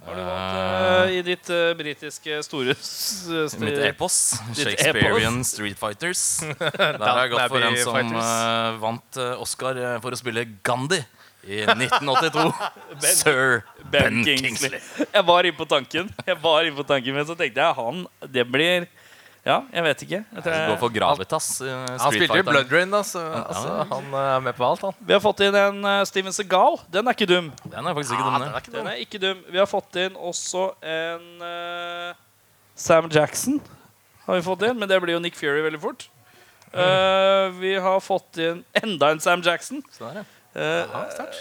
Har 0.04 0.18
du 0.18 0.22
valgt 0.28 1.08
uh, 1.08 1.14
i 1.16 1.22
ditt 1.24 1.50
uh, 1.54 1.72
britiske 1.80 2.42
store 2.44 2.76
s- 2.76 3.56
Mitt 3.62 3.80
epos. 3.88 4.18
Shakespearean 4.56 4.60
Shakespearean 4.60 5.40
Street 5.48 5.80
Fighters. 5.80 6.24
Der 6.60 7.04
har 7.04 7.22
jeg 7.24 7.34
gått 7.36 7.54
for 7.54 7.68
en 7.70 7.80
som 7.84 8.14
vant 8.84 9.22
Oscar 9.44 9.80
for 10.04 10.16
å 10.16 10.20
spille 10.20 10.44
Gandhi 10.68 11.00
i 11.48 11.62
1982. 11.68 12.52
Sir 13.22 13.64
Ben, 13.92 14.20
Kingsley. 14.28 14.80
Jeg 15.04 15.24
var 15.28 15.48
inne 15.48 15.60
på 15.60 15.68
tanken, 15.68 16.12
Jeg 16.28 16.38
var 16.44 16.64
inne 16.68 16.76
på 16.80 16.86
tanken 16.88 17.16
men 17.20 17.28
så 17.28 17.36
tenkte 17.40 17.64
jeg 17.64 17.76
han 17.80 18.04
Det 18.32 18.46
blir 18.48 18.88
Ja, 19.44 19.58
jeg 19.74 19.84
vet 19.84 20.04
ikke. 20.06 20.20
Jeg 20.24 20.44
tror 20.46 20.54
Gå 20.54 20.72
jeg, 20.72 20.80
for 20.80 20.96
Gravitas. 20.96 21.48
Han 21.68 22.14
spilte 22.16 22.38
jo 22.40 22.46
Blood 22.48 22.70
Rain, 22.72 22.94
da, 22.94 23.02
så 23.04 23.24
altså, 23.42 23.74
han 23.90 24.06
eh, 24.08 24.28
er 24.38 24.46
med 24.46 24.56
på 24.56 24.68
alt, 24.68 24.86
han. 24.88 24.96
vi 25.04 25.16
har 25.16 25.20
fått 25.24 25.44
inn 25.44 25.58
en 25.60 25.82
uh, 25.84 25.98
Steven 26.08 26.36
Segal. 26.36 26.80
Den 26.94 27.12
er 27.12 27.18
ikke 27.18 27.28
dum. 27.28 27.50
Den 27.66 27.90
er 27.90 27.98
faktisk 27.98 28.16
ikke 28.16 28.24
dum. 28.24 28.38
Ja, 28.38 28.46
den 28.46 28.54
er 28.54 28.64
ikke 28.64 28.76
Den 28.78 28.90
er 28.94 29.02
ikke 29.04 29.22
dum. 29.26 29.42
Vi 29.52 29.60
har 29.60 29.68
fått 29.68 30.00
inn 30.00 30.16
også 30.32 30.70
en 30.80 31.44
uh, 31.44 32.16
Sam 32.80 33.12
Jackson. 33.12 33.60
Har 34.24 34.40
vi 34.40 34.48
fått 34.48 34.64
inn, 34.70 34.80
Men 34.80 34.88
det 34.88 35.02
blir 35.04 35.18
jo 35.18 35.24
Nick 35.24 35.36
Fury 35.36 35.60
veldig 35.66 35.84
fort. 35.84 36.08
Uh, 36.74 37.52
vi 37.60 37.76
har 37.84 38.00
fått 38.02 38.40
inn 38.40 38.64
enda 38.80 39.12
en 39.12 39.20
Sam 39.20 39.44
Jackson. 39.44 39.84
Så 39.92 40.08
der, 40.08 40.24
ja. 40.24 40.26
Eh, 40.56 40.86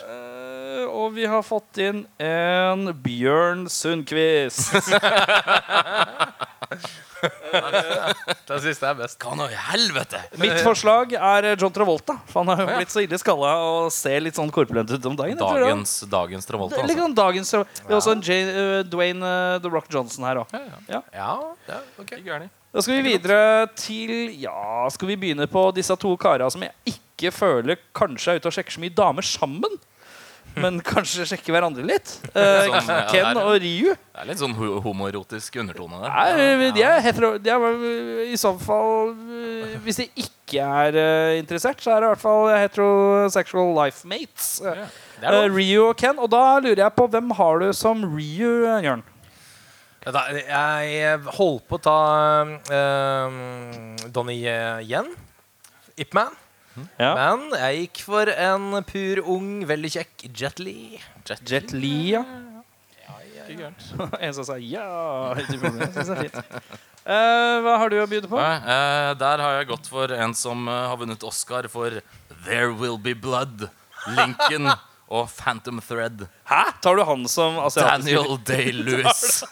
eh, 0.09 0.85
og 0.89 1.13
vi 1.13 1.27
har 1.29 1.43
fått 1.45 1.77
inn 1.85 2.07
en 2.17 2.87
Bjørn 3.05 3.67
Sundquist. 3.69 4.73
Den 7.23 8.61
siste 8.65 8.89
er 8.89 8.97
best. 8.99 9.19
Hva 9.23 9.35
nå 9.39 9.47
i 9.53 9.57
helvete? 9.69 10.21
Mitt 10.41 10.59
forslag 10.65 11.13
er 11.19 11.49
John 11.61 11.73
Travolta. 11.75 12.17
For 12.31 12.43
han 12.43 12.53
har 12.53 12.63
jo 12.65 12.79
blitt 12.81 12.93
så 12.95 13.03
ille 13.05 13.19
skalla 13.21 13.53
og 13.67 13.91
ser 13.95 14.23
litt 14.25 14.39
sånn 14.39 14.51
korpulent 14.55 14.91
ut 14.93 15.07
om 15.11 15.17
dagen. 15.19 15.39
Dagens, 15.41 15.95
dagens 16.11 16.49
Travolta. 16.49 16.77
Det 16.79 16.83
er 16.85 16.91
litt 16.91 16.97
Altså. 16.99 17.07
sånn 17.09 17.19
dagens 17.19 17.53
Travolta. 17.55 17.85
Vi 17.87 17.93
har 17.95 18.01
også 18.01 18.17
en 18.17 18.25
J, 18.27 18.39
uh, 18.49 18.83
Dwayne 18.93 19.23
uh, 19.23 19.59
The 19.63 19.71
Rock 19.73 19.87
Johnson 19.93 20.27
her 20.29 20.43
òg. 20.43 20.57
Ja, 20.91 21.03
ja, 21.15 21.31
ok. 22.01 22.05
Ikke 22.07 22.23
gærent. 22.27 22.53
Da 22.73 22.81
skal 22.81 23.03
vi 23.03 23.03
videre 23.13 23.41
til 23.77 24.13
Ja, 24.41 24.89
skal 24.95 25.11
vi 25.13 25.17
begynne 25.21 25.45
på 25.51 25.67
disse 25.77 25.93
to 26.01 26.15
kara 26.17 26.47
som 26.51 26.63
jeg 26.65 26.95
ikke 26.95 27.33
føler 27.37 27.77
kanskje 27.95 28.33
er 28.33 28.41
ute 28.41 28.49
og 28.49 28.55
sjekker 28.57 28.73
så 28.79 28.81
mye 28.83 28.95
damer 28.97 29.27
sammen. 29.29 29.75
Men 30.57 30.81
kanskje 30.85 31.25
sjekke 31.31 31.53
hverandre 31.55 31.85
litt. 31.87 32.11
Eh, 32.33 32.67
Sånn, 32.67 32.89
ja, 32.89 33.07
Ken 33.11 33.27
er- 33.31 33.39
og 33.41 33.55
Ryu. 33.63 33.93
Det 33.95 34.21
er 34.23 34.29
litt 34.29 34.41
sånn 34.41 34.55
homoerotisk 34.57 35.57
undertone 35.63 36.01
der. 36.03 36.13
Nei, 36.13 36.71
de 36.77 36.83
er 36.85 37.01
hetero, 37.05 37.31
de 37.41 37.53
er 37.53 37.67
i 38.33 38.37
så 38.41 38.53
fall 38.61 39.13
eh, 39.13 39.77
Hvis 39.85 40.01
de 40.03 40.07
ikke 40.25 40.65
er 40.65 40.99
eh, 41.01 41.39
interessert, 41.41 41.81
så 41.85 41.95
er 41.95 42.03
det 42.05 42.09
i 42.11 42.13
hvert 42.15 42.25
fall 42.25 42.51
heterosexual 42.53 43.73
life 43.79 44.05
mates. 44.09 44.51
Er. 44.65 44.85
Ryu 45.53 45.89
og 45.91 45.97
Ken. 46.01 46.19
Og 46.21 46.29
da 46.33 46.43
lurer 46.61 46.85
jeg 46.87 46.97
på 46.99 47.09
hvem 47.13 47.33
har 47.39 47.63
du 47.63 47.71
som 47.77 48.05
Ryu, 48.05 48.53
Jørn? 48.85 49.05
Jeg 50.03 51.19
holdt 51.39 51.67
på 51.71 51.79
å 51.79 51.83
ta 51.85 51.99
um, 52.43 53.37
Donnie 54.11 54.51
yen. 54.83 55.13
Ip 56.01 56.17
Man. 56.17 56.33
Ja. 56.97 57.13
Men 57.19 57.53
jeg 57.59 57.83
gikk 57.83 58.05
for 58.07 58.31
en 58.33 58.79
pur 58.89 59.21
ung, 59.35 59.51
veldig 59.69 59.91
kjekk 59.97 60.25
Jet 60.31 60.63
Li. 60.63 61.01
Jet 61.49 61.75
Li, 61.77 62.15
ja. 62.15 62.25
en 64.21 64.35
som 64.35 64.47
sa 64.47 64.57
ja. 64.57 65.35
Eh, 67.03 67.57
hva 67.65 67.73
har 67.81 67.91
du 67.91 67.97
å 67.99 68.05
by 68.07 68.21
på? 68.31 68.39
Uh, 68.39 68.69
eh, 68.71 69.09
der 69.19 69.41
har 69.43 69.57
jeg 69.57 69.67
gått 69.73 69.89
for 69.91 70.13
en 70.15 70.31
som 70.39 70.69
uh, 70.71 70.85
har 70.87 71.01
vunnet 71.01 71.25
Oscar 71.27 71.67
for 71.67 71.97
There 72.45 72.69
Will 72.79 72.95
Be 72.95 73.11
Blood, 73.19 73.65
Lincoln 74.15 74.71
og 75.11 75.27
Phantom 75.35 75.81
Thread. 75.83 76.29
Hæ? 76.47 76.63
Tar 76.79 77.01
du 77.01 77.03
han 77.09 77.27
som 77.27 77.59
asiatisk 77.59 78.07
Daniel 78.07 78.39
Day-Lewis. 78.47 79.43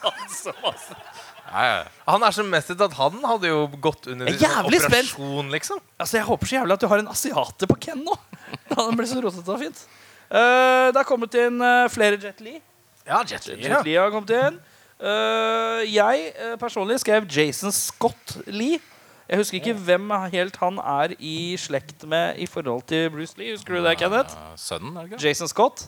Han 1.50 2.22
er 2.26 2.34
så 2.34 2.44
mestet 2.46 2.80
at 2.84 2.92
han 2.98 3.16
hadde 3.26 3.50
jo 3.50 3.64
gått 3.82 4.06
under 4.12 4.28
er 4.30 4.36
sånn 4.36 4.44
jævlig 4.46 4.80
spent. 4.84 5.12
operasjon, 5.14 5.50
liksom. 5.54 5.80
Altså, 5.98 6.16
Jeg 6.20 6.26
håper 6.28 6.50
så 6.50 6.56
jævlig 6.60 6.76
at 6.76 6.84
du 6.84 6.88
har 6.92 7.02
en 7.02 7.10
asiater 7.10 7.70
på 7.70 7.78
Ken 7.86 8.04
nå. 8.06 8.16
Han 8.78 8.98
ble 8.98 9.06
så 9.10 9.20
rotete 9.22 9.50
og 9.50 9.62
fint. 9.62 9.82
Eh, 10.30 10.86
det 10.90 10.98
har 11.00 11.06
kommet 11.08 11.34
inn 11.34 11.58
eh, 11.62 11.86
flere 11.90 12.20
Jet 12.22 12.40
Li. 12.44 12.56
Ja, 13.08 13.22
Jet 13.26 13.48
Li. 13.50 13.58
Jet 13.66 13.82
Li 13.86 13.96
har 13.98 14.12
kommet 14.14 14.30
inn. 14.36 14.60
Eh, 15.00 15.82
jeg 15.90 16.30
eh, 16.36 16.54
personlig 16.60 17.00
skrev 17.02 17.26
Jason 17.30 17.72
Scott 17.74 18.36
Lee. 18.46 18.78
Jeg 19.30 19.38
husker 19.38 19.60
ikke 19.60 19.76
hvem 19.86 20.10
helt 20.32 20.56
han 20.58 20.78
er 20.82 21.14
i 21.22 21.54
slekt 21.58 22.02
med 22.10 22.38
i 22.42 22.46
forhold 22.50 22.82
til 22.90 23.08
Bruce 23.14 23.38
Lee. 23.38 23.54
Husker 23.54 23.78
du 23.78 23.84
det, 23.86 23.96
Kenneth? 23.98 24.34
Eh, 24.34 24.54
Sønnen, 24.58 24.96
er 24.98 25.06
det 25.06 25.12
ikke? 25.14 25.22
Jason 25.28 25.50
Scott? 25.50 25.86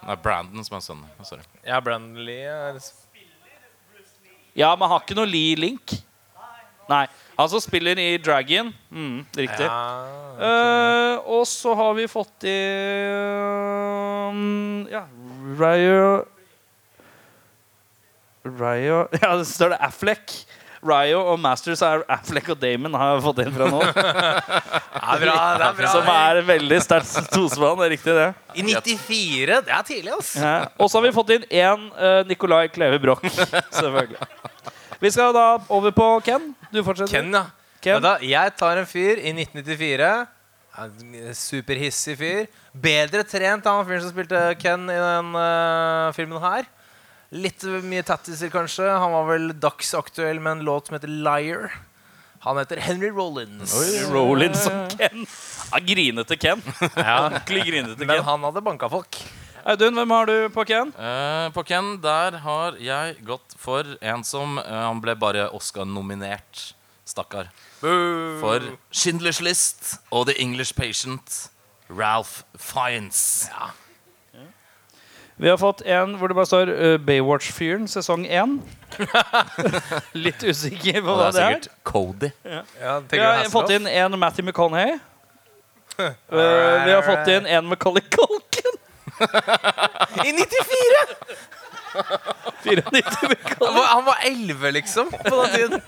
Nei, 0.00 0.16
Brandon 0.20 0.64
som 0.64 0.78
er 0.78 0.84
sønnen. 0.84 1.24
Sorry. 1.28 1.44
Ja, 1.66 1.80
Brandon 1.84 2.20
Lee 2.24 2.48
er 2.48 2.78
Ja, 4.58 4.74
men 4.76 4.90
har 4.90 5.02
ikke 5.04 5.16
noe 5.18 5.28
Lee-link. 5.30 5.94
Nei. 6.90 7.04
Han 7.38 7.48
som 7.48 7.62
spiller 7.62 7.98
i 8.02 8.16
Dragon. 8.20 8.72
Mm, 8.90 9.20
riktig. 9.36 9.66
Ja, 9.66 10.16
Eh, 10.40 11.18
og 11.28 11.42
så 11.44 11.74
har 11.76 11.92
vi 11.98 12.06
fått 12.08 12.46
i 12.48 12.56
Ja, 14.88 15.02
Ryo 15.58 16.22
Ryo 18.48 19.02
Ja, 19.20 19.34
det 19.36 19.44
står 19.50 19.74
det 19.74 19.80
Affleck. 19.84 20.32
Ryo 20.80 21.20
og 21.28 21.36
Masters 21.40 21.82
er 21.84 22.00
Affleck 22.08 22.46
og 22.54 22.56
Damon 22.60 22.94
har 22.96 23.10
jeg 23.12 23.24
fått 23.26 23.40
inn 23.44 23.52
fra 23.52 23.66
nå. 23.68 23.80
det 23.90 24.00
er 24.00 25.20
bra. 25.20 25.34
Det 25.60 25.66
er 25.66 25.76
bra. 25.76 25.90
Som 25.92 26.08
er 26.14 26.40
veldig 26.48 26.78
sterkt 26.80 27.28
tospann. 27.34 27.76
Det 27.82 27.86
er 27.86 27.92
riktig, 27.94 28.14
det. 28.16 28.28
I 28.56 28.64
94? 28.64 29.58
Det 29.66 29.74
er 29.76 29.86
tidlig, 29.90 30.14
altså. 30.16 30.40
Ja. 30.40 30.54
Og 30.80 30.88
så 30.88 30.98
har 30.98 31.04
vi 31.04 31.12
fått 31.18 31.34
inn 31.36 31.44
én 31.52 31.86
uh, 31.98 32.22
Nicolai 32.28 32.62
Kleve 32.72 33.00
Broch. 33.02 33.20
Selvfølgelig. 33.76 34.30
Vi 35.00 35.12
skal 35.12 35.36
da 35.36 35.46
over 35.68 35.92
på 35.96 36.08
Ken. 36.24 36.50
Du 36.72 36.80
fortsetter. 36.86 37.12
Ken, 37.12 37.32
ja. 37.36 37.44
Ken. 37.84 38.00
Da, 38.04 38.16
jeg 38.24 38.56
tar 38.56 38.80
en 38.80 38.88
fyr 38.88 39.20
i 39.20 39.34
1994. 39.36 40.10
Superhissig 41.36 42.16
fyr. 42.16 42.48
Bedre 42.72 43.24
trent 43.28 43.64
enn 43.66 43.80
han 43.82 43.88
fyren 43.88 44.04
som 44.06 44.12
spilte 44.14 44.44
Ken 44.60 44.88
i 44.88 44.96
den 44.96 45.32
uh, 45.36 46.08
filmen 46.16 46.40
her. 46.40 46.68
Litt 47.30 47.62
mye 47.86 48.02
tattiser, 48.02 48.50
kanskje. 48.50 48.88
Han 48.90 49.12
var 49.14 49.28
vel 49.28 49.52
dagsaktuell 49.62 50.40
med 50.42 50.58
en 50.58 50.64
låt 50.66 50.88
som 50.88 50.96
heter 50.96 51.08
Liar. 51.08 51.70
Han 52.42 52.58
heter 52.58 52.80
Henry 52.80 53.10
Rollins. 53.14 53.74
Rollins 54.10 54.64
og 54.66 54.96
Ken. 54.96 55.26
Ja, 55.70 55.78
grinete 55.84 56.38
Ken. 56.40 56.62
Ja. 56.96 57.26
Ordentlig 57.28 57.66
grinete 57.68 58.08
Men 58.08 58.24
han 58.26 58.46
hadde 58.48 58.62
banka 58.64 58.88
folk. 58.90 59.20
Audun, 59.68 59.94
hvem 59.94 60.14
har 60.16 60.26
du 60.26 60.48
på 60.50 60.64
Ken? 60.64 60.90
Uh, 60.96 61.52
på 61.52 61.62
Ken, 61.68 61.98
der 62.00 62.38
har 62.42 62.78
jeg 62.80 63.18
gått 63.28 63.54
for 63.60 63.84
en 64.00 64.24
som 64.24 64.56
uh, 64.56 64.64
Han 64.88 65.02
ble 65.04 65.14
bare 65.20 65.50
Oscar-nominert, 65.54 66.70
stakkar. 67.04 67.52
For 67.80 68.72
Schindlers 68.90 69.42
List 69.44 69.98
og 70.10 70.26
The 70.32 70.38
English 70.40 70.74
Patient, 70.74 71.50
Ralph 71.92 72.42
Fiennes. 72.56 73.50
Vi 75.40 75.48
har 75.48 75.56
fått 75.56 75.80
en 75.88 76.16
hvor 76.20 76.28
det 76.28 76.36
bare 76.36 76.46
står 76.50 76.68
uh, 76.68 76.96
Baywatch-fyren, 77.00 77.86
sesong 77.88 78.26
1. 78.28 78.58
Litt 80.24 80.42
usikker 80.44 80.98
på 81.00 81.14
hva 81.16 81.30
det 81.30 81.36
det 81.38 81.44
er 81.44 81.54
er. 81.54 81.54
sikkert 81.62 81.84
Cody. 81.88 82.30
Ja, 82.44 82.98
Vi 83.14 83.20
har 83.24 83.48
fått 83.52 83.72
inn 83.72 83.86
en 83.88 84.18
Matthew 84.20 84.44
McConaughey. 84.50 84.98
Uh, 86.00 86.12
vi 86.32 86.92
har 86.92 87.02
fått 87.04 87.28
inn 87.28 87.48
en 87.48 87.66
Macaulay 87.68 88.04
Culkin. 88.12 88.76
I 90.28 90.32
94! 90.32 91.00
94 92.64 92.82
Han 92.84 92.92
Macaulay. 92.92 93.74
var, 93.74 93.86
han 93.86 94.04
var 94.06 94.16
11, 94.24 94.70
liksom, 94.70 95.10
på 95.10 95.40
den 95.42 95.50
tiden. 95.56 95.80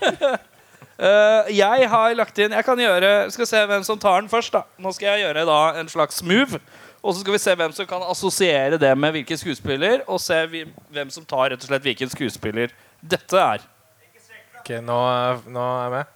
Uh, 0.99 1.49
jeg 1.49 1.87
har 1.89 2.13
lagt 2.13 2.37
inn 2.37 2.53
Jeg 2.53 2.63
kan 2.67 2.77
gjøre 2.77 3.07
Skal 3.33 3.47
se 3.49 3.61
hvem 3.65 3.81
som 3.83 3.97
tar 3.99 4.21
den 4.21 4.29
først. 4.29 4.53
da 4.53 4.61
Nå 4.77 4.91
skal 4.93 5.15
jeg 5.15 5.23
gjøre 5.25 5.45
da 5.49 5.61
en 5.81 5.89
slags 5.89 6.21
move. 6.23 6.59
Og 7.03 7.13
så 7.13 7.19
skal 7.19 7.33
vi 7.35 7.41
se 7.43 7.55
hvem 7.59 7.71
som 7.75 7.87
kan 7.87 8.03
assosiere 8.07 8.77
det 8.79 8.97
med 8.97 9.11
hvilken 9.11 9.37
skuespiller. 9.37 10.05
Og 10.07 10.21
se 10.23 10.37
hvem 10.47 11.09
som 11.11 11.25
tar 11.25 11.51
rett 11.51 11.63
og 11.63 11.67
slett 11.67 11.83
hvilken 11.83 12.09
skuespiller 12.09 12.71
dette 13.01 13.39
er. 13.39 13.65
Ok, 14.61 14.69
nå, 14.79 14.99
nå 15.51 15.63
er 15.67 15.81
jeg 15.83 15.91
med. 15.91 16.11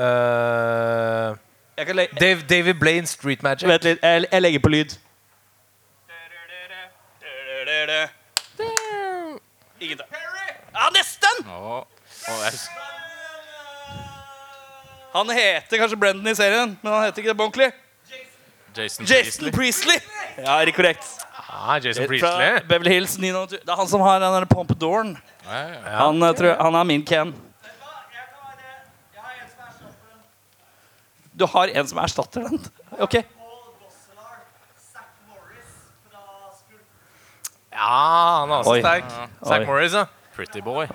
Uh, 0.00 1.36
Jeg 1.76 1.86
kan 1.86 1.96
legge 1.96 2.16
Dave, 2.20 2.40
David 2.48 2.74
Blaine, 2.80 3.06
Street 3.06 3.42
Magic. 3.42 3.68
Vent 3.68 3.84
litt, 3.84 3.98
jeg, 4.02 4.24
jeg 4.32 4.42
legger 4.42 4.62
på 4.64 4.72
lyd. 4.72 4.96
Ingenting. 9.80 10.08
Ja, 10.72 10.88
nesten! 10.96 11.44
Oh. 11.48 11.84
Oh, 12.28 12.48
Han 15.12 15.30
heter 15.30 15.76
kanskje 15.76 15.96
Brendan 15.96 16.32
i 16.32 16.34
serien, 16.34 16.78
men 16.82 16.92
han 16.92 17.04
heter 17.04 17.18
ikke 17.22 17.32
det 17.32 17.36
på 17.36 17.48
ordentlig. 17.48 17.72
Jason, 18.76 19.06
Jason 19.06 19.50
Priestley. 19.52 19.98
Ja, 20.38 20.60
er 20.60 20.64
det 20.68 20.74
korrekt. 20.76 21.06
Ah, 21.50 21.78
Jason 21.82 22.04
Fra 22.04 22.08
Priestley. 22.12 22.60
Beverly 22.68 22.90
Hills 22.94 23.18
Nino, 23.18 23.46
Det 23.46 23.60
er 23.68 23.76
han 23.76 23.88
som 23.88 24.00
har 24.00 24.20
den 24.22 24.32
der 24.32 24.44
Pompadouren. 24.46 25.16
Ja, 25.44 25.58
ja, 25.58 25.68
ja. 25.68 25.96
Han, 26.04 26.22
eh, 26.22 26.34
tror 26.38 26.62
han 26.62 26.74
er 26.74 26.84
min 26.84 27.02
Ken. 27.04 27.34
Du 31.40 31.46
har 31.46 31.68
en 31.68 31.86
som 31.88 31.98
erstatter 31.98 32.40
den? 32.44 32.60
Ok. 33.00 33.14
Ja, 37.72 38.40
han 38.40 38.50
er 38.50 38.54
også 38.60 38.70
Oi. 38.74 38.80
sterk. 38.80 39.04
Zack 39.46 39.66
Morris, 39.66 39.92
ja. 39.94 40.04
Pretty 40.36 40.60
boy. 40.60 40.86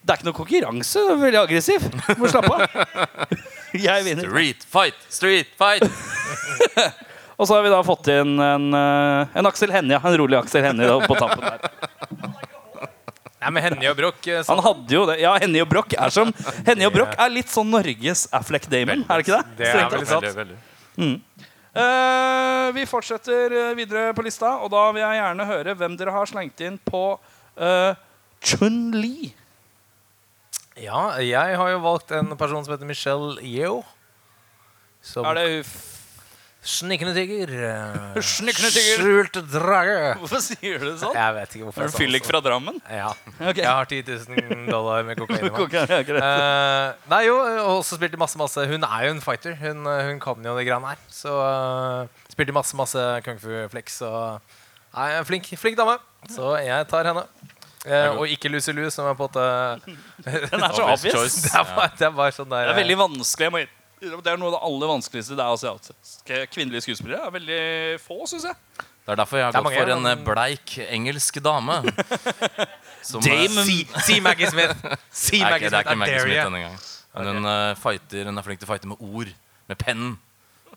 Det 0.00 0.08
er 0.08 0.16
ikke 0.16 0.24
noe 0.30 0.34
konkurranse. 0.34 0.98
Du 1.04 1.12
er 1.12 1.20
veldig 1.20 1.40
aggressiv. 1.42 1.84
Du 1.84 2.22
må 2.22 2.30
slappe 2.32 2.54
av. 2.54 2.60
Jeg 3.88 4.04
vinner. 4.06 4.26
Street 4.26 4.66
fight! 4.66 5.06
Street 5.08 5.54
fight! 5.58 5.86
Og 7.40 7.48
så 7.48 7.56
har 7.56 7.64
vi 7.64 7.70
da 7.72 7.80
fått 7.86 8.10
inn 8.12 8.34
en, 8.36 8.66
eh, 8.76 9.38
en 9.40 9.48
Aksel 9.48 9.72
Hennie. 9.72 9.96
En 9.96 10.16
rolig 10.20 10.36
Aksel 10.36 10.66
Hennie 10.66 10.88
da, 10.88 10.98
på 11.08 11.16
tampen 11.16 11.46
der. 11.46 11.62
Nei, 13.40 13.52
men 13.56 13.64
Hennie 13.64 13.88
og 13.88 13.96
Broch 13.96 14.26
eh, 14.28 14.42
Han 14.44 14.60
hadde 14.60 14.92
jo 14.92 15.06
det. 15.08 15.16
Ja, 15.22 15.32
Hennie 15.40 15.64
og 15.64 15.70
Broch 15.70 15.94
er 15.96 16.12
som 16.12 16.34
Hennie 16.66 16.90
og 16.90 16.92
Broch 16.92 17.14
er 17.16 17.32
litt 17.32 17.48
sånn 17.48 17.70
Norges 17.72 18.26
Affleck 18.36 18.68
Damon, 18.68 19.06
er 19.06 19.22
det 19.22 19.24
ikke 19.24 19.38
det? 19.38 19.56
Det 19.56 19.68
er 19.70 19.72
Strengt 19.72 19.96
veldig 19.96 20.10
sant. 20.10 20.28
Veldig, 20.28 20.58
veldig. 21.00 21.16
Uh, 21.70 22.68
vi 22.76 22.84
fortsetter 22.90 23.54
videre 23.78 24.10
på 24.12 24.26
lista, 24.26 24.58
og 24.60 24.68
da 24.74 24.84
vil 24.92 25.00
jeg 25.00 25.20
gjerne 25.22 25.46
høre 25.54 25.76
hvem 25.80 25.96
dere 25.96 26.12
har 26.18 26.28
slengt 26.28 26.60
inn 26.66 26.76
på 26.84 27.04
uh, 27.16 27.92
Chun-Li. 28.44 29.30
Ja, 30.80 31.00
jeg 31.20 31.56
har 31.60 31.70
jo 31.74 31.78
valgt 31.84 32.12
en 32.16 32.32
person 32.40 32.64
som 32.64 32.72
heter 32.74 32.88
Michelle 32.88 33.36
Yeo. 33.44 33.82
Som 35.04 35.24
Er 35.28 35.38
det 35.38 35.46
hun 35.54 35.72
Snikende 36.60 37.14
tiger. 37.16 37.48
eh, 37.56 38.16
Snikkende 38.36 38.68
tiger. 38.68 38.98
Skjult 39.00 39.36
drage. 39.48 40.10
Hvorfor 40.20 40.42
sier 40.44 40.74
du 40.76 40.90
det 40.90 40.98
sånn? 41.00 41.14
Jeg 41.16 41.32
vet 41.38 41.54
ikke 41.56 41.64
hvorfor. 41.70 41.80
Er 41.80 41.86
jeg 41.86 41.92
du 41.92 41.94
sa 41.96 42.00
fyllik 42.02 42.26
det 42.26 42.28
fra 42.28 42.40
Drammen? 42.44 42.76
sånn. 42.84 42.98
Ja. 42.98 43.12
Ok. 43.48 43.60
Jeg 43.62 43.70
har 43.70 43.88
10 43.88 44.02
000 44.28 44.66
dollar 44.68 45.06
med 45.08 45.16
kokain 45.22 45.40
i 45.40 45.46
meg. 45.48 45.56
Kokain, 45.56 45.88
ja, 45.88 46.02
greit. 46.04 46.20
Eh, 46.26 47.08
nei, 47.14 47.20
jo, 47.30 47.38
og 47.40 47.70
også 47.78 47.96
spilte 47.96 48.20
masse, 48.20 48.36
masse 48.36 48.66
Hun 48.68 48.84
er 48.84 49.06
jo 49.06 49.14
en 49.14 49.22
fighter. 49.24 49.56
Hun, 49.56 49.86
eh, 49.88 50.02
hun 50.10 50.20
kan 50.20 50.44
jo 50.44 50.52
det 50.58 50.66
greiene 50.68 50.92
her. 50.92 51.00
Så 51.08 51.32
uh, 51.32 52.26
spilte 52.28 52.52
masse, 52.52 52.76
masse 52.76 53.06
kung 53.24 53.40
fu 53.40 53.48
flex. 53.72 53.96
Og 54.04 54.52
nei, 54.98 55.08
en 55.16 55.24
flink, 55.32 55.48
flink 55.64 55.80
dame. 55.80 55.96
Så 56.28 56.52
jeg 56.60 56.90
tar 56.92 57.08
henne. 57.08 57.24
Eh, 57.86 58.10
og 58.12 58.28
ikke 58.28 58.50
Lucy 58.52 58.74
Lou, 58.76 58.84
som 58.92 59.06
er 59.08 59.14
på 59.16 59.24
en 59.24 59.30
måte 59.30 59.92
Den 60.52 60.64
er 60.66 60.74
så 60.76 60.84
Obvious 60.84 61.38
det, 61.46 61.52
er 61.56 61.70
bare, 61.72 61.92
det 61.96 62.06
er 62.10 62.16
bare 62.18 62.34
sånn 62.36 62.50
der 62.50 62.66
Det 62.68 62.74
er 62.74 62.80
veldig 62.82 62.96
vanskelig. 63.06 63.46
jeg 63.46 63.54
må. 63.54 63.62
Det 64.00 64.32
er 64.32 64.38
noe 64.40 64.50
av 64.50 64.54
det 64.56 64.60
aller 64.68 64.90
vanskeligste. 64.94 65.36
Det 65.36 65.44
er 65.44 65.54
asiatiske 65.54 66.42
kvinnelige 66.54 66.84
skuespillere. 66.86 67.26
Er 67.28 67.34
veldig 67.34 67.64
få, 68.00 68.22
syns 68.28 68.46
jeg. 68.48 68.56
Det 68.80 69.12
er 69.12 69.18
derfor 69.20 69.40
jeg 69.40 69.46
har 69.48 69.56
gått 69.56 69.66
mange, 69.66 69.80
for 69.80 69.92
en 69.96 70.08
eh, 70.08 70.22
bleik 70.24 70.76
engelsk 70.86 71.40
dame. 71.44 71.80
Som, 73.10 73.24
Dame 73.24 73.64
eh, 73.64 74.00
Si, 74.04 74.20
Maggie 74.24 74.48
Smith. 74.52 74.76
Si 75.08 75.40
Det 75.40 75.44
er 75.44 75.52
Maggie 75.52 75.68
ikke, 75.68 75.72
det 75.72 75.78
er 75.78 75.86
ikke 75.86 76.00
Maggie 76.00 76.24
Smith 76.24 76.44
denne 76.44 76.64
gangen. 76.64 76.88
Men 77.16 77.30
hun, 77.32 77.50
eh, 77.52 77.74
fighter, 77.80 78.28
hun 78.30 78.40
er 78.40 78.46
flink 78.46 78.60
til 78.62 78.68
å 78.68 78.72
fighte 78.74 78.92
med 78.92 79.04
ord. 79.04 79.32
Med 79.72 79.80
pennen. 79.80 80.16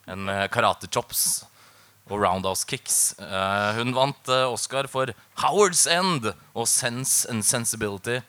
En 0.08 0.24
med 0.28 0.47
karate-chops 0.51 1.24
og 2.12 2.20
roundhouse 2.20 2.68
kicks. 2.68 3.16
Uh, 3.20 3.72
hun 3.80 3.93
vant 3.95 4.32
uh, 4.32 4.51
Oscar 4.51 4.88
for 4.91 5.14
Howard's 5.39 5.86
End 5.89 6.34
og 6.54 6.68
Sense 6.68 7.30
and 7.30 7.45
Sensibility. 7.45 8.20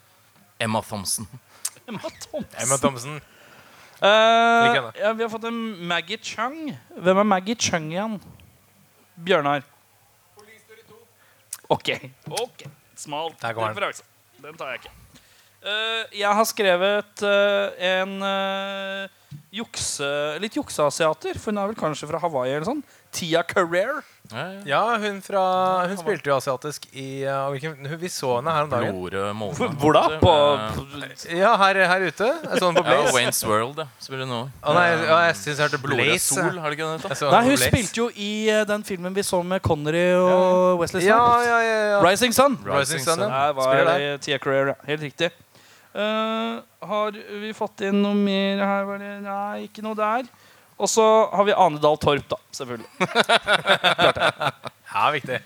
Emma 0.61 0.81
Thompson. 0.81 1.27
Emma 1.89 2.01
Thompson. 2.01 2.47
Emma 2.62 2.79
Thompson. 2.79 3.20
Uh, 4.05 4.91
ja, 4.99 5.12
vi 5.12 5.22
har 5.22 5.31
fått 5.33 5.47
en 5.49 5.61
Maggie 5.89 6.18
Chung. 6.22 6.75
Hvem 6.97 7.22
er 7.22 7.29
Maggie 7.29 7.57
Chung 7.57 7.91
igjen? 7.93 8.18
Bjørnar. 9.14 9.64
OK. 11.68 11.89
ok 12.29 12.66
Smal 12.95 13.33
Der 13.41 13.55
den. 13.57 14.03
Den 14.45 14.59
tar 14.61 14.75
jeg 14.75 14.83
ikke. 14.83 14.91
Eh, 15.64 16.18
jeg 16.20 16.37
har 16.37 16.45
skrevet 16.45 17.22
en 17.25 18.12
jukse, 19.55 20.09
litt 20.43 20.59
jukseasiater. 20.59 21.39
For 21.41 21.53
hun 21.53 21.62
er 21.62 21.70
vel 21.72 21.79
kanskje 21.79 22.09
fra 22.11 22.20
Hawaii 22.22 22.53
eller 22.53 22.68
sånn. 22.68 22.85
Tia 23.15 23.43
Career. 23.47 24.03
Ja, 24.33 24.43
ja. 24.49 24.61
Ja, 24.65 24.79
hun, 25.03 25.19
fra, 25.21 25.41
hun 25.91 25.99
spilte 26.01 26.31
jo 26.31 26.37
asiatisk 26.39 26.87
i 26.97 27.27
uh, 27.29 27.51
hvilken, 27.53 27.75
hun, 27.85 27.99
Vi 28.01 28.09
så 28.09 28.31
henne 28.39 28.55
her 28.57 28.65
om 28.65 28.71
dagen. 28.73 28.95
Blore 28.97 29.35
målene, 29.37 29.69
Hvor 29.83 29.93
da? 29.99 30.03
På, 30.23 30.33
Eh, 31.29 31.37
Ja, 31.43 31.51
her, 31.61 31.77
her 31.91 32.07
ute. 32.07 32.31
Jeg 32.31 32.59
så 32.62 32.71
henne 32.71 32.81
på 32.81 32.95
ja, 32.97 33.03
Waynes 33.12 33.43
World, 33.45 33.83
ja. 33.83 33.87
Spiller 34.01 34.25
hun 34.25 34.33
nå. 34.33 34.39
Å 34.65 34.75
nei, 34.79 34.87
ja, 35.05 35.19
jeg 35.29 35.37
syns 35.43 35.61
jeg 35.61 35.67
hørte 35.69 35.83
Blaze. 35.85 36.25
sol, 36.39 36.57
har 36.65 36.73
du 36.73 36.79
ikke? 36.79 36.89
Jeg 37.05 37.19
så 37.21 37.29
Nei, 37.35 37.43
hun 37.51 37.53
Blaze. 37.53 37.69
spilte 37.69 38.01
jo 38.01 38.09
i 38.17 38.31
eh, 38.49 38.65
den 38.73 38.87
filmen 38.89 39.15
vi 39.21 39.27
så 39.29 39.43
med 39.45 39.61
Connery 39.67 40.07
og 40.17 40.81
Wesley 40.81 41.05
Ja, 41.05 41.21
Snipes. 41.21 41.51
ja, 41.53 41.61
ja, 41.69 41.79
ja. 41.93 42.01
Rising 42.09 42.33
Sun. 42.35 42.57
Rising 42.65 43.05
Sun, 43.05 43.21
ja. 43.27 43.29
Her 43.29 43.53
var 43.61 43.69
Spiller 43.75 44.07
det 44.07 44.21
Tia 44.25 44.41
Career, 44.41 44.73
ja. 44.73 44.79
Helt 44.89 45.05
riktig. 45.05 45.31
Eh, 45.95 46.57
har 46.89 47.12
vi 47.45 47.53
fått 47.55 47.85
inn 47.87 48.01
noe 48.03 48.17
mer 48.19 48.65
her? 48.65 48.89
Var 48.89 48.99
det? 49.05 49.12
Nei, 49.29 49.67
ikke 49.69 49.85
noe 49.85 49.95
der. 50.01 50.25
Og 50.75 50.91
så 50.91 51.05
har 51.31 51.47
vi 51.47 51.55
Ane 51.55 51.79
Dahl 51.83 51.99
Torp, 52.03 52.29
da. 52.31 52.41
Selvfølgelig. 52.55 52.91
Ja, 54.95 55.09
viktig. 55.11 55.41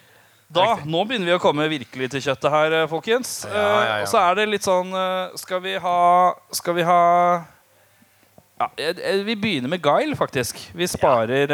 Da, 0.53 0.64
Nå 0.89 1.03
begynner 1.09 1.29
vi 1.29 1.35
å 1.37 1.41
komme 1.41 1.66
virkelig 1.68 2.09
til 2.12 2.22
kjøttet 2.24 2.53
her, 2.53 2.74
eh, 2.79 2.89
folkens. 2.89 3.31
Ja, 3.45 3.53
ja, 3.53 3.62
ja. 3.62 3.95
Eh, 3.99 4.03
og 4.05 4.11
så 4.12 4.20
er 4.20 4.39
det 4.39 4.47
litt 4.49 4.64
sånn 4.64 4.95
eh, 4.97 5.37
Skal 5.41 5.61
vi 5.64 5.74
ha 5.81 5.99
Skal 6.57 6.76
vi 6.79 6.87
ha 6.89 7.01
ja, 8.61 8.68
Vi 9.24 9.37
begynner 9.37 9.72
med 9.72 9.81
Guile, 9.85 10.16
faktisk. 10.18 10.61
Vi 10.76 10.89
sparer 10.89 11.53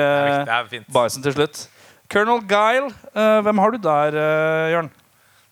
fint. 0.71 0.87
Bison 0.91 1.27
til 1.27 1.35
slutt. 1.37 1.65
Colonel 2.11 2.43
Guile, 2.49 2.91
hvem 3.15 3.61
har 3.61 3.75
du 3.75 3.79
der, 3.83 4.17
uh, 4.17 4.71
Jørn? 4.73 4.89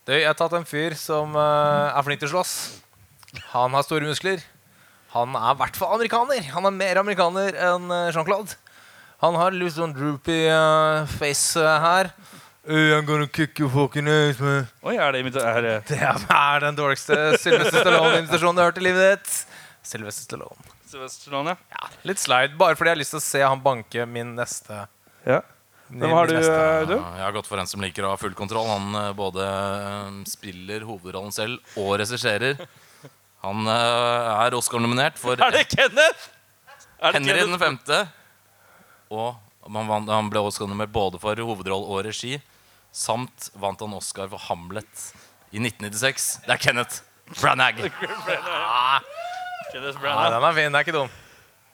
Du, 0.06 0.12
jeg 0.14 0.24
har 0.28 0.36
tatt 0.38 0.54
en 0.56 0.64
fyr 0.68 0.94
som 0.96 1.36
er 1.36 2.00
flink 2.06 2.22
til 2.22 2.30
å 2.30 2.32
slåss. 2.36 2.54
Han 3.52 3.76
har 3.76 3.84
store 3.84 4.08
muskler. 4.08 4.40
Han 5.12 5.34
er 5.36 5.50
i 5.52 5.58
hvert 5.60 5.76
fall 5.76 5.94
amerikaner. 5.98 6.44
Han 6.54 6.68
er 6.68 6.72
mer 6.76 7.00
amerikaner 7.02 7.56
enn 7.70 7.90
eh, 7.92 8.10
Jean-Claude. 8.14 8.56
Han 9.22 9.36
har 9.38 9.54
litt 9.54 9.74
sånn 9.76 9.92
droopy 9.94 10.38
uh, 10.50 11.04
face 11.06 11.60
uh, 11.60 11.76
her. 11.84 12.08
Uh, 12.66 12.96
I'm 12.96 13.04
gonna 13.06 13.28
kick 13.30 13.60
your 13.60 13.70
fucking 13.70 14.08
ass, 14.10 14.40
man. 14.42 14.66
Oi, 14.82 14.96
er 14.96 15.14
det 15.14 15.22
er, 15.38 15.60
det- 15.62 15.76
Det 15.92 15.98
er 16.02 16.64
den 16.64 16.78
dårligste 16.78 17.38
Sylvester 17.38 17.84
Stallone-invitasjonen 17.84 18.58
du 18.58 18.62
har 18.64 18.72
hørt 18.72 18.80
i 18.82 18.86
livet 18.88 19.20
ditt. 19.20 19.36
Sylvester 19.86 20.26
Stallone. 20.26 20.72
Sylvester 20.90 21.28
Stallone, 21.28 21.54
ja. 21.54 21.76
Ja, 21.76 21.90
litt 22.10 22.22
slide, 22.22 22.56
bare 22.58 22.74
fordi 22.78 22.90
jeg 22.92 22.96
har 22.96 23.02
lyst 23.04 23.14
til 23.14 23.22
å 23.22 23.24
se 23.28 23.42
han 23.46 23.62
banke 23.62 24.06
min 24.10 24.34
neste 24.38 24.84
ja. 25.26 25.40
Hvem 25.92 26.14
har 26.16 26.30
du, 26.30 26.34
du? 26.38 26.94
Jeg 26.96 27.22
har 27.26 27.34
gått 27.36 27.46
for 27.50 27.60
en 27.60 27.68
som 27.68 27.82
liker 27.84 28.06
å 28.08 28.14
ha 28.14 28.18
full 28.18 28.32
kontroll. 28.34 28.64
Han 28.70 28.94
både 29.18 29.44
spiller 30.30 30.86
hovedrollen 30.88 31.34
selv 31.36 31.76
og 31.76 31.98
regisserer. 32.00 32.56
Han 33.42 33.66
eh, 33.66 34.44
er 34.46 34.54
Oscar-nominert 34.54 35.16
for 35.18 35.38
Er 35.40 35.50
det 35.54 35.64
Kenneth? 35.72 36.28
Er 37.02 37.14
det 37.14 37.18
Henry 37.22 37.40
den 37.42 37.58
femte. 37.58 38.04
Og 39.10 39.32
han, 39.66 39.88
vant, 39.90 40.10
han 40.10 40.28
ble 40.30 40.42
Oscar-nominert 40.46 40.92
både 40.94 41.18
for 41.22 41.38
hovedroll 41.42 41.82
og 41.90 42.04
regi. 42.06 42.36
Samt 42.94 43.48
vant 43.58 43.80
han 43.82 43.96
Oscar 43.96 44.28
for 44.30 44.38
Hamlet 44.50 45.08
i 45.52 45.58
1996. 45.58 46.28
Det 46.46 46.54
er 46.54 46.60
Kenneth 46.62 47.00
Branagh. 47.40 47.82
Kenneth 49.72 49.96
Ja, 49.96 49.98
Branagh. 49.98 50.30
den 50.36 50.46
er 50.46 50.54
fin. 50.58 50.68
Den 50.68 50.78
er 50.78 50.86
ikke 50.86 50.98
dum. 51.00 51.10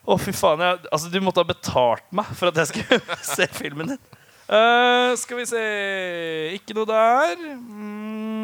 Å, 0.09 0.17
fy 0.23 0.33
faen. 0.33 0.63
Jeg, 0.65 0.81
altså, 0.89 1.11
du 1.13 1.19
måtte 1.21 1.43
ha 1.43 1.49
betalt 1.49 2.07
meg 2.17 2.29
for 2.39 2.49
at 2.49 2.63
jeg 2.63 2.71
skulle 2.73 3.01
se 3.35 3.45
filmen 3.59 3.93
din. 3.93 4.01
Uh, 4.49 5.13
skal 5.21 5.37
vi 5.37 5.45
se 5.45 5.61
Ikke 6.57 6.73
noe 6.79 6.89
der. 6.89 7.35
Mm. 7.59 8.38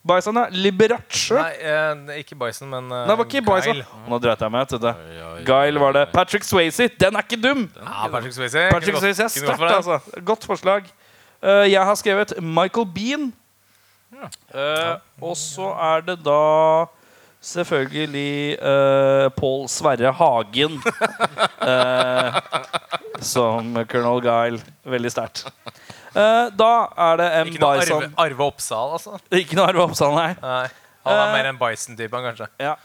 Bison, 0.00 0.38
ja. 0.40 0.46
Liberace. 0.50 1.34
Nei, 1.36 1.50
Nei, 1.60 2.14
eh, 2.14 2.22
ikke 2.22 2.38
Bison, 2.40 2.70
men 2.72 2.86
uh, 2.88 3.02
det 3.08 3.16
var 3.18 3.26
ikke 3.28 3.42
Bison. 3.44 3.82
Nå 4.08 4.20
dreit 4.24 4.40
jeg 4.40 4.54
meg 4.54 4.64
ut. 4.64 4.72
vet 4.72 4.86
du. 4.86 5.18
Guile 5.44 5.82
var 5.82 5.96
det. 5.98 6.06
Patrick 6.14 6.46
Swayze. 6.48 6.88
Den 7.00 7.18
er 7.20 7.26
ikke 7.26 7.40
dum! 7.40 7.66
Ja, 7.76 8.08
Patrick 8.08 8.32
Swayze. 8.36 8.68
Patrick 8.72 8.96
Kunne 8.96 9.04
Swayze 9.04 9.26
er 9.26 9.34
kunne 9.34 9.50
gått 9.50 9.60
sterkt, 9.60 9.84
for 9.84 9.92
altså. 9.98 10.24
Godt 10.32 10.48
forslag. 10.48 10.88
Eh, 11.40 11.66
jeg 11.72 11.84
har 11.84 11.96
skrevet 12.00 12.32
Michael 12.40 12.88
Bean. 12.94 13.28
Eh, 14.54 14.96
og 15.22 15.36
så 15.38 15.70
er 15.80 16.02
det 16.08 16.18
da 16.24 16.86
selvfølgelig 17.40 18.58
uh, 18.60 19.30
Pål 19.32 19.62
Sverre 19.72 20.10
Hagen 20.12 20.74
eh, 21.72 22.40
som 23.24 23.72
Colonel 23.88 24.20
Guile. 24.24 24.60
Veldig 24.84 25.12
sterkt. 25.14 25.46
Eh, 26.10 26.50
da 26.58 26.70
er 26.98 27.16
det 27.20 27.26
M. 27.46 27.50
Ikke 27.52 27.60
noe 27.62 27.80
Bison. 27.80 28.02
Arve, 28.02 28.14
Arve 28.24 28.46
Oppsal, 28.50 28.94
altså. 28.96 29.18
Ikke 29.30 29.54
noe 29.58 29.68
Arve 29.70 29.84
Oppsal, 29.84 30.14
nei. 30.16 30.30
Nei. 30.42 30.68
Han 31.06 31.16
er 31.16 31.26
Eh. 31.28 31.32
mer 31.36 31.46
en 31.52 31.58
Bison-type, 31.60 32.10
kanskje. 32.26 32.48
Ja. 32.58 32.76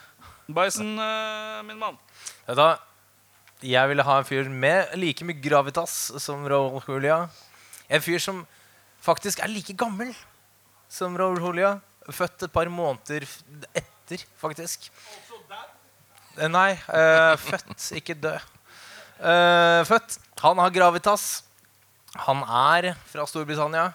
Bison, 0.47 0.91
eh, 0.99 1.61
min 1.65 1.79
mann. 1.79 1.97
Vet 2.47 2.55
du 2.55 2.61
hva? 2.61 2.77
Jeg 3.65 3.89
ville 3.89 4.03
ha 4.03 4.17
en 4.19 4.23
fyr 4.27 4.49
med 4.49 4.93
like 4.99 5.23
mye 5.25 5.41
gravitas 5.41 6.11
som 6.21 6.45
Raoul 6.45 6.83
Julia. 6.87 7.29
En 7.89 8.01
fyr 8.01 8.19
som 8.21 8.45
faktisk 9.01 9.39
er 9.41 9.47
like 9.49 9.73
gammel 9.75 10.13
som 10.89 11.15
Raoul 11.17 11.39
Julia. 11.41 11.79
Født 12.11 12.43
et 12.43 12.53
par 12.53 12.65
måneder 12.69 13.25
etter, 13.73 14.21
faktisk. 14.37 14.89
Nei, 16.37 16.73
Uh, 16.91 17.33
født, 17.39 17.91
ikke 17.95 18.13
død. 18.21 18.39
Uh, 19.23 19.81
født. 19.87 20.17
Han 20.43 20.57
har 20.59 20.69
gravitas. 20.69 21.43
Han 22.23 22.43
er 22.47 22.93
fra 23.11 23.25
Storbritannia. 23.27 23.89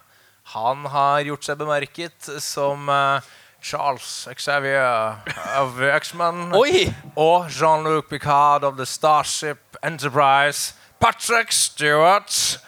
Han 0.55 0.85
har 0.93 1.23
gjort 1.25 1.47
seg 1.47 1.61
bemerket 1.61 2.31
som 2.43 2.89
eh, 2.91 3.29
Charles 3.63 4.29
Xavier 4.37 5.21
of 5.61 5.79
X-Men 6.01 6.51
og 6.55 7.51
Jean-Luc 7.53 8.09
Picard 8.11 8.65
of 8.65 8.77
The 8.77 8.87
Starship 8.89 9.79
Enterprise. 9.83 10.75
Patrick 11.01 11.53
Stewart. 11.53 12.61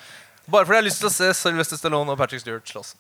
Bare 0.49 0.65
fordi 0.65 0.77
jeg 0.77 0.83
har 0.83 0.89
lyst 0.89 1.03
til 1.03 1.11
å 1.11 1.15
se 1.15 1.33
Sylvester 1.37 1.81
Stallone 1.81 2.15
og 2.15 2.21
Patrick 2.21 2.41
Stewart 2.45 2.69
slåss. 2.69 2.95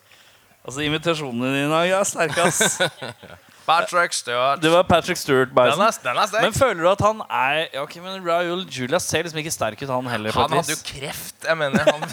Altså, 0.62 0.84
Invitasjonene 0.84 1.54
dine 1.56 1.80
er 1.88 2.04
sterke, 2.06 2.44
ass. 2.46 2.78
Patrick 3.66 4.12
Stewart. 4.12 4.62
Det 4.62 4.70
var 4.70 4.82
Patrick 4.88 5.18
Stewart. 5.18 5.50
Den 5.54 5.80
er, 5.80 5.94
den 6.02 6.18
er 6.18 6.26
sterk. 6.26 6.42
Men 6.42 6.54
føler 6.56 6.82
du 6.82 6.88
at 6.90 7.02
han 7.04 7.22
er 7.28 7.58
ja, 7.72 7.82
ok, 7.84 7.96
men 8.02 8.24
Raoul 8.26 8.64
Julia 8.70 8.98
ser 9.02 9.26
liksom 9.26 9.40
ikke 9.42 9.52
sterk 9.54 9.82
ut, 9.82 9.88
han 9.90 10.08
heller. 10.10 10.34
han 10.34 10.56
hadde 10.56 10.74
jo 10.74 10.80
kreft, 10.86 11.46
jeg 11.46 11.58
mener. 11.60 11.86
Han, 11.86 12.06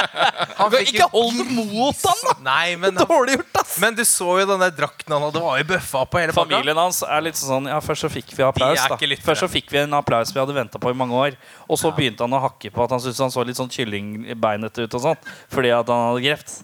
han 0.60 0.74
fikk 0.74 0.92
Ikke 0.94 1.08
hold 1.14 1.40
mot 1.56 2.04
han, 2.04 2.22
da! 2.26 2.34
Nei, 2.44 2.76
men, 2.80 2.98
han, 3.00 3.08
Dårlig 3.12 3.38
gjort, 3.38 3.60
ass! 3.62 3.76
men 3.82 3.96
du 3.96 4.04
så 4.08 4.36
jo 4.42 4.48
den 4.52 4.64
der 4.64 4.74
drakten 4.76 5.16
han 5.16 5.24
hadde. 5.26 5.38
Det 5.38 5.44
var 5.46 5.62
jo 5.62 5.68
bøffa 5.72 6.04
på 6.04 6.22
hele 6.22 6.36
pakka. 6.36 6.54
Familien 6.56 6.82
hans 6.82 7.02
er 7.06 7.26
litt 7.26 7.40
sånn 7.40 7.70
Ja, 7.70 7.80
først 7.84 8.06
så 8.06 8.12
fikk 8.12 8.34
vi 8.36 8.46
applaus. 8.46 8.84
Da 8.90 9.00
Først 9.24 9.46
så 9.46 9.50
fikk 9.50 9.72
vi 9.72 9.82
en 9.82 9.96
applaus 9.96 10.34
vi 10.34 10.40
hadde 10.42 10.56
venta 10.56 10.80
på 10.82 10.92
i 10.92 10.96
mange 10.96 11.16
år. 11.16 11.40
Og 11.70 11.80
så 11.80 11.92
begynte 11.96 12.26
han 12.26 12.36
å 12.36 12.42
hakke 12.44 12.72
på 12.74 12.84
at 12.84 12.94
han 12.94 13.02
syntes 13.02 13.20
han 13.22 13.32
så 13.32 13.44
litt 13.46 13.58
sånn 13.58 13.70
kyllingbeinete 13.72 14.86
ut 14.86 14.96
og 14.98 15.04
sånn. 15.08 15.28
Fordi 15.52 15.72
at 15.74 15.90
han 15.90 16.06
hadde 16.10 16.24
kreft. 16.28 16.56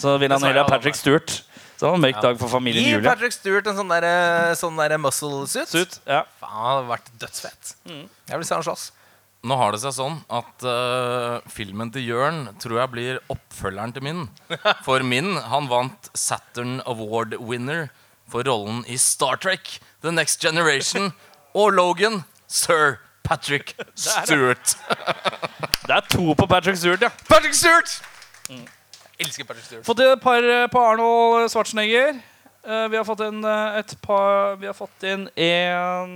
Så 0.00 0.16
ville 0.22 0.36
han 0.36 0.46
heller 0.46 0.64
ha 0.64 0.70
Patrick 0.70 0.98
Stewart. 0.98 1.42
Så 1.82 1.88
det 1.88 1.90
var 1.90 1.98
en 1.98 2.02
mørk 2.04 2.18
dag 2.22 2.36
for 2.38 2.46
familien 2.46 2.84
Gi 2.84 2.90
Julie. 2.92 3.10
Patrick 3.10 3.32
Stewart 3.34 3.66
en 3.66 3.74
sånn 3.74 3.88
der, 3.90 4.04
eh, 4.06 4.52
sånn 4.54 4.76
der 4.78 4.92
muscle 5.02 5.40
suit. 5.50 5.66
Suit, 5.66 5.96
ja. 6.06 6.20
Faen, 6.38 6.52
han 6.54 6.68
hadde 6.68 6.90
vært 6.92 7.08
dødsfett. 7.18 7.72
Jeg 8.30 8.38
vil 8.38 8.44
se 8.46 8.54
han 8.54 8.62
slåss. 8.62 8.84
Nå 9.42 9.56
har 9.58 9.72
det 9.74 9.80
seg 9.82 9.96
sånn 9.96 10.20
at 10.30 10.62
eh, 10.62 11.48
filmen 11.50 11.90
til 11.90 12.06
Jørn 12.06 12.44
tror 12.62 12.78
jeg 12.78 12.92
blir 12.92 13.18
oppfølgeren 13.34 13.94
til 13.96 14.06
min. 14.06 14.20
For 14.86 15.02
min, 15.02 15.34
han 15.50 15.66
vant 15.66 16.06
Saturn 16.14 16.78
Award 16.86 17.34
winner 17.42 17.88
for 18.30 18.46
rollen 18.46 18.84
i 18.86 18.94
Star 18.94 19.34
Trek, 19.42 19.80
The 20.06 20.12
Next 20.14 20.38
Generation 20.40 21.10
og 21.58 21.74
Logan, 21.74 22.22
sir 22.46 23.00
Patrick 23.26 23.74
Stewart. 23.98 24.76
Det 25.82 25.98
er 25.98 26.06
to 26.14 26.30
på 26.38 26.46
Patrick 26.46 26.78
Stewart, 26.78 27.02
ja. 27.02 27.10
Patrick 27.26 27.58
Stewart! 27.58 27.98
Jeg 28.48 28.70
elsker 29.22 29.46
Patrick 29.48 29.66
Stewart. 29.66 29.86
Fått 29.86 30.02
et 30.04 30.22
par 30.22 30.44
eh, 30.44 30.66
på 30.72 30.82
Arnold 30.82 31.50
Schwarzenegger. 31.52 32.18
Uh, 32.62 32.86
vi 32.92 32.98
har 32.98 33.06
fått 33.06 33.24
inn 33.26 33.40
eh, 33.42 33.78
et 33.80 33.96
par 34.04 34.54
Vi 34.60 34.68
har 34.68 34.76
fått 34.76 35.02
inn 35.02 35.24
en 35.34 36.12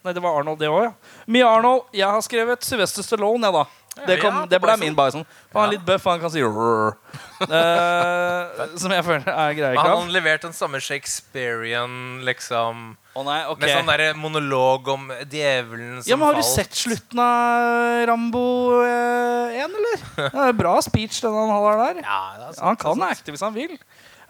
Nei, 0.00 0.14
det 0.16 0.22
var 0.24 0.38
Arnold, 0.40 0.56
det 0.58 0.70
òg, 0.72 0.86
ja. 0.86 1.18
Mye 1.28 1.44
Arnold. 1.44 1.90
Jeg 1.92 2.08
har 2.08 2.22
skrevet 2.24 2.64
Sylvester 2.64 3.04
Stallone, 3.04 3.44
jeg, 3.44 3.52
da. 3.52 3.79
Det, 4.06 4.16
kom, 4.22 4.36
det 4.48 4.58
ble 4.62 4.76
min 4.80 4.94
Bison. 4.96 5.24
Han 5.54 5.64
er 5.66 5.72
litt 5.74 5.84
bøff, 5.86 6.04
han 6.08 6.20
kan 6.22 6.30
si 6.32 6.42
rrr. 6.44 6.94
Eh, 7.40 8.66
Som 8.76 8.92
jeg 8.92 9.00
føler 9.06 9.24
er 9.32 9.54
greie 9.56 9.76
Han 9.78 9.86
krav. 9.86 10.10
levert 10.12 10.42
den 10.44 10.52
samme 10.52 10.76
Shakespearean 10.84 12.20
liksom 12.28 12.82
Å 13.16 13.22
nei, 13.24 13.38
ok. 13.48 13.62
Med 13.62 13.72
sånn 13.72 13.88
der 13.88 14.12
monolog 14.20 14.90
om 14.92 15.06
djevelen 15.24 16.02
som 16.02 16.10
Ja, 16.12 16.18
men 16.20 16.26
Har 16.28 16.36
du 16.36 16.42
falt. 16.42 16.52
sett 16.52 16.76
slutten 16.82 17.22
av 17.24 18.04
Rambo 18.12 18.44
eh, 18.84 19.56
1, 19.64 19.72
eller? 19.80 20.04
Det 20.36 20.44
er 20.50 20.58
bra 20.60 20.76
speech 20.84 21.22
den 21.24 21.32
han 21.40 21.48
har 21.56 21.80
der. 21.86 22.02
Ja, 22.04 22.20
det 22.36 22.50
er 22.50 22.52
sant, 22.58 22.64
Han 22.68 22.76
kan 22.84 22.92
det 22.92 23.00
er 23.00 23.08
sant. 23.08 23.18
acte 23.18 23.34
hvis 23.38 23.46
han 23.48 23.56
vil. 23.56 23.74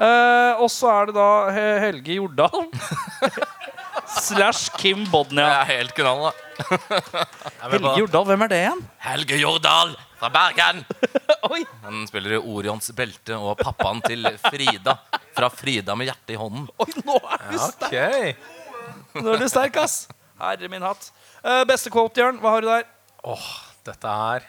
Eh, 0.00 0.62
og 0.62 0.70
så 0.72 0.94
er 0.94 1.10
det 1.10 1.18
da 1.18 1.28
He- 1.58 1.78
Helge 1.88 2.20
Jordal. 2.22 2.70
Slash 4.10 4.70
Kim 4.78 5.04
Det 5.04 5.10
Bodnia. 5.12 5.48
er 5.62 5.68
helt 5.70 5.94
knall, 5.96 6.28
da. 6.28 6.32
Helge 7.70 7.92
Jordal, 8.02 8.26
hvem 8.28 8.44
er 8.44 8.52
det 8.52 8.60
igjen? 8.64 8.80
Helge 9.06 9.38
Jordal 9.40 9.94
fra 10.20 10.30
Bergen. 10.34 10.82
Oi. 11.50 11.62
Han 11.84 12.04
spiller 12.10 12.36
i 12.36 12.40
Orions 12.40 12.90
belte 12.96 13.38
og 13.38 13.58
pappaen 13.62 14.02
til 14.04 14.28
Frida. 14.42 14.98
Fra 15.36 15.48
Frida 15.52 15.96
med 15.96 16.10
hjertet 16.10 16.34
i 16.34 16.38
hånden. 16.40 16.66
Oi, 16.82 16.90
nå 17.06 17.18
er 17.20 17.44
du 17.48 17.58
sterk! 17.64 17.90
Okay. 17.90 18.32
Nå 19.16 19.34
er 19.34 19.42
du 19.42 19.48
sterk, 19.50 19.78
ass. 19.80 20.02
Herre 20.40 20.70
min 20.72 20.84
hatt. 20.84 21.10
Uh, 21.44 21.62
beste 21.68 21.92
quote, 21.92 22.20
Jørn. 22.20 22.40
Hva 22.42 22.56
har 22.56 22.64
du 22.64 22.70
der? 22.70 22.88
Åh, 23.30 23.48
dette 23.84 24.12
er 24.34 24.44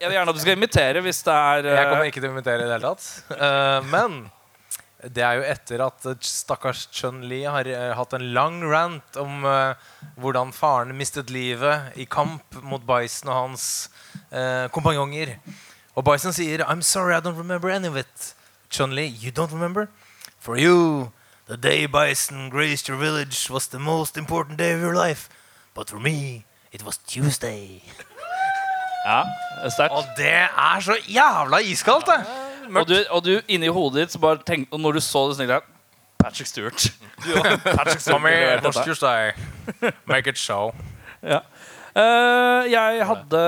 Jeg 0.00 0.10
vil 0.10 0.16
gjerne 0.18 0.32
at 0.32 0.36
du 0.36 0.42
skal 0.42 0.56
imitere 0.58 1.02
hvis 1.04 1.22
det 1.24 1.32
er 1.32 1.68
uh... 1.68 1.74
Jeg 1.78 1.90
kommer 1.90 2.08
ikke 2.10 2.20
til 2.22 2.28
å 2.28 2.32
invitere 2.34 2.64
i 2.64 2.66
det 2.68 2.74
hele 2.76 2.90
tatt. 2.90 3.06
Uh, 3.32 3.78
men 3.92 4.18
det 5.02 5.22
er 5.22 5.38
jo 5.38 5.44
etter 5.44 5.82
at 5.84 6.06
stakkars 6.24 6.86
Chun-Li 6.94 7.42
har 7.44 7.68
eh, 7.68 7.92
hatt 7.98 8.14
en 8.16 8.24
lang 8.32 8.62
rant 8.64 9.18
om 9.20 9.44
uh, 9.44 9.74
hvordan 10.16 10.54
faren 10.56 10.94
mistet 10.96 11.30
livet 11.30 11.92
i 12.00 12.06
kamp 12.08 12.56
mot 12.64 12.82
Bison 12.88 13.28
og 13.28 13.42
hans 13.42 13.66
uh, 14.32 14.66
kompanjonger. 14.72 15.36
Og 15.96 16.06
Bison 16.08 16.32
sier 16.32 16.64
I'm 16.64 16.82
sorry, 16.82 17.14
I 17.14 17.20
don't 17.20 17.36
remember 17.36 17.70
any 17.70 17.88
of 17.88 17.96
it. 17.96 18.32
Chun-Li, 18.70 19.06
you 19.20 19.30
don't 19.30 19.52
remember? 19.52 19.88
For 20.40 20.56
you, 20.56 21.12
The 21.48 21.56
day 21.56 21.86
Bison 21.86 22.48
graced 22.50 22.88
your 22.88 22.96
village 22.96 23.48
was 23.48 23.68
the 23.68 23.78
most 23.78 24.16
important 24.16 24.58
day 24.58 24.72
of 24.72 24.80
your 24.80 24.96
life. 24.96 25.28
But 25.74 25.88
for 25.88 26.00
me, 26.00 26.44
it 26.72 26.82
was 26.84 26.98
Tuesday. 27.06 27.82
Ja, 29.06 29.22
sterkt. 29.70 29.94
Og 29.94 30.04
det 30.16 30.26
er 30.26 30.80
så 30.80 30.96
jævla 31.06 31.58
iskaldt, 31.58 32.06
det! 32.06 32.45
Og 32.74 32.86
du, 32.88 32.96
og 33.10 33.24
du 33.24 33.32
inni 33.48 33.70
hodet 33.72 34.04
ditt 34.06 34.16
så 34.16 34.20
bare 34.22 34.42
tenk, 34.46 34.68
Og 34.72 34.80
når 34.82 34.98
du 34.98 35.00
så 35.04 35.26
det, 35.28 35.36
så 35.36 35.42
tenkte 35.42 35.58
jeg 35.58 35.72
Patrick 36.18 36.48
Stewart. 36.48 36.86
Patrick 37.76 38.00
Stewart. 38.00 39.34
Make 40.06 40.30
it 40.30 40.38
show. 40.38 40.72
Ja. 41.26 41.40
Eh, 41.96 42.66
jeg 42.70 43.06
hadde 43.08 43.38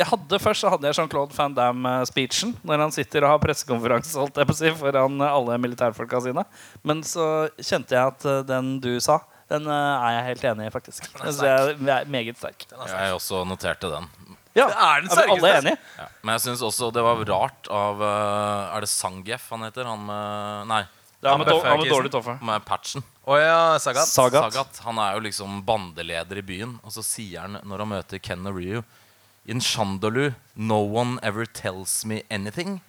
jeg 0.00 0.06
hadde 0.08 0.38
Først 0.40 0.64
så 0.64 0.70
hadde 0.72 0.88
jeg 0.88 0.96
Jean-Claude 0.96 1.36
Van 1.36 1.54
Damme-speechen 1.54 2.54
når 2.66 2.84
han 2.86 2.94
sitter 2.94 3.26
og 3.26 3.34
har 3.34 3.42
pressekonferanse 3.42 4.16
holdt 4.18 4.38
jeg 4.40 4.48
på 4.48 4.54
å 4.54 4.58
si, 4.58 4.72
foran 4.78 5.20
alle 5.26 5.58
militærfolka 5.60 6.22
sine. 6.24 6.46
Men 6.86 7.02
så 7.06 7.26
kjente 7.58 7.96
jeg 7.96 8.14
at 8.14 8.26
eh, 8.30 8.40
den 8.48 8.72
du 8.82 8.92
sa, 9.04 9.20
den 9.50 9.66
eh, 9.66 10.06
er 10.08 10.16
jeg 10.16 10.26
helt 10.30 10.48
enig 10.52 10.70
i, 10.70 10.72
faktisk. 10.74 11.10
Jeg 11.10 11.34
synes 11.36 11.42
jeg 11.44 11.96
er 11.98 12.10
meget 12.16 12.38
sterk. 12.40 12.66
Jeg 12.70 13.16
også 13.18 13.42
noterte 13.48 13.90
den. 13.92 14.08
Ja, 14.60 14.68
Det 14.68 14.76
er 14.76 15.02
den 15.08 15.10
er 15.24 15.32
alle 15.34 15.50
enige? 15.58 15.76
Ja. 15.98 16.06
Men 16.22 16.36
jeg 16.36 16.44
syns 16.46 16.62
også 16.68 16.90
det 16.94 17.02
var 17.06 17.20
rart 17.30 17.68
av 17.72 18.00
uh, 18.04 18.76
Er 18.76 18.84
det 18.84 18.90
Sangief 18.92 19.48
han 19.54 19.64
heter? 19.66 19.88
Han 19.88 20.04
med 20.06 20.68
Nei, 20.70 20.82
Det 21.20 21.30
er 21.32 21.40
med, 21.40 21.50
han 21.64 21.80
med 21.82 21.90
dårlig 21.92 22.12
toffe. 22.14 22.36
med 22.44 22.64
patchen. 22.68 23.04
Oh, 23.24 23.36
ja, 23.40 23.78
Sagat. 23.78 24.08
Sagat. 24.08 24.80
Han 24.86 24.98
er 24.98 25.16
jo 25.18 25.24
liksom 25.26 25.60
bandeleder 25.68 26.40
i 26.40 26.44
byen, 26.46 26.78
og 26.84 26.92
så 26.94 27.02
sier 27.04 27.44
han 27.46 27.58
når 27.64 27.84
han 27.84 27.90
møter 27.96 28.18
Ken 28.22 28.46
og 28.48 28.56
Ryu 28.60 28.80
In 29.50 29.60
Shandalu, 29.64 30.32
no 30.54 30.78
one 30.84 31.18
ever 31.24 31.46
tells 31.46 32.04
me 32.04 32.20
anything. 32.30 32.80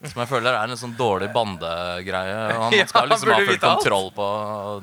Som 0.00 0.22
jeg 0.22 0.28
føler 0.30 0.54
er 0.56 0.70
en 0.70 0.78
sånn 0.78 0.94
dårlig 0.96 1.28
bandegreie. 1.34 2.36
Han 2.56 2.72
Ja, 2.78 2.86
skal 2.88 3.08
liksom 3.10 3.32
ha 3.34 3.38
full 3.44 3.58
kontroll 3.62 4.08
på 4.16 4.26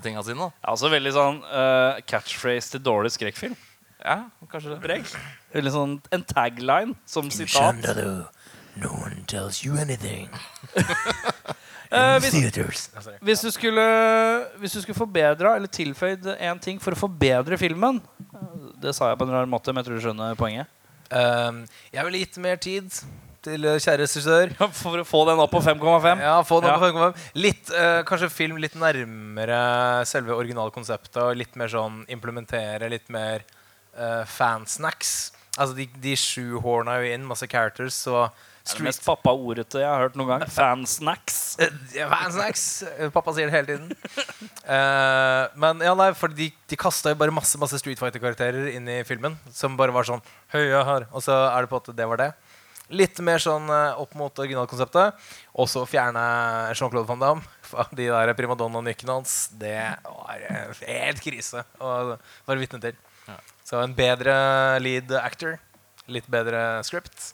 tinga 0.03 0.21
sine. 0.27 0.37
da. 0.45 0.49
Ja, 0.61 0.73
altså 0.75 0.91
veldig 0.93 1.13
sånn 1.15 1.39
uh, 1.49 1.97
catchphrase 2.07 2.75
til 2.75 2.83
dårlig 2.85 3.11
skrekkfilm. 3.15 3.55
Ja, 4.05 4.19
kanskje 4.51 4.75
det. 4.75 4.79
Preg. 4.85 5.07
Veldig 5.55 5.71
sånn 5.71 5.99
en 6.15 6.25
tagline 6.27 6.95
som 7.07 7.29
sitat. 7.31 7.85
no 8.75 8.91
one 8.91 9.23
tells 9.27 9.63
you 9.63 9.77
anything. 9.79 10.29
Eh, 11.95 12.15
hvis, 12.17 12.33
hvis, 13.21 13.41
du 13.45 13.51
skulle, 13.53 13.83
hvis 14.57 14.73
du 14.73 14.79
skulle 14.81 14.97
forbedra 14.97 15.51
eller 15.55 15.69
tilføyd 15.69 16.25
én 16.33 16.57
ting 16.59 16.79
for 16.81 16.95
å 16.95 16.97
forbedre 16.97 17.59
filmen 17.61 17.99
Det 18.81 18.89
sa 18.97 19.11
jeg 19.11 19.19
på 19.19 19.27
en 19.27 19.35
rar 19.35 19.45
måte, 19.45 19.69
men 19.69 19.83
jeg 19.83 19.87
tror 19.87 19.99
du 20.01 20.03
skjønner 20.07 20.39
poenget. 20.39 20.71
Um, 21.13 21.61
jeg 21.93 22.07
ville 22.07 22.23
gitt 22.23 22.39
mer 22.41 22.57
tid 22.57 22.89
til 23.45 23.67
eh, 23.69 23.77
kjære 23.77 24.01
regissør. 24.01 24.53
For 24.81 25.01
å 25.01 25.05
få 25.07 25.21
den 25.29 25.41
opp 25.43 25.53
på 25.53 25.61
5,5. 25.63 26.23
Ja, 26.25 26.39
få 26.47 26.59
den 26.63 26.73
Ja. 26.73 26.79
på 26.81 26.89
5,5. 26.89 27.29
Litt, 27.45 27.69
uh, 27.69 28.01
kanskje 28.07 28.31
film 28.33 28.59
litt 28.61 28.75
nærmere 28.79 29.59
selve 30.09 30.35
originalkonseptet. 30.35 31.21
Og 31.21 31.37
litt 31.37 31.55
mer 31.59 31.71
sånn 31.71 32.03
implementere 32.11 32.89
litt 32.91 33.13
mer 33.13 33.45
uh, 33.93 34.25
fansnacks. 34.25 35.34
Altså, 35.55 35.75
de, 35.77 35.85
de 36.03 36.13
er 36.15 37.05
jo 37.05 37.13
inn, 37.15 37.27
masse 37.27 37.47
characters, 37.47 37.95
så 37.95 38.25
er 38.25 38.79
det 38.79 38.87
mest 38.87 39.03
pappa-ordete 39.05 39.79
jeg 39.79 39.87
har 39.87 40.01
hørt 40.07 40.17
noen 40.19 40.33
gang. 40.33 40.43
Fansnacks. 40.57 41.37
Eh, 41.61 42.01
Fansnacks! 42.11 42.65
Eh, 42.89 43.11
Pappa 43.13 43.35
sier 43.35 43.51
det 43.51 43.55
hele 43.55 43.69
tiden. 43.69 43.93
uh, 44.65 45.45
men 45.63 45.83
ja, 45.85 45.93
nei, 45.97 46.09
for 46.17 46.33
de, 46.33 46.49
de 46.51 46.79
kasta 46.79 47.13
jo 47.13 47.19
bare 47.21 47.35
masse 47.35 47.59
masse 47.61 47.79
Street 47.79 48.01
Fighter-karakterer 48.01 48.73
inn 48.73 48.89
i 48.91 48.99
filmen. 49.07 49.37
Som 49.53 49.77
bare 49.79 49.95
var 49.95 50.09
sånn 50.09 50.23
Høye 50.55 50.83
her. 50.89 51.07
Og 51.13 51.23
så 51.23 51.37
er 51.47 51.63
det 51.63 51.71
på 51.71 51.79
at 51.83 51.93
det 51.95 52.09
var 52.09 52.23
det. 52.23 52.29
Litt 52.93 53.17
mer 53.25 53.41
sånn 53.41 53.71
opp 53.71 54.11
mot 54.17 54.43
originalkonseptet. 54.43 55.23
Og 55.55 55.69
så 55.71 55.85
fjerne 55.89 56.25
Jean-Claude 56.75 57.07
Van 57.09 57.21
Damme. 57.21 57.47
fra 57.69 57.87
De 57.95 58.11
der 58.11 58.35
primadonna-nykkene 58.37 59.21
hans. 59.21 59.39
Det 59.55 59.77
var 60.03 60.47
helt 60.83 61.23
krise 61.23 61.63
å 61.79 62.15
være 62.17 62.65
vitne 62.65 62.81
til. 62.83 63.03
Så 63.65 63.81
en 63.81 63.95
bedre 63.97 64.35
lead 64.83 65.11
actor. 65.17 65.57
Litt 66.11 66.27
bedre 66.29 66.83
script. 66.85 67.31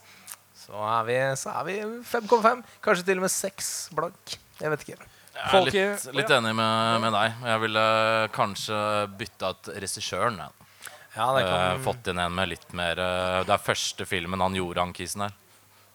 Så 0.56 0.78
er 0.88 1.04
vi, 1.08 1.18
så 1.36 1.52
er 1.60 1.68
vi 1.68 1.80
5,5. 2.08 2.62
Kanskje 2.86 3.08
til 3.10 3.20
og 3.20 3.26
med 3.26 3.34
6 3.34 3.72
blank. 3.98 4.38
Jeg 4.62 4.72
vet 4.72 4.86
ikke. 4.86 5.10
Jeg 5.32 5.58
er 5.58 5.68
litt, 5.68 6.08
litt 6.16 6.32
enig 6.36 6.54
med, 6.56 7.02
med 7.04 7.16
deg. 7.16 7.38
Jeg 7.52 7.62
ville 7.66 7.86
kanskje 8.36 8.80
bytta 9.20 9.52
ut 9.56 9.72
regissøren. 9.76 10.40
Ja. 10.46 10.50
Ja, 11.12 11.28
det 11.36 11.44
Eh, 11.44 11.50
kan 11.52 11.84
fått 11.84 12.08
inn 12.08 12.20
en 12.24 12.32
med 12.36 12.48
litt 12.54 12.70
mer 12.72 13.00
eh, 13.00 13.42
Det 13.44 13.52
er 13.52 13.60
første 13.60 14.06
filmen 14.08 14.40
han 14.40 14.56
gjorde, 14.56 14.80
han 14.80 14.94
kisen 14.96 15.26
her, 15.26 15.34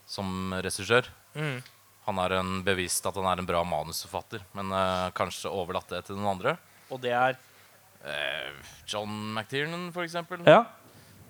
som 0.07 0.53
regissør. 0.61 1.09
Mm. 1.33 1.63
Han 2.07 2.21
er 2.23 2.35
en 2.37 2.51
bevisst 2.67 3.07
at 3.09 3.17
han 3.17 3.25
er 3.31 3.41
en 3.41 3.49
bra 3.49 3.63
manusforfatter, 3.65 4.45
men 4.53 4.73
eh, 4.77 5.07
kanskje 5.17 5.49
overlatt 5.49 5.89
det 5.95 6.03
til 6.07 6.19
noen 6.19 6.35
andre. 6.37 6.57
Og 6.93 7.01
det 7.01 7.15
er 7.17 7.39
John 8.87 9.15
McTiernan, 9.35 9.89
for 9.95 10.07
eksempel. 10.07 10.45
Ja. 10.47 10.65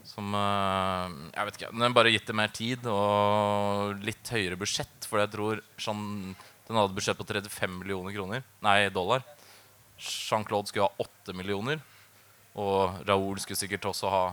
Som 0.07 0.35
eh, 0.37 1.15
Jeg 1.35 1.49
vet 1.49 1.59
ikke. 1.61 1.73
Den 1.83 1.97
bare 1.97 2.13
gitt 2.15 2.29
det 2.29 2.37
mer 2.37 2.53
tid 2.55 2.87
og 2.91 4.03
litt 4.07 4.33
høyere 4.33 4.59
budsjett. 4.61 5.09
For 5.09 5.23
jeg 5.23 5.33
tror 5.35 5.63
sånn, 5.81 6.35
den 6.69 6.81
hadde 6.81 6.97
budsjett 6.97 7.19
på 7.19 7.27
35 7.27 7.79
millioner 7.81 8.15
kroner. 8.15 8.47
Nei, 8.65 8.79
dollar. 8.95 9.25
Jean-Claude 9.97 10.71
skulle 10.71 10.89
ha 10.89 11.07
8 11.07 11.37
millioner. 11.37 11.81
Og 12.57 13.01
Raoul 13.09 13.41
skulle 13.43 13.61
sikkert 13.61 13.89
også 13.91 14.11
ha 14.13 14.27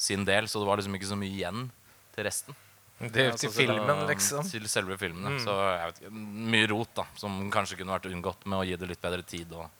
sin 0.00 0.24
del, 0.24 0.46
så 0.48 0.60
det 0.60 0.68
var 0.68 0.80
liksom 0.80 0.94
ikke 0.96 1.10
så 1.10 1.18
mye 1.18 1.34
igjen 1.34 1.64
til 2.14 2.26
resten. 2.26 2.56
Det 3.00 3.22
er 3.22 3.30
jo 3.30 3.38
til 3.40 3.52
filmen, 3.52 4.02
liksom. 4.10 4.44
Til 4.48 4.66
selve 4.68 4.96
filmene. 5.00 5.34
Mm. 5.36 5.42
Så 5.42 5.54
jeg 5.56 5.90
vet 5.90 6.00
ikke, 6.02 6.14
mye 6.54 6.68
rot, 6.68 6.90
da. 6.98 7.06
Som 7.20 7.38
kanskje 7.52 7.78
kunne 7.80 7.96
vært 7.96 8.08
unngått 8.10 8.44
med 8.44 8.60
å 8.60 8.66
gi 8.68 8.76
det 8.80 8.88
litt 8.90 9.02
bedre 9.02 9.24
tid. 9.24 9.54
Og 9.56 9.79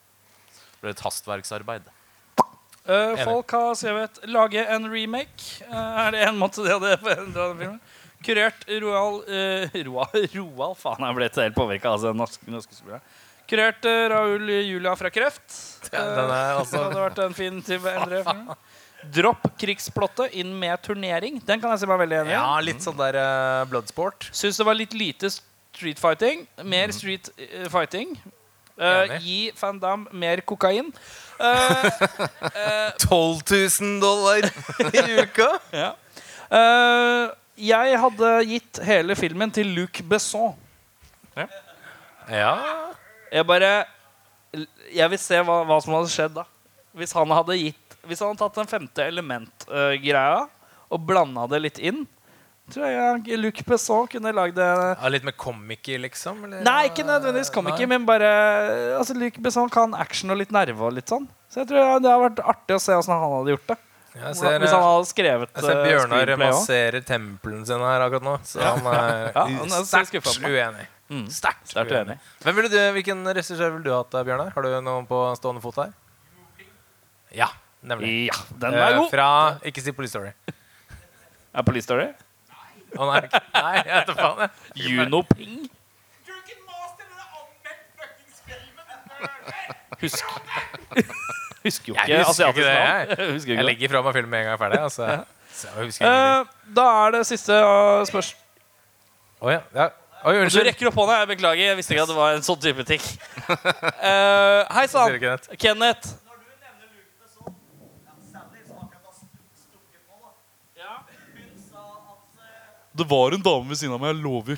ble 0.83 0.93
et 0.95 1.03
hastverksarbeid. 1.05 1.89
Uh, 2.89 3.15
folk 3.23 3.53
har 3.53 3.75
skrevet 3.79 4.21
'lage 4.27 4.63
en 4.65 4.89
remake'. 4.91 5.61
Uh, 5.69 6.07
er 6.07 6.15
det 6.17 6.23
en 6.29 6.39
måte 6.41 6.65
de 6.65 6.73
hadde 6.73 6.97
filmen? 7.05 7.81
Kurert 8.25 8.65
Roald 8.83 9.29
uh, 9.33 9.77
Roal, 9.87 10.25
Roald 10.35 10.79
Faen, 10.81 11.05
jeg 11.07 11.17
ble 11.19 11.29
helt 11.29 11.57
påvirka 11.57 11.93
av 11.95 12.03
den 12.09 12.19
norske, 12.21 12.49
norske 12.51 12.75
spilleren. 12.77 13.05
Kurert 13.51 13.85
uh, 13.89 14.09
Raul 14.13 14.49
Julia 14.49 14.93
fra 14.97 15.11
kreft. 15.13 15.47
Ja, 15.93 16.59
også- 16.61 16.77
det 16.77 16.85
hadde 16.89 17.05
vært 17.07 17.23
en 17.25 17.37
fin 17.37 17.63
type 17.67 17.95
endre. 17.95 18.57
Dropp 19.17 19.47
krigsplottet 19.61 20.35
inn 20.37 20.53
med 20.61 20.83
turnering. 20.85 21.39
Den 21.49 21.61
kan 21.63 21.73
jeg 21.73 21.81
si 21.83 21.89
meg 21.89 22.03
veldig 22.03 22.19
enig 22.21 22.35
i. 22.35 22.37
Ja, 22.37 22.59
litt 22.61 22.85
sånn 22.85 22.99
der 23.01 23.17
uh, 23.17 23.63
bloodsport. 23.71 24.29
Syns 24.37 24.61
det 24.61 24.67
var 24.69 24.77
litt 24.77 24.93
lite 24.97 25.31
street 25.33 26.01
fighting. 26.03 26.45
Mer 26.69 26.93
street 26.93 27.31
eh, 27.41 27.65
fighting. 27.73 28.13
Eh, 28.81 29.03
Enig. 29.05 29.21
gi 29.25 29.41
Van 29.61 29.79
Damme 29.81 30.09
mer 30.17 30.41
kokain. 30.49 30.87
Eh, 31.41 31.85
12 33.05 33.43
000 33.81 34.01
dollar 34.01 34.47
i 34.89 35.03
uka! 35.21 35.51
Ja. 35.83 35.91
Eh, 36.51 37.27
jeg 37.61 37.99
hadde 38.01 38.29
gitt 38.49 38.81
hele 38.89 39.15
filmen 39.19 39.53
til 39.53 39.69
Luc 39.77 40.01
Besson. 40.09 40.55
Ja. 42.31 42.55
Jeg 43.31 43.45
bare 43.47 43.85
Jeg 44.95 45.11
vil 45.13 45.19
se 45.21 45.39
hva, 45.45 45.61
hva 45.69 45.77
som 45.83 45.95
hadde 45.99 46.11
skjedd 46.11 46.35
da. 46.41 46.45
Hvis 46.97 47.13
han 47.15 47.31
hadde 47.37 47.57
gitt 47.61 47.97
Hvis 48.09 48.23
han 48.23 48.33
hadde 48.33 48.41
tatt 48.43 48.57
den 48.63 48.71
femte 48.71 49.05
element-greia 49.07 50.47
og 50.91 51.05
blanda 51.07 51.45
det 51.53 51.61
litt 51.63 51.77
inn, 51.87 52.01
tror 52.73 52.87
jeg 52.89 53.39
Luc 53.41 53.61
Besson 53.67 54.09
kunne 54.11 54.33
lagd 54.37 54.57
det 54.59 54.67
ja 54.71 55.11
litt 55.13 55.27
med 55.27 55.37
komiker, 55.41 55.99
liksom? 56.03 56.45
Eller? 56.49 56.63
Nei, 56.67 56.89
ikke 56.91 57.05
nødvendigvis 57.09 57.53
komiker, 57.55 57.87
men 57.91 58.07
bare 58.09 58.31
altså, 58.99 59.15
Luc 59.19 59.39
Besson 59.43 59.71
kan 59.73 59.95
action 59.99 60.31
og 60.35 60.41
litt 60.41 60.53
nerve 60.55 60.89
og 60.89 60.97
litt 60.97 61.11
sånn. 61.11 61.29
Så 61.51 61.63
jeg 61.63 61.71
tror 61.71 62.01
det 62.03 62.11
har 62.13 62.21
vært 62.23 62.43
artig 62.55 62.77
å 62.77 62.83
se 62.83 62.97
åssen 62.97 63.15
han 63.17 63.33
hadde 63.39 63.55
gjort 63.57 63.73
det. 63.73 63.79
Jeg 64.11 64.35
ser, 64.41 64.57
Hvis 64.59 64.73
han 64.75 64.83
hadde 64.83 65.07
skrevet 65.07 65.51
jeg 65.55 65.63
ser 65.63 65.77
eh, 65.77 65.85
Bjørnar 65.87 66.31
masserer 66.41 67.05
tempelen 67.07 67.61
sin 67.69 67.79
her 67.87 68.03
akkurat 68.03 68.25
nå. 68.27 68.33
Så 68.43 68.59
han 68.59 68.89
er 68.91 69.29
Ja, 69.37 69.45
han 69.47 69.75
er 69.77 69.85
sterkt 69.87 70.17
uenig. 70.43 70.87
Mm. 71.11 71.27
Sterkt 71.31 71.75
uenig. 71.77 72.17
Ville 72.43 72.71
du, 72.73 72.79
hvilken 72.97 73.23
regissør 73.31 73.71
ville 73.77 73.87
du 73.87 73.93
hatt, 73.95 74.15
eh, 74.19 74.25
Bjørnar? 74.27 74.51
Har 74.57 74.67
du 74.67 74.75
noen 74.83 75.07
på 75.07 75.21
stående 75.39 75.63
fot 75.63 75.79
her? 75.85 75.95
Ja, 77.39 77.53
nemlig. 77.87 78.11
Ja, 78.33 78.35
den 78.59 78.75
er 78.75 78.89
Eh, 78.89 78.99
god. 78.99 79.11
Fra 79.13 79.29
Ikke 79.71 79.83
si 79.85 79.95
Police 79.95 80.11
Story. 80.17 80.35
Er 81.55 81.63
Police 81.67 81.87
Story? 81.87 82.09
Å 82.99 83.07
nei, 83.13 83.21
nei, 83.55 83.75
jeg 83.77 83.93
vet 83.95 84.07
da 84.11 84.15
faen. 84.19 84.41
jeg. 84.41 84.51
Juno 84.91 85.23
Ping. 85.35 85.61
Husk 90.01 90.25
Husker 91.65 91.93
jo 91.93 91.95
Jeg 91.95 92.09
ikke 92.09 92.25
husker 92.25 92.25
ikke 92.25 92.31
asiatisk 92.31 92.65
det, 92.65 92.75
navn. 92.75 93.11
jeg. 93.11 93.19
Jeg 93.21 93.33
husker 93.35 93.51
Jeg 93.53 93.59
ikke 93.59 93.61
det. 93.61 93.67
legger 93.69 93.91
fra 93.93 94.01
meg 94.07 94.15
filmen 94.17 94.31
med 94.33 94.39
en 94.41 94.45
gang 94.47 94.51
jeg 94.51 94.57
er 94.57 94.63
ferdig. 94.63 94.79
Altså. 94.81 95.09
Så 95.61 95.67
jeg 95.69 95.87
husker 95.91 96.07
ingenting. 96.07 96.47
Eh, 96.49 96.73
da 96.79 96.85
er 97.05 97.11
det 97.17 97.21
siste 97.29 97.59
uh, 97.61 98.05
spørsmål. 98.09 98.39
Å 99.45 99.53
ja. 99.53 99.59
ja. 99.77 99.87
Oi, 100.21 100.33
Du 100.33 100.41
unnskyld. 100.47 100.67
rekker 100.71 100.89
opp 100.89 100.97
hånda. 101.03 101.19
Jeg 101.21 101.29
beklager. 101.35 101.63
Jeg 101.69 101.77
visste 101.83 101.93
ikke 101.95 102.07
at 102.07 102.13
det 102.15 102.17
var 102.17 102.39
en 102.39 102.47
sånn 102.49 102.61
type 102.65 102.87
ting. 102.89 103.05
Eh, 103.51 104.61
hei 104.73 104.87
Sier 104.87 104.93
sann, 104.95 105.15
ikke? 105.19 105.57
Kenneth. 105.61 106.15
Det 113.01 113.09
var 113.09 113.33
en 113.33 113.41
dame 113.43 113.69
ved 113.71 113.77
siden 113.81 113.95
av 113.97 114.01
meg. 114.03 114.11
Jeg 114.13 114.21
lover. 114.21 114.57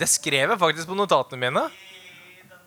Det 0.00 0.08
skrev 0.08 0.48
jeg 0.48 0.58
faktisk 0.62 0.88
på 0.88 0.96
notatene 0.96 1.40
mine. 1.42 1.64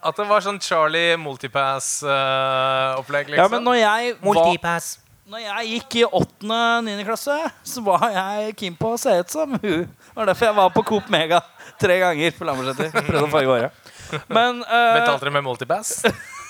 At 0.03 0.17
det 0.19 0.26
var 0.30 0.41
sånn 0.45 0.59
Charlie 0.61 1.17
Multipass-opplegg. 1.17 3.26
Uh, 3.26 3.30
liksom. 3.34 3.39
Ja, 3.39 3.47
men 3.47 3.57
liksom. 3.57 3.65
når 3.65 3.76
jeg 3.80 4.15
Multipass. 4.21 4.99
Når 5.34 5.39
jeg 5.39 5.69
gikk 5.71 5.95
i 6.01 6.03
8.-9. 6.03 7.05
klasse, 7.07 7.38
så 7.63 7.82
var 7.86 8.09
jeg 8.11 8.55
keen 8.59 8.76
på 8.78 8.89
å 8.93 8.97
se 8.99 9.09
ut 9.17 9.30
som 9.34 9.49
hun. 9.55 9.88
Det 9.88 10.17
var 10.19 10.26
derfor 10.30 10.45
jeg 10.49 10.55
var 10.59 10.69
på 10.76 10.84
Coop 10.91 11.05
Mega 11.09 11.39
tre 11.82 11.95
ganger 12.03 12.32
på 12.38 12.45
Lambertseter. 12.45 13.01
Prøvde 13.07 13.26
å 13.26 13.32
farge 13.32 13.49
håret. 13.49 13.71
Men 14.28 14.61
uh, 14.67 14.99
Betalte 14.99 15.24
dere 15.24 15.32
med 15.39 15.45
Multipass? 15.47 15.89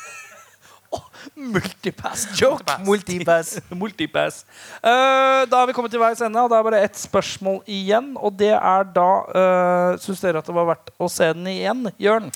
Multipass 1.36 2.28
joke. 2.40 2.78
Multipass. 2.86 3.58
Multipass. 3.70 4.44
Uh, 4.84 5.46
da 5.48 5.62
har 5.62 5.68
vi 5.70 5.74
kommet 5.76 5.94
til 5.94 6.02
veis 6.02 6.20
ende, 6.24 6.42
og 6.44 6.50
det 6.52 6.58
er 6.58 6.66
bare 6.66 6.80
ett 6.84 6.98
spørsmål 7.00 7.62
igjen. 7.72 8.12
Og 8.20 8.34
det 8.36 8.52
er 8.52 8.88
da 8.96 9.08
uh, 9.32 10.02
Syns 10.04 10.20
dere 10.24 10.42
at 10.42 10.50
det 10.50 10.56
var 10.56 10.68
verdt 10.74 10.92
å 11.00 11.08
se 11.12 11.30
den 11.32 11.48
igjen, 11.52 11.88
Jørn? 12.02 12.28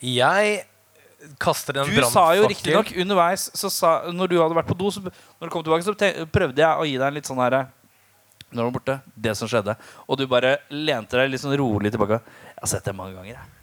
Jeg 0.00 0.62
kaster 1.42 1.76
en 1.76 1.90
Du 1.90 1.92
sa 2.00 2.30
jo 2.36 2.46
brannfakkel. 2.46 2.48
riktignok 2.48 2.92
underveis 3.04 3.50
så 3.52 3.68
sa, 3.72 3.90
Når 4.08 4.32
du 4.32 4.36
hadde 4.40 4.56
vært 4.56 4.70
på 4.70 4.78
do, 4.78 4.88
så, 4.94 5.02
når 5.04 5.50
du 5.50 5.52
kom 5.52 5.66
tilbake, 5.66 5.84
så 5.84 6.26
prøvde 6.32 6.64
jeg 6.64 6.72
å 6.72 6.88
gi 6.88 6.96
deg 6.96 7.06
en 7.06 7.18
litt 7.18 7.28
sånn 7.28 7.42
herre 7.42 7.66
Når 8.48 8.56
du 8.56 8.64
var 8.64 8.74
borte, 8.78 8.98
det 9.14 9.36
som 9.38 9.50
skjedde. 9.50 9.76
Og 10.08 10.18
du 10.18 10.26
bare 10.30 10.56
lente 10.72 11.20
deg 11.20 11.30
litt 11.34 11.42
sånn 11.44 11.56
rolig 11.60 11.92
tilbake. 11.92 12.22
Jeg 12.54 12.62
har 12.64 12.72
sett 12.72 12.88
det 12.88 12.96
mange 12.96 13.14
ganger, 13.18 13.36
jeg. 13.36 13.56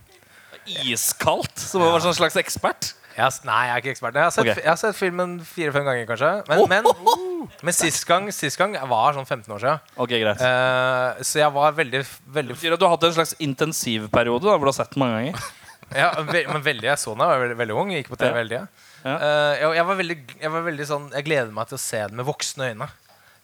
Iskaldt, 0.94 1.60
som 1.60 1.82
å 1.82 1.88
være 1.88 1.98
var 1.98 2.06
sånn 2.06 2.16
slags 2.18 2.38
ekspert. 2.40 2.94
Jeg 3.18 3.48
nei, 3.48 3.62
jeg 3.66 3.74
er 3.74 3.82
ikke 3.82 3.94
ekspert. 3.96 4.18
Jeg 4.20 4.28
har 4.28 4.34
sett, 4.34 4.46
okay. 4.46 4.62
jeg 4.62 4.70
har 4.70 4.78
sett 4.78 4.98
filmen 4.98 5.32
fire-fem 5.42 5.86
ganger, 5.88 6.04
kanskje. 6.06 6.32
Men, 6.52 6.60
men, 6.70 7.48
men 7.66 7.74
sist 7.74 8.06
gang, 8.06 8.28
sist 8.36 8.60
gang 8.60 8.76
var 8.92 9.16
sånn 9.18 9.26
15 9.26 9.56
år 9.56 9.64
siden. 9.64 9.88
Ok, 9.98 10.14
greit 10.22 10.44
Uh, 10.48 11.18
så 11.26 11.40
jeg 11.42 11.54
var 11.56 11.74
veldig, 11.74 12.04
veldig 12.36 12.54
Det 12.54 12.60
betyr 12.60 12.76
at 12.76 12.82
du 12.82 12.86
har 12.86 12.94
hatt 12.94 13.08
en 13.08 13.16
slags 13.16 13.34
intensivperiode 13.42 14.46
da, 14.46 14.54
hvor 14.54 14.68
du 14.68 14.70
har 14.70 14.78
sett 14.78 14.94
den 14.94 15.02
mange 15.02 15.18
ganger. 15.18 15.48
ja, 16.04 16.12
ve 16.28 16.44
Men 16.52 16.62
veldig 16.68 16.92
jeg 16.92 17.02
så 17.02 17.16
den 17.16 17.24
da 17.24 17.32
jeg 17.32 17.34
var 17.34 17.44
veldig, 17.48 17.58
veldig 17.64 17.80
ung. 17.82 17.96
Gikk 17.96 18.14
på 18.14 18.20
TV 18.22 18.30
Ja. 18.30 18.38
hele 18.38 18.54
tida. 18.54 18.86
Ja. 19.02 19.16
Uh, 19.18 19.54
jeg, 19.56 19.74
jeg, 19.80 19.88
var 19.90 20.00
veldig, 20.04 20.20
jeg 20.44 20.54
var 20.54 20.64
veldig 20.66 20.86
sånn 20.90 21.12
Jeg 21.16 21.26
gleder 21.28 21.52
meg 21.56 21.70
til 21.70 21.78
å 21.78 21.82
se 21.88 22.06
den 22.06 22.22
med 22.22 22.30
voksne 22.30 22.70
øyne. 22.70 22.92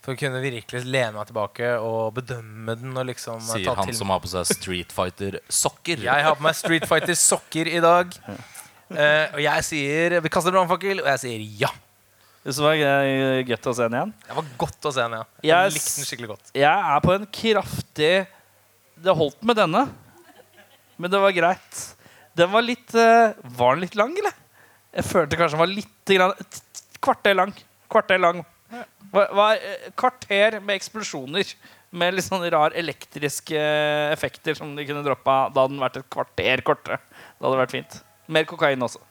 For 0.03 0.13
å 0.13 0.19
kunne 0.19 0.41
virkelig 0.43 0.83
lene 0.83 1.15
meg 1.15 1.29
tilbake 1.29 1.73
og 1.79 2.13
bedømme 2.17 2.77
den. 2.77 2.93
Og 2.99 3.07
liksom 3.07 3.41
Sier 3.47 3.69
ta 3.71 3.77
han 3.79 3.89
til 3.89 3.97
som 3.97 4.13
har 4.13 4.21
på 4.21 4.29
seg 4.35 4.49
Street 4.51 4.93
Fighter-sokker. 4.93 6.03
Jeg 6.03 6.25
har 6.27 6.35
på 6.37 6.43
meg 6.45 6.57
Street 6.59 6.85
Fighter 6.89 7.17
sokker 7.17 7.71
i 7.71 7.79
dag. 7.83 8.11
Eh, 8.93 9.33
og 9.33 9.41
jeg 9.41 9.65
sier 9.65 10.19
Vi 10.21 10.31
kaster 10.33 10.53
brannfakkel, 10.53 11.01
og 11.01 11.09
jeg 11.13 11.21
sier 11.23 11.47
ja. 11.63 11.71
Det 12.43 12.53
var 12.59 12.75
det 12.75 13.45
gøtt 13.47 13.67
å 13.71 13.73
se 13.73 13.87
den 13.87 13.95
igjen. 13.97 14.13
Det 14.27 14.37
var 14.37 14.47
godt 14.65 14.87
å 14.89 14.91
se 14.91 15.03
den, 15.05 15.15
ja. 15.21 15.25
Jeg 15.41 15.51
Jeg 15.53 15.73
likte 15.77 15.93
den 15.95 16.07
skikkelig 16.09 16.31
godt. 16.33 16.53
Jeg 16.59 16.93
er 16.93 17.03
på 17.05 17.13
en 17.15 17.27
kraftig 17.39 18.13
Det 19.07 19.17
holdt 19.17 19.43
med 19.47 19.57
denne, 19.61 19.83
men 20.97 21.11
det 21.11 21.21
var 21.23 21.33
greit. 21.35 21.83
Den 22.37 22.51
var 22.53 22.65
litt 22.65 22.93
eh, 22.95 23.33
Var 23.43 23.75
den 23.75 23.85
litt 23.85 23.97
lang, 23.99 24.13
eller? 24.19 24.35
Jeg 24.93 25.07
følte 25.09 25.39
kanskje 25.39 25.57
den 25.57 25.63
var 25.63 25.71
litt 25.71 26.13
grann, 26.13 26.49
Kvarter 27.03 27.35
lang. 27.35 27.53
Kvarter 27.91 28.19
lang. 28.21 28.43
Var, 29.13 29.31
var 29.35 29.57
eh, 29.57 29.89
kvarter 29.99 30.59
med 30.61 30.77
eksplosjoner. 30.77 31.55
Med 31.93 32.15
litt 32.15 32.25
sånn 32.25 32.45
rar 32.53 32.73
elektriske 32.77 33.59
effekter 34.13 34.57
som 34.57 34.71
de 34.77 34.85
kunne 34.87 35.03
droppa. 35.05 35.47
Da 35.53 35.65
hadde 35.65 35.75
den 35.75 35.83
vært 35.83 35.99
et 35.99 36.09
kvarter 36.13 36.63
kortere. 36.65 36.99
Det 37.37 37.45
hadde 37.45 37.59
vært 37.59 37.75
fint. 37.75 37.99
Mer 38.27 38.47
kokain 38.47 38.81
også. 38.83 39.01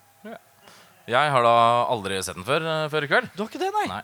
Jeg 1.11 1.31
har 1.35 1.43
da 1.43 1.55
aldri 1.91 2.21
sett 2.23 2.39
den 2.39 2.47
før, 2.47 2.63
eh, 2.63 2.89
før 2.89 3.05
i 3.05 3.11
kveld. 3.11 3.31
Du 3.35 3.43
har 3.43 3.51
ikke 3.51 3.59
det, 3.59 3.73
nei? 3.75 3.87
Nei. 3.91 4.03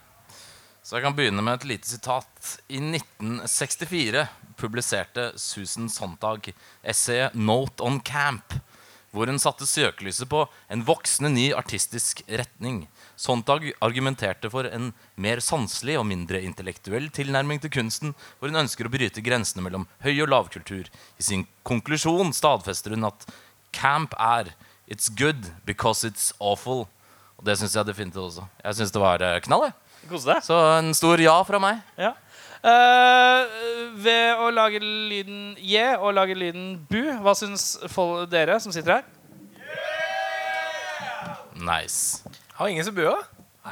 Så 0.83 0.97
jeg 0.97 1.05
kan 1.05 1.15
begynne 1.15 1.43
med 1.45 1.61
et 1.61 1.69
lite 1.69 1.87
sitat. 1.87 2.59
I 2.69 2.81
1964 2.81 4.27
publiserte 4.57 5.33
Susan 5.39 5.89
Sontag 5.89 6.53
essayet 6.83 7.35
'Note 7.35 7.85
on 7.85 8.01
Camp', 8.01 8.61
hvor 9.13 9.27
hun 9.27 9.39
satte 9.39 9.65
søkelyset 9.65 10.29
på 10.29 10.49
en 10.69 10.83
voksende 10.85 11.31
ny 11.31 11.53
artistisk 11.53 12.23
retning. 12.27 12.89
Sontag 13.17 13.73
argumenterte 13.81 14.51
for 14.51 14.65
en 14.65 14.93
mer 15.17 15.37
sanselig 15.37 15.99
og 15.99 16.07
mindre 16.07 16.43
intellektuell 16.43 17.11
tilnærming 17.11 17.61
til 17.61 17.71
kunsten, 17.71 18.15
hvor 18.39 18.49
hun 18.49 18.65
ønsker 18.65 18.85
å 18.87 18.91
bryte 18.91 19.23
grensene 19.23 19.63
mellom 19.63 19.87
høy- 20.03 20.23
og 20.23 20.29
lavkultur. 20.29 20.89
I 21.19 21.23
sin 21.23 21.47
konklusjon 21.65 22.33
stadfester 22.33 22.91
hun 22.91 23.05
at 23.05 23.27
camp 23.73 24.15
er 24.19 24.55
'it's 24.89 25.09
good 25.09 25.53
because 25.65 26.05
it's 26.09 26.33
awful'. 26.41 26.87
Og 27.39 27.45
det 27.47 27.59
syns 27.59 27.77
jeg 27.77 27.87
definitivt 27.87 28.25
også. 28.25 28.47
Jeg 28.65 28.75
syns 28.75 28.91
det 28.91 29.01
var 29.01 29.23
eh, 29.23 29.41
knall. 29.41 29.71
jeg. 29.71 30.43
Så 30.43 30.57
en 30.79 30.95
stor 30.95 31.21
ja 31.21 31.43
fra 31.43 31.59
meg. 31.59 31.83
Ja. 31.99 32.15
Uh, 32.59 33.47
ved 34.03 34.35
å 34.35 34.49
lage 34.51 34.81
lyden 34.83 35.55
J 35.63 35.95
og 35.95 36.17
lage 36.17 36.35
lyden 36.35 36.73
bu, 36.91 37.05
hva 37.23 37.35
syns 37.39 37.77
dere 38.33 38.59
som 38.59 38.75
sitter 38.75 38.97
her? 38.97 39.05
Nice. 41.55 42.25
Har 42.59 42.67
ingen 42.67 42.85
som 42.85 42.95
bua? 42.95 43.21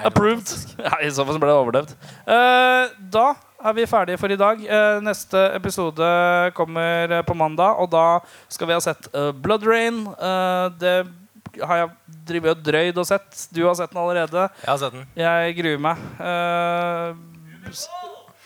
Approved. 0.04 0.46
Ja, 0.78 1.00
I 1.02 1.10
så 1.10 1.24
fall 1.24 1.34
så 1.34 1.42
ble 1.42 1.50
det 1.50 1.58
overdøvd. 1.58 1.94
Uh, 2.28 2.94
da 3.10 3.26
er 3.64 3.72
vi 3.76 3.86
ferdige 3.88 4.18
for 4.20 4.32
i 4.32 4.38
dag. 4.38 4.60
Eh, 4.62 4.98
neste 5.04 5.40
episode 5.56 6.08
kommer 6.56 7.18
eh, 7.18 7.22
på 7.26 7.34
mandag, 7.34 7.78
og 7.80 7.90
da 7.92 8.20
skal 8.52 8.68
vi 8.70 8.76
ha 8.76 8.82
sett 8.84 9.08
eh, 9.14 9.32
Blood 9.32 9.66
Rain. 9.66 10.02
Eh, 10.06 10.66
det 10.80 10.96
har 11.62 11.80
jeg 11.80 11.90
drevet 12.28 12.52
og 12.52 12.64
drøyd 12.66 13.00
og 13.00 13.08
sett. 13.08 13.46
Du 13.54 13.62
har 13.66 13.74
sett 13.78 13.92
den 13.94 14.02
allerede. 14.02 14.48
Jeg 14.62 14.70
har 14.70 14.80
sett 14.82 14.92
den. 14.98 15.06
Jeg 15.16 15.56
gruer 15.60 15.82
meg. 15.88 16.04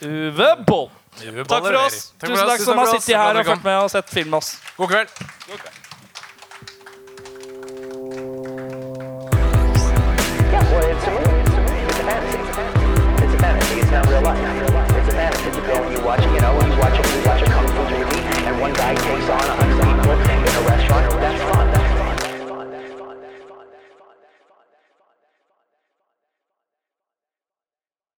Uve 0.01 0.51
Boll. 0.67 0.89
Takk 1.21 1.65
for 1.67 1.77
oss. 1.83 1.99
Takk 2.17 2.31
for 2.31 2.37
Tusen 2.37 2.49
takk 2.49 2.65
som 2.65 2.79
har 2.79 2.93
sittet 2.95 3.19
her 3.19 3.43
og 3.43 3.51
fått 3.51 3.67
med 3.67 3.83
og 3.83 3.91
sett 3.93 4.15
film 4.15 4.31
med 4.33 4.39
oss. 4.41 4.55
God 4.79 4.95
kveld. 4.95 5.11
Yeah, 10.51 10.73
well, 10.73 10.91
it's 10.91 11.05
a 11.07 11.11
movie. 11.11 11.41
It's 11.41 11.51
a 11.51 11.63
movie. 11.63 11.87
It's 11.87 11.99
a 11.99 12.05
fantasy. 12.05 12.39
It's 13.25 13.35
a 13.35 13.39
fantasy. 13.39 13.81
It's 13.81 13.91
not 13.91 14.09
real 14.09 14.23
life. 14.23 14.50
and 15.77 15.93
you 15.93 16.01
watch, 16.05 16.23
you 16.23 16.41
know, 16.41 16.53
you 16.61 16.77
watch, 16.79 16.97
you 16.99 17.23
watch 17.27 17.43
a 17.43 17.47
kung 17.47 17.69
fu 17.69 17.83
movie, 17.95 18.47
and 18.47 18.61
one 18.61 18.73
guy 18.73 18.95
takes 18.95 19.29
on 19.29 19.41
a 19.41 19.55
hundred 19.55 19.79
people 19.79 20.13
in 20.13 20.55
a 20.57 20.69
restaurant. 20.69 21.21
That's 21.21 21.43
fine. 21.43 21.60